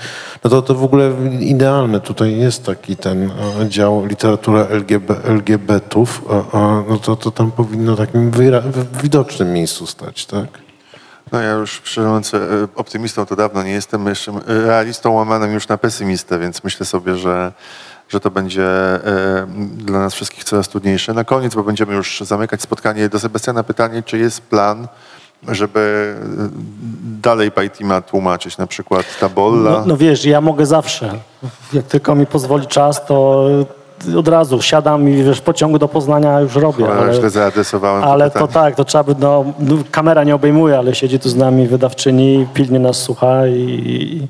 no 0.43 0.49
to 0.49 0.61
to 0.61 0.75
w 0.75 0.83
ogóle 0.83 1.11
idealne. 1.39 1.99
Tutaj 1.99 2.37
jest 2.37 2.65
taki 2.65 2.95
ten 2.95 3.31
e, 3.61 3.69
dział 3.69 4.05
literatura 4.05 4.67
LGB, 4.69 5.15
LGBT-ów, 5.23 6.21
e, 6.29 6.83
no 6.89 6.97
to, 6.97 7.15
to 7.15 7.31
tam 7.31 7.51
powinno 7.51 7.95
takim 7.95 8.31
widocznym 9.03 9.53
miejscu 9.53 9.87
stać, 9.87 10.28
tak? 10.32 10.47
No 11.32 11.41
ja 11.41 11.51
już 11.51 11.97
mówiąc 11.97 12.34
e, 12.34 12.39
optymistą 12.75 13.25
to 13.25 13.36
dawno 13.36 13.63
nie 13.63 13.71
jestem, 13.71 14.07
jeszcze 14.07 14.32
realistą 14.45 15.11
łamanym 15.11 15.53
już 15.53 15.67
na 15.67 15.77
pesymistę, 15.77 16.39
więc 16.39 16.63
myślę 16.63 16.86
sobie, 16.86 17.15
że 17.15 17.51
że 18.09 18.19
to 18.19 18.32
będzie 18.32 18.65
e, 18.65 19.47
dla 19.71 19.99
nas 19.99 20.13
wszystkich 20.13 20.43
coraz 20.43 20.69
trudniejsze. 20.69 21.13
Na 21.13 21.23
koniec, 21.23 21.55
bo 21.55 21.63
będziemy 21.63 21.93
już 21.93 22.21
zamykać 22.21 22.61
spotkanie, 22.61 23.09
do 23.09 23.19
Sebastiana 23.19 23.63
pytanie, 23.63 24.03
czy 24.03 24.17
jest 24.17 24.41
plan, 24.41 24.88
żeby 25.47 26.15
e, 26.21 26.49
dalej 27.21 27.51
Pajtima 27.51 28.01
tłumaczyć, 28.01 28.57
na 28.57 28.67
przykład 28.67 29.19
Tabolla? 29.19 29.71
No, 29.71 29.84
no 29.86 29.97
wiesz, 29.97 30.25
ja 30.25 30.41
mogę 30.41 30.65
zawsze. 30.65 31.19
Jak 31.73 31.86
tylko 31.86 32.15
mi 32.15 32.25
pozwoli 32.25 32.67
czas, 32.67 33.05
to 33.05 33.47
od 34.17 34.27
razu 34.27 34.61
siadam 34.61 35.09
i 35.09 35.23
wiesz, 35.23 35.37
w 35.39 35.41
pociągu 35.41 35.79
do 35.79 35.87
Poznania 35.87 36.39
już 36.39 36.55
robię. 36.55 36.85
Cholera, 36.85 37.01
Ale, 37.01 37.13
źle 37.13 37.29
zaadresowałem 37.29 38.03
ale 38.03 38.31
to 38.31 38.39
to 38.39 38.47
tak, 38.47 38.75
to 38.75 38.85
trzeba 38.85 39.03
by, 39.03 39.15
no, 39.19 39.45
no, 39.59 39.75
kamera 39.91 40.23
nie 40.23 40.35
obejmuje, 40.35 40.77
ale 40.77 40.95
siedzi 40.95 41.19
tu 41.19 41.29
z 41.29 41.35
nami 41.35 41.67
wydawczyni, 41.67 42.47
pilnie 42.53 42.79
nas 42.79 42.97
słucha 42.97 43.47
i, 43.47 43.53
i, 43.53 44.27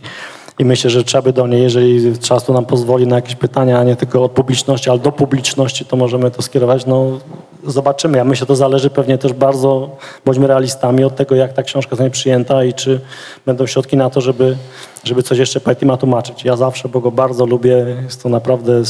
i 0.60 0.66
myślę, 0.66 0.89
że 0.89 1.03
trzeba 1.03 1.22
by 1.22 1.34
do 1.34 1.47
niej, 1.47 1.62
jeżeli 1.62 2.20
czas 2.20 2.45
to 2.45 2.53
nam 2.53 2.66
pozwoli 2.66 3.07
na 3.07 3.16
jakieś 3.16 3.36
pytania, 3.36 3.80
a 3.80 3.84
nie 3.84 3.95
tylko 3.95 4.24
od 4.24 4.32
publiczności, 4.32 4.89
ale 4.89 4.99
do 4.99 5.12
publiczności, 5.12 5.86
to 5.86 5.95
możemy 5.95 6.32
to 6.32 6.41
skierować. 6.41 6.86
No, 6.86 7.20
zobaczymy. 7.66 8.18
Ja 8.18 8.24
myślę, 8.24 8.47
to 8.47 8.55
zależy 8.55 8.89
pewnie 8.89 9.18
też 9.18 9.34
bardzo, 9.34 9.89
bądźmy 10.26 10.47
realistami, 10.47 11.03
od 11.03 11.16
tego, 11.16 11.36
jak 11.36 11.53
ta 11.53 11.64
książka 11.64 11.89
zostanie 11.89 12.10
przyjęta 12.10 12.64
i 12.64 12.74
czy 12.74 13.01
będą 13.45 13.66
środki 13.66 13.97
na 13.97 14.10
to, 14.10 14.22
żeby, 14.22 14.57
żeby 15.03 15.24
coś 15.24 15.38
jeszcze 15.38 15.60
Pajtima 15.60 15.97
tłumaczyć. 15.97 16.43
Ja 16.43 16.57
zawsze, 16.57 16.89
bo 16.89 16.99
go 16.99 17.12
bardzo 17.12 17.45
lubię, 17.45 17.97
jest 18.03 18.24
to 18.24 18.30
naprawdę 18.30 18.82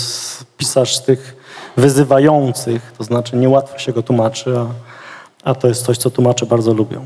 pisarz 0.58 0.96
z 0.96 1.04
tych 1.04 1.36
wyzywających, 1.78 2.94
to 2.98 3.04
znaczy 3.04 3.36
niełatwo 3.36 3.78
się 3.78 3.94
go 3.94 4.04
tłumaczy, 4.04 4.58
a, 4.58 4.68
a 5.44 5.56
to 5.56 5.68
jest 5.68 5.86
coś, 5.86 5.98
co 5.98 6.10
tłumacze 6.10 6.46
bardzo 6.46 6.74
lubią. 6.74 7.06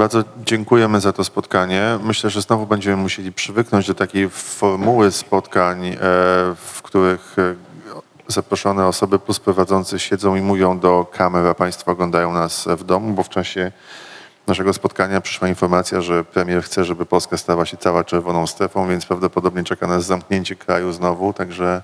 Bardzo 0.00 0.24
dziękujemy 0.44 1.00
za 1.00 1.12
to 1.12 1.24
spotkanie. 1.24 1.98
Myślę, 2.02 2.30
że 2.30 2.42
znowu 2.42 2.66
będziemy 2.66 2.96
musieli 2.96 3.32
przywyknąć 3.32 3.86
do 3.86 3.94
takiej 3.94 4.30
formuły 4.30 5.12
spotkań, 5.12 5.86
e, 5.86 5.96
w 6.56 6.80
których 6.82 7.36
e, 7.38 7.54
zaproszone 8.28 8.86
osoby 8.86 9.18
plus 9.18 9.40
prowadzący 9.40 9.98
siedzą 9.98 10.36
i 10.36 10.40
mówią 10.40 10.78
do 10.78 11.06
kamer, 11.12 11.46
a 11.46 11.54
Państwo 11.54 11.92
oglądają 11.92 12.32
nas 12.32 12.68
w 12.68 12.84
domu, 12.84 13.14
bo 13.14 13.22
w 13.22 13.28
czasie 13.28 13.72
naszego 14.46 14.72
spotkania 14.72 15.20
przyszła 15.20 15.48
informacja, 15.48 16.00
że 16.00 16.24
premier 16.24 16.62
chce, 16.62 16.84
żeby 16.84 17.06
Polska 17.06 17.36
stała 17.36 17.66
się 17.66 17.76
cała 17.76 18.04
czerwoną 18.04 18.46
strefą, 18.46 18.88
więc 18.88 19.06
prawdopodobnie 19.06 19.64
czeka 19.64 19.86
nas 19.86 20.04
zamknięcie 20.04 20.56
kraju 20.56 20.92
znowu, 20.92 21.32
także 21.32 21.82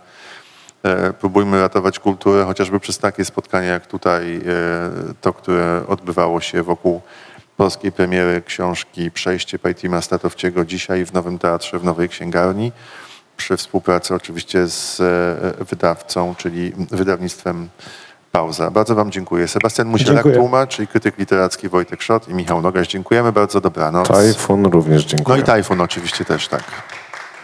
e, 0.82 1.12
próbujmy 1.12 1.60
ratować 1.60 1.98
kulturę, 1.98 2.44
chociażby 2.44 2.80
przez 2.80 2.98
takie 2.98 3.24
spotkania 3.24 3.68
jak 3.68 3.86
tutaj, 3.86 4.40
to, 5.20 5.32
które 5.32 5.82
odbywało 5.88 6.40
się 6.40 6.62
wokół 6.62 7.00
polskiej 7.56 7.92
premiery 7.92 8.42
książki 8.42 9.10
Przejście 9.10 9.58
Pajtima 9.58 10.00
Statowciego 10.00 10.64
dzisiaj 10.64 11.04
w 11.04 11.12
Nowym 11.12 11.38
Teatrze, 11.38 11.78
w 11.78 11.84
Nowej 11.84 12.08
Księgarni, 12.08 12.72
przy 13.36 13.56
współpracy 13.56 14.14
oczywiście 14.14 14.66
z 14.66 15.00
e, 15.60 15.64
wydawcą, 15.64 16.34
czyli 16.38 16.72
wydawnictwem 16.90 17.68
Pauza. 18.32 18.70
Bardzo 18.70 18.94
Wam 18.94 19.10
dziękuję. 19.10 19.48
Sebastian 19.48 19.88
Musielak, 19.88 20.14
Dziękuję. 20.14 20.34
tłumacz 20.34 20.78
i 20.78 20.86
krytyk 20.86 21.18
literacki 21.18 21.68
Wojtek 21.68 22.02
Szot 22.02 22.28
i 22.28 22.34
Michał 22.34 22.62
Nogaś. 22.62 22.88
Dziękujemy 22.88 23.32
bardzo, 23.32 23.60
dobranoc. 23.60 24.08
Tajfun 24.08 24.66
również 24.66 25.04
dziękuję. 25.04 25.36
No 25.36 25.42
i 25.42 25.46
Tajfun 25.46 25.80
oczywiście 25.80 26.24
też, 26.24 26.48
tak. 26.48 26.62